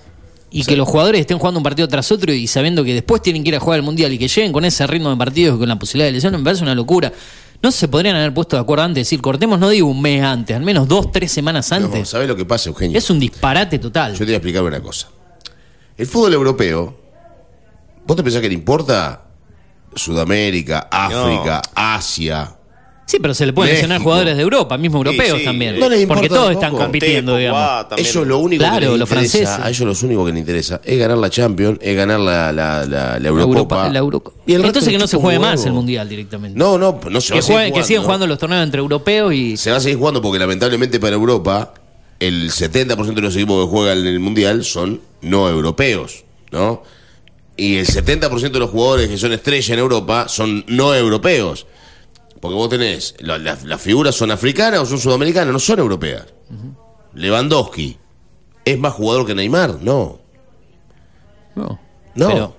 y 0.55 0.65
que 0.65 0.77
los 0.77 0.87
jugadores 0.89 1.21
estén 1.21 1.37
jugando 1.37 1.59
un 1.59 1.65
partido 1.65 1.89
tras 1.89 2.13
otro 2.13 2.33
y 2.33 2.47
sabiendo 2.47 2.85
que 2.85 2.95
después 2.95 3.21
tienen 3.21 3.43
que 3.43 3.49
ir 3.49 3.57
a 3.57 3.61
jugar 3.61 3.81
al 3.81 3.85
mundial 3.85 4.13
y 4.13 4.19
que 4.19 4.29
lleguen 4.29 4.53
con 4.53 4.65
ese 4.65 4.87
ritmo 4.87 5.11
de 5.11 5.17
partidos 5.17 5.57
y 5.57 5.59
con 5.59 5.69
la 5.69 5.77
posibilidad 5.77 6.07
de 6.07 6.13
lesión, 6.13 6.33
me 6.33 6.45
parece 6.45 6.63
una 6.63 6.77
locura. 6.77 7.13
No 7.61 7.73
se 7.73 7.89
podrían 7.89 8.15
haber 8.15 8.33
puesto 8.33 8.55
de 8.55 8.63
acuerdo 8.63 8.85
antes, 8.85 9.01
decir, 9.01 9.21
cortemos, 9.21 9.59
no 9.59 9.69
digo 9.69 9.89
un 9.89 10.01
mes 10.01 10.23
antes, 10.23 10.57
al 10.57 10.63
menos 10.63 10.87
dos, 10.87 11.11
tres 11.11 11.33
semanas 11.33 11.73
antes. 11.73 11.99
No, 11.99 12.05
¿Sabes 12.05 12.29
lo 12.29 12.37
que 12.37 12.45
pasa, 12.45 12.69
Eugenio? 12.69 12.97
Es 12.97 13.11
un 13.11 13.19
disparate 13.19 13.81
total. 13.81 14.13
Yo 14.13 14.19
te 14.19 14.27
voy 14.27 14.35
a 14.35 14.37
explicar 14.37 14.63
una 14.63 14.81
cosa. 14.81 15.09
El 15.97 16.07
fútbol 16.07 16.35
europeo, 16.35 17.01
¿vos 18.07 18.17
te 18.17 18.23
pensás 18.23 18.41
que 18.41 18.49
le 18.49 18.55
importa 18.55 19.25
Sudamérica, 19.97 20.89
África, 20.89 21.63
Asia? 21.75 22.55
Sí, 23.07 23.19
pero 23.21 23.35
se 23.35 23.45
le 23.45 23.53
pueden 23.53 23.75
México. 23.87 24.03
jugadores 24.03 24.37
de 24.37 24.43
Europa, 24.43 24.79
mismos 24.79 25.05
europeos 25.05 25.45
también. 25.45 25.79
No 25.79 25.89
les 25.91 26.01
importa 26.01 26.23
porque 26.23 26.29
todos 26.31 26.45
tampoco. 26.53 26.65
están 26.65 26.85
compitiendo, 26.87 27.37
digamos. 27.37 27.87
Ellos 27.99 28.27
lo 28.27 28.39
único 28.39 28.61
claro, 28.63 28.77
que 28.81 28.81
les 28.93 28.99
los 28.99 29.11
interesa, 29.11 29.39
franceses. 29.39 29.65
a 29.67 29.69
ellos 29.69 30.01
lo 30.03 30.07
único 30.09 30.25
que 30.25 30.33
les 30.33 30.41
interesa 30.41 30.81
es 30.83 30.99
ganar 30.99 31.19
la 31.19 31.29
Champions, 31.31 31.79
es 31.83 31.97
ganar 31.97 32.21
la, 32.21 32.51
la, 32.51 32.87
la, 32.87 33.19
la 33.21 33.29
Eurocopa. 33.29 33.89
la 33.91 33.99
Eurocopa. 33.99 34.41
Y 34.47 34.55
el 34.55 34.65
Entonces 34.65 34.91
que 34.91 34.99
no 34.99 35.07
se 35.07 35.19
juegue 35.19 35.39
más 35.39 35.65
el 35.67 35.73
mundial 35.75 36.09
directamente. 36.09 36.59
No, 36.59 36.79
no, 36.79 36.99
no 37.11 37.21
se 37.21 37.35
va 37.35 37.35
que, 37.35 37.39
a 37.41 37.43
seguir 37.43 37.59
jueguen- 37.59 37.65
que 37.67 37.71
jugando. 37.73 37.87
sigan 37.87 38.03
jugando 38.05 38.27
los 38.27 38.39
torneos 38.39 38.63
entre 38.65 38.81
europeos 38.81 39.35
y. 39.35 39.57
Se 39.59 39.71
va 39.71 39.77
a 39.77 39.81
seguir 39.81 39.99
jugando 39.99 40.23
porque 40.23 40.39
lamentablemente 40.39 40.99
para 40.99 41.15
Europa 41.15 41.75
el 42.21 42.51
70% 42.51 43.15
de 43.15 43.21
los 43.21 43.37
equipos 43.37 43.67
que 43.67 43.71
juegan 43.71 43.99
en 43.99 44.07
el 44.07 44.19
Mundial 44.21 44.65
son 44.65 45.03
no 45.21 45.47
europeos, 45.49 46.25
¿no? 46.53 46.83
Y 47.57 47.77
el 47.77 47.87
70% 47.87 48.51
de 48.51 48.59
los 48.59 48.71
jugadores 48.71 49.09
que 49.09 49.19
son 49.19 49.33
estrella 49.33 49.75
en 49.75 49.81
Europa 49.81 50.27
son 50.29 50.65
no 50.69 50.95
europeos. 50.95 51.67
Porque 52.45 52.57
vos 52.57 52.69
tenés, 52.69 53.15
la- 53.21 53.39
la- 53.39 53.57
las 53.65 53.81
figuras 53.81 54.15
son 54.15 54.31
africanas 54.31 54.81
o 54.81 54.85
son 54.85 54.99
sudamericanas, 55.01 55.51
no 55.51 55.59
son 55.59 55.79
europeas. 55.79 56.27
Lewandowski, 57.15 57.97
¿es 58.67 58.79
más 58.79 58.93
jugador 58.93 59.25
que 59.27 59.35
Neymar? 59.35 59.79
No. 59.81 60.21
No. 61.55 61.81
No. 62.15 62.29
Pero- 62.29 62.57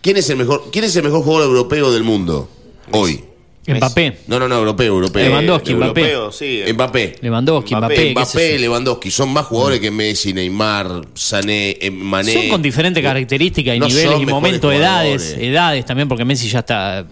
¿Quién, 0.00 0.16
es 0.16 0.30
el 0.30 0.38
mejor, 0.38 0.70
¿Quién 0.72 0.86
es 0.86 0.96
el 0.96 1.02
mejor 1.02 1.22
jugador 1.24 1.46
europeo 1.50 1.92
del 1.92 2.04
mundo 2.04 2.48
hoy? 2.92 3.22
Mbappé. 3.66 4.20
No, 4.28 4.38
no, 4.38 4.48
no, 4.48 4.56
europeo, 4.56 4.86
europeo. 4.94 5.28
Lewandowski, 5.28 5.74
Mbappé. 5.74 6.00
Europeo, 6.00 6.32
sí. 6.32 6.62
Mbappé. 6.72 7.16
Lewandowski, 7.20 7.74
Mbappé. 7.76 7.94
¿qué 7.96 8.10
Mbappé, 8.12 8.54
es? 8.54 8.60
Lewandowski. 8.62 9.10
Son 9.10 9.30
más 9.30 9.44
jugadores 9.44 9.80
que 9.80 9.90
Messi, 9.90 10.32
Neymar, 10.32 11.02
Sané, 11.12 11.76
eh, 11.78 11.90
Mané. 11.90 12.32
Son 12.32 12.48
con 12.48 12.62
diferentes 12.62 13.02
características 13.02 13.76
y 13.76 13.78
No 13.78 13.88
niveles 13.88 14.20
y 14.22 14.24
momentos, 14.24 14.72
edades, 14.72 15.36
edades 15.38 15.84
también, 15.84 16.08
porque 16.08 16.24
Messi 16.24 16.48
ya 16.48 16.60
está. 16.60 17.04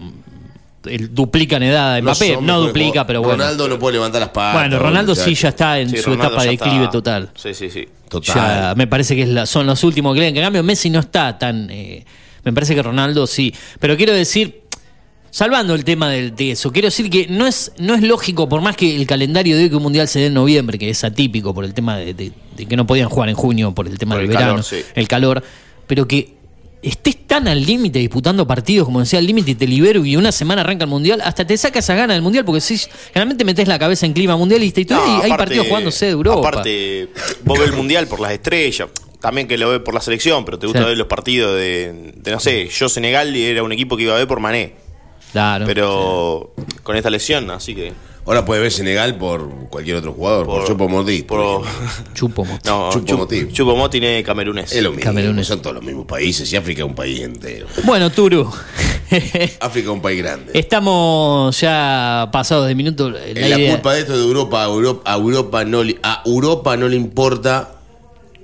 Él 0.89 1.13
duplica 1.13 1.57
en 1.57 1.63
edad 1.63 1.97
No 1.97 2.03
Mbappé, 2.11 2.37
no, 2.41 2.59
duplica, 2.61 3.05
pero 3.07 3.21
bueno. 3.21 3.37
Ronaldo 3.43 3.67
no 3.67 3.79
puede 3.79 3.93
levantar 3.95 4.21
las 4.21 4.29
patas. 4.29 4.53
bueno, 4.61 4.79
Ronaldo 4.79 5.15
sí 5.15 5.33
ya 5.35 5.49
está 5.49 5.79
en 5.79 5.89
Sí, 5.89 5.97
su 5.97 6.09
Ronaldo 6.11 6.27
etapa 6.27 6.43
de 6.43 6.49
declive 6.51 6.87
total. 6.91 7.29
Sí, 7.35 7.53
sí, 7.53 7.69
sí. 7.69 7.87
Total. 8.09 8.35
Ya 8.35 8.73
me 8.75 8.87
parece 8.87 9.15
que 9.15 9.23
es 9.23 9.29
la- 9.29 9.45
son 9.45 9.65
los 9.67 9.83
últimos 9.83 10.13
que 10.13 10.21
le 10.21 10.27
En 10.27 10.35
cambio, 10.35 10.63
Messi 10.63 10.89
no 10.89 10.99
está 10.99 11.37
tan. 11.37 11.69
eh, 11.69 12.05
me 12.43 12.53
parece 12.53 12.73
que 12.75 12.81
Ronaldo 12.81 13.27
sí. 13.27 13.53
Pero 13.79 13.97
quiero 13.97 14.13
decir, 14.13 14.61
salvando 15.29 15.75
el 15.75 15.83
tema 15.83 16.09
del- 16.09 16.35
de, 16.35 16.51
eso, 16.51 16.71
quiero 16.71 16.87
decir 16.87 17.09
que 17.09 17.27
no 17.27 17.45
es, 17.45 17.73
no 17.79 17.93
es 17.95 18.01
lógico, 18.01 18.47
por 18.47 18.61
más 18.61 18.75
que 18.77 18.95
el 18.95 19.05
calendario 19.05 19.57
de 19.57 19.63
hoy 19.63 19.69
que 19.69 19.75
un 19.75 19.83
mundial 19.83 20.07
se 20.07 20.19
dé 20.19 20.27
en 20.27 20.33
noviembre, 20.33 20.77
que 20.79 20.89
es 20.89 21.03
atípico 21.03 21.53
por 21.53 21.65
el 21.65 21.73
tema 21.73 21.97
de, 21.97 22.13
de- 22.13 22.31
de 22.55 22.65
que 22.65 22.75
no 22.77 22.87
podían 22.87 23.09
jugar 23.09 23.29
en 23.29 23.35
junio 23.35 23.73
por 23.75 23.87
el 23.87 23.97
tema 23.97 24.15
Por 24.15 24.21
del 24.21 24.31
el 24.31 24.37
verano, 24.37 24.51
calor, 24.53 24.63
sí. 24.63 24.77
el 24.95 25.07
calor, 25.07 25.43
pero 25.85 26.07
que 26.07 26.36
estés 26.81 27.25
tan 27.27 27.47
al 27.47 27.65
límite 27.65 27.99
disputando 27.99 28.45
partidos, 28.47 28.85
como 28.85 28.99
decía, 28.99 29.19
al 29.19 29.25
límite 29.25 29.51
y 29.51 29.55
te 29.55 29.67
libero 29.67 30.05
y 30.05 30.15
una 30.15 30.31
semana 30.31 30.61
arranca 30.61 30.83
el 30.85 30.89
mundial, 30.89 31.21
hasta 31.23 31.45
te 31.45 31.57
saca 31.57 31.79
esa 31.79 31.95
gana 31.95 32.13
del 32.13 32.21
mundial, 32.21 32.45
porque 32.45 32.61
si 32.61 32.77
generalmente 33.13 33.43
metes 33.43 33.67
la 33.67 33.77
cabeza 33.79 34.05
en 34.05 34.13
clima 34.13 34.37
mundialista 34.37 34.81
y 34.81 34.85
No, 34.85 35.19
y 35.19 35.21
hay 35.23 35.29
partidos 35.31 35.67
jugándose 35.67 36.05
de 36.05 36.11
Europa. 36.11 36.47
Aparte, 36.47 37.09
vos 37.43 37.59
ves 37.59 37.69
el 37.69 37.75
mundial 37.75 38.07
por 38.07 38.19
las 38.19 38.31
estrellas, 38.31 38.89
también 39.19 39.47
que 39.47 39.57
lo 39.57 39.69
ves 39.69 39.79
por 39.79 39.93
la 39.93 40.01
selección, 40.01 40.45
pero 40.45 40.59
te 40.59 40.67
gusta 40.67 40.81
Sí. 40.81 40.85
ver 40.85 40.97
los 40.97 41.07
partidos 41.07 41.55
de, 41.55 42.13
de, 42.15 42.31
no 42.31 42.39
sé, 42.39 42.67
yo 42.69 42.87
Senegal 42.87 43.35
era 43.35 43.63
un 43.63 43.71
equipo 43.71 43.97
que 43.97 44.03
iba 44.03 44.13
a 44.13 44.17
ver 44.17 44.27
por 44.27 44.39
Mané. 44.39 44.73
Claro. 45.33 45.65
Pero 45.65 46.53
con 46.83 46.95
esta 46.95 47.09
lesión, 47.09 47.49
así 47.51 47.75
que. 47.75 47.91
Ahora 48.27 48.43
puede 48.43 48.61
ver 48.61 48.71
Senegal 48.73 49.17
por 49.17 49.49
cualquier 49.69 49.95
otro 49.95 50.11
jugador, 50.11 50.45
por, 50.45 50.59
Por- 50.59 50.67
Chupo 50.67 50.89
Motín. 50.89 51.23
por- 51.25 51.63
Chupo. 52.13 52.45
No, 52.65 52.89
Chupo 52.91 53.05
Chup- 53.05 53.17
Motín. 53.19 53.51
Chupomoti 53.53 53.99
tiene 54.01 54.21
camerunés. 54.21 54.71
Es 54.73 54.83
lo 54.83 54.89
mismo, 54.91 55.03
Camerún. 55.05 55.41
son 55.45 55.61
todos 55.61 55.75
los 55.77 55.83
mismos 55.85 56.05
países 56.05 56.51
y 56.51 56.57
África 56.57 56.81
es 56.83 56.87
un 56.89 56.93
país 56.95 57.21
entero. 57.21 57.67
Bueno, 57.85 58.09
Turu, 58.11 58.43
África 59.61 59.87
es 59.87 59.93
un 59.93 60.01
país 60.01 60.21
grande. 60.21 60.51
estamos 60.53 61.59
ya 61.61 62.29
pasados 62.31 62.67
de 62.67 62.75
minutos. 62.75 63.13
La 63.13 63.25
Es 63.25 63.49
la 63.49 63.57
idea- 63.59 63.71
culpa 63.75 63.93
de 63.93 63.99
esto 64.01 64.17
de 64.17 64.23
Europa. 64.23 64.61
A 64.63 64.67
Europa, 64.67 65.01
a 65.13 65.15
Europa 65.15 65.63
no 65.65 65.81
a 66.03 66.21
Europa 66.25 66.75
no 66.77 66.89
le 66.89 66.95
importa 66.97 67.75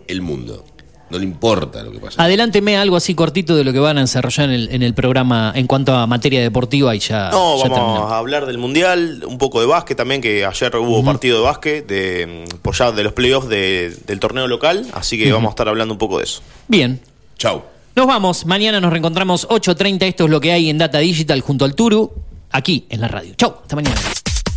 el 0.07 0.21
mundo. 0.21 0.63
No 1.13 1.19
le 1.19 1.25
importa 1.25 1.83
lo 1.83 1.91
que 1.91 1.99
pasa. 1.99 2.21
Adelánteme 2.23 2.75
algo 2.75 2.95
así 2.95 3.13
cortito 3.13 3.55
de 3.55 3.63
lo 3.63 3.71
que 3.71 3.77
van 3.77 3.99
a 3.99 4.01
desarrollar 4.01 4.49
en 4.49 4.55
el, 4.55 4.69
en 4.73 4.81
el 4.81 4.95
programa 4.95 5.53
en 5.55 5.67
cuanto 5.67 5.93
a 5.95 6.07
materia 6.07 6.41
deportiva 6.41 6.95
y 6.95 6.99
ya. 6.99 7.29
No, 7.29 7.55
ya 7.57 7.63
vamos 7.69 7.77
terminamos. 7.77 8.11
a 8.11 8.17
hablar 8.17 8.45
del 8.47 8.57
Mundial, 8.57 9.23
un 9.27 9.37
poco 9.37 9.59
de 9.61 9.67
básquet 9.67 9.95
también, 9.95 10.21
que 10.21 10.43
ayer 10.43 10.75
hubo 10.77 11.03
partido 11.05 11.37
de 11.37 11.43
básquet, 11.43 11.85
de, 11.87 12.45
por 12.63 12.73
ya 12.75 12.91
de 12.91 13.03
los 13.03 13.13
playoffs 13.13 13.47
de- 13.47 13.95
del 14.07 14.19
torneo 14.19 14.47
local, 14.47 14.87
así 14.93 15.17
que 15.19 15.31
vamos 15.31 15.49
a 15.49 15.51
estar 15.51 15.69
hablando 15.69 15.93
un 15.93 15.99
poco 15.99 16.17
de 16.17 16.23
eso. 16.23 16.41
Bien. 16.67 16.99
Chau. 17.37 17.61
Nos 17.95 18.07
vamos. 18.07 18.47
Mañana 18.47 18.81
nos 18.81 18.89
reencontramos 18.91 19.47
8.30. 19.49 20.01
Esto 20.07 20.23
es 20.25 20.31
lo 20.31 20.41
que 20.41 20.51
hay 20.51 20.71
en 20.71 20.79
Data 20.79 20.97
Digital 20.97 21.41
junto 21.41 21.63
al 21.63 21.75
Turu, 21.75 22.11
aquí 22.49 22.87
en 22.89 23.01
la 23.01 23.07
radio. 23.07 23.35
Chau. 23.35 23.53
Hasta 23.61 23.75
mañana. 23.75 24.01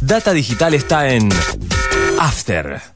Data 0.00 0.32
Digital 0.32 0.72
está 0.72 1.12
en 1.12 1.28
After. 2.18 2.95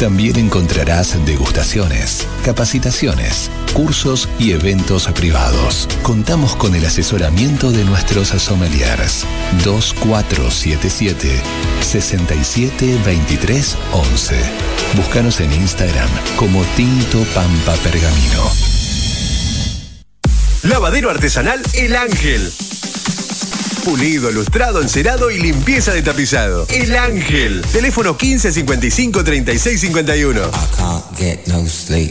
también 0.00 0.36
encontrarás 0.36 1.14
degustaciones, 1.26 2.26
capacitaciones, 2.42 3.50
cursos 3.74 4.30
y 4.38 4.52
eventos 4.52 5.06
privados. 5.08 5.86
Contamos 6.02 6.56
con 6.56 6.74
el 6.74 6.86
asesoramiento 6.86 7.70
de 7.70 7.84
nuestros 7.84 8.28
sommeliers. 8.28 9.26
2477 9.62 11.42
6723 11.82 13.76
11. 13.92 14.36
Búscanos 14.96 15.38
en 15.40 15.52
Instagram 15.52 16.08
como 16.36 16.62
Tinto 16.76 17.22
Pampa 17.34 17.74
Pergamino. 17.82 18.50
Lavadero 20.62 21.10
artesanal 21.10 21.60
El 21.74 21.94
Ángel. 21.94 22.50
Pulido, 23.84 24.30
lustrado, 24.30 24.82
encerado 24.82 25.30
y 25.30 25.38
limpieza 25.38 25.92
de 25.92 26.02
tapizado. 26.02 26.66
El 26.68 26.94
Ángel. 26.96 27.62
Teléfono 27.72 28.10
1555 28.10 29.24
3651. 29.24 30.40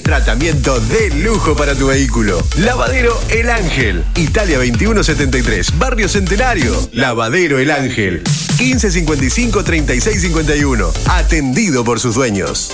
Tratamiento 0.01 0.79
de 0.79 1.09
lujo 1.11 1.55
para 1.55 1.75
tu 1.75 1.87
vehículo. 1.87 2.41
Lavadero 2.57 3.19
El 3.29 3.49
Ángel. 3.49 4.03
Italia 4.15 4.57
2173. 4.57 5.77
Barrio 5.77 6.09
Centenario. 6.09 6.89
Lavadero 6.91 7.59
El 7.59 7.69
Ángel. 7.71 8.23
1555 8.59 9.63
3651. 9.63 10.91
Atendido 11.07 11.83
por 11.83 11.99
sus 11.99 12.15
dueños. 12.15 12.71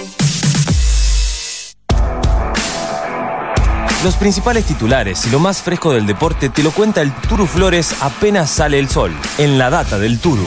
Los 4.05 4.17
principales 4.17 4.65
titulares 4.65 5.25
y 5.25 5.31
lo 5.31 5.39
más 5.39 5.63
fresco 5.63 5.91
del 5.91 6.05
deporte 6.05 6.49
te 6.49 6.61
lo 6.61 6.69
cuenta 6.69 7.01
el 7.01 7.11
Turu 7.11 7.47
Flores 7.47 7.95
apenas 8.01 8.51
sale 8.51 8.77
el 8.77 8.87
sol, 8.87 9.11
en 9.39 9.57
la 9.57 9.71
data 9.71 9.97
del 9.97 10.19
Turu. 10.19 10.45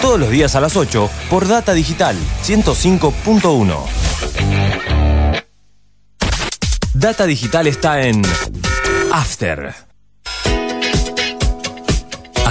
Todos 0.00 0.20
los 0.20 0.30
días 0.30 0.54
a 0.54 0.60
las 0.60 0.76
8 0.76 1.10
por 1.28 1.48
Data 1.48 1.72
Digital 1.72 2.16
105.1. 2.44 3.76
Data 6.94 7.26
Digital 7.26 7.66
está 7.66 8.02
en 8.02 8.22
After. 9.10 9.91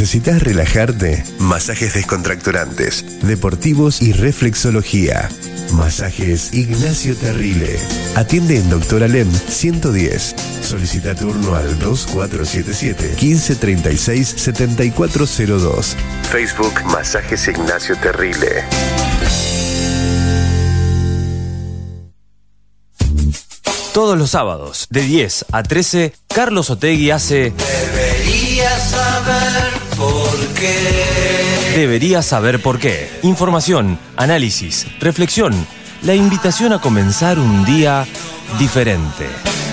¿Necesitas 0.00 0.42
relajarte? 0.42 1.22
Masajes 1.38 1.92
descontracturantes, 1.92 3.04
deportivos 3.20 4.00
y 4.00 4.14
reflexología. 4.14 5.28
Masajes 5.74 6.54
Ignacio 6.54 7.14
Terrile. 7.14 7.78
Atiende 8.16 8.56
en 8.56 8.70
Doctor 8.70 9.02
Alem 9.02 9.30
110. 9.30 10.36
Solicita 10.62 11.14
turno 11.14 11.54
al 11.54 11.78
2477 11.78 13.08
1536 13.20 14.26
7402. 14.26 15.96
Facebook 16.30 16.82
Masajes 16.86 17.48
Ignacio 17.48 17.94
Terrile. 17.98 18.64
Todos 23.92 24.16
los 24.16 24.30
sábados, 24.30 24.86
de 24.88 25.02
10 25.02 25.44
a 25.52 25.62
13, 25.62 26.14
Carlos 26.26 26.70
Otegui 26.70 27.10
hace 27.10 27.52
Deberías 27.52 28.90
saber 28.90 29.79
por 30.00 30.54
qué. 30.54 31.76
Deberías 31.76 32.26
saber 32.26 32.60
por 32.60 32.78
qué. 32.78 33.10
Información, 33.22 33.98
análisis, 34.16 34.86
reflexión, 34.98 35.54
la 36.02 36.14
invitación 36.14 36.72
a 36.72 36.80
comenzar 36.80 37.38
un 37.38 37.64
día 37.66 38.06
diferente. 38.58 39.26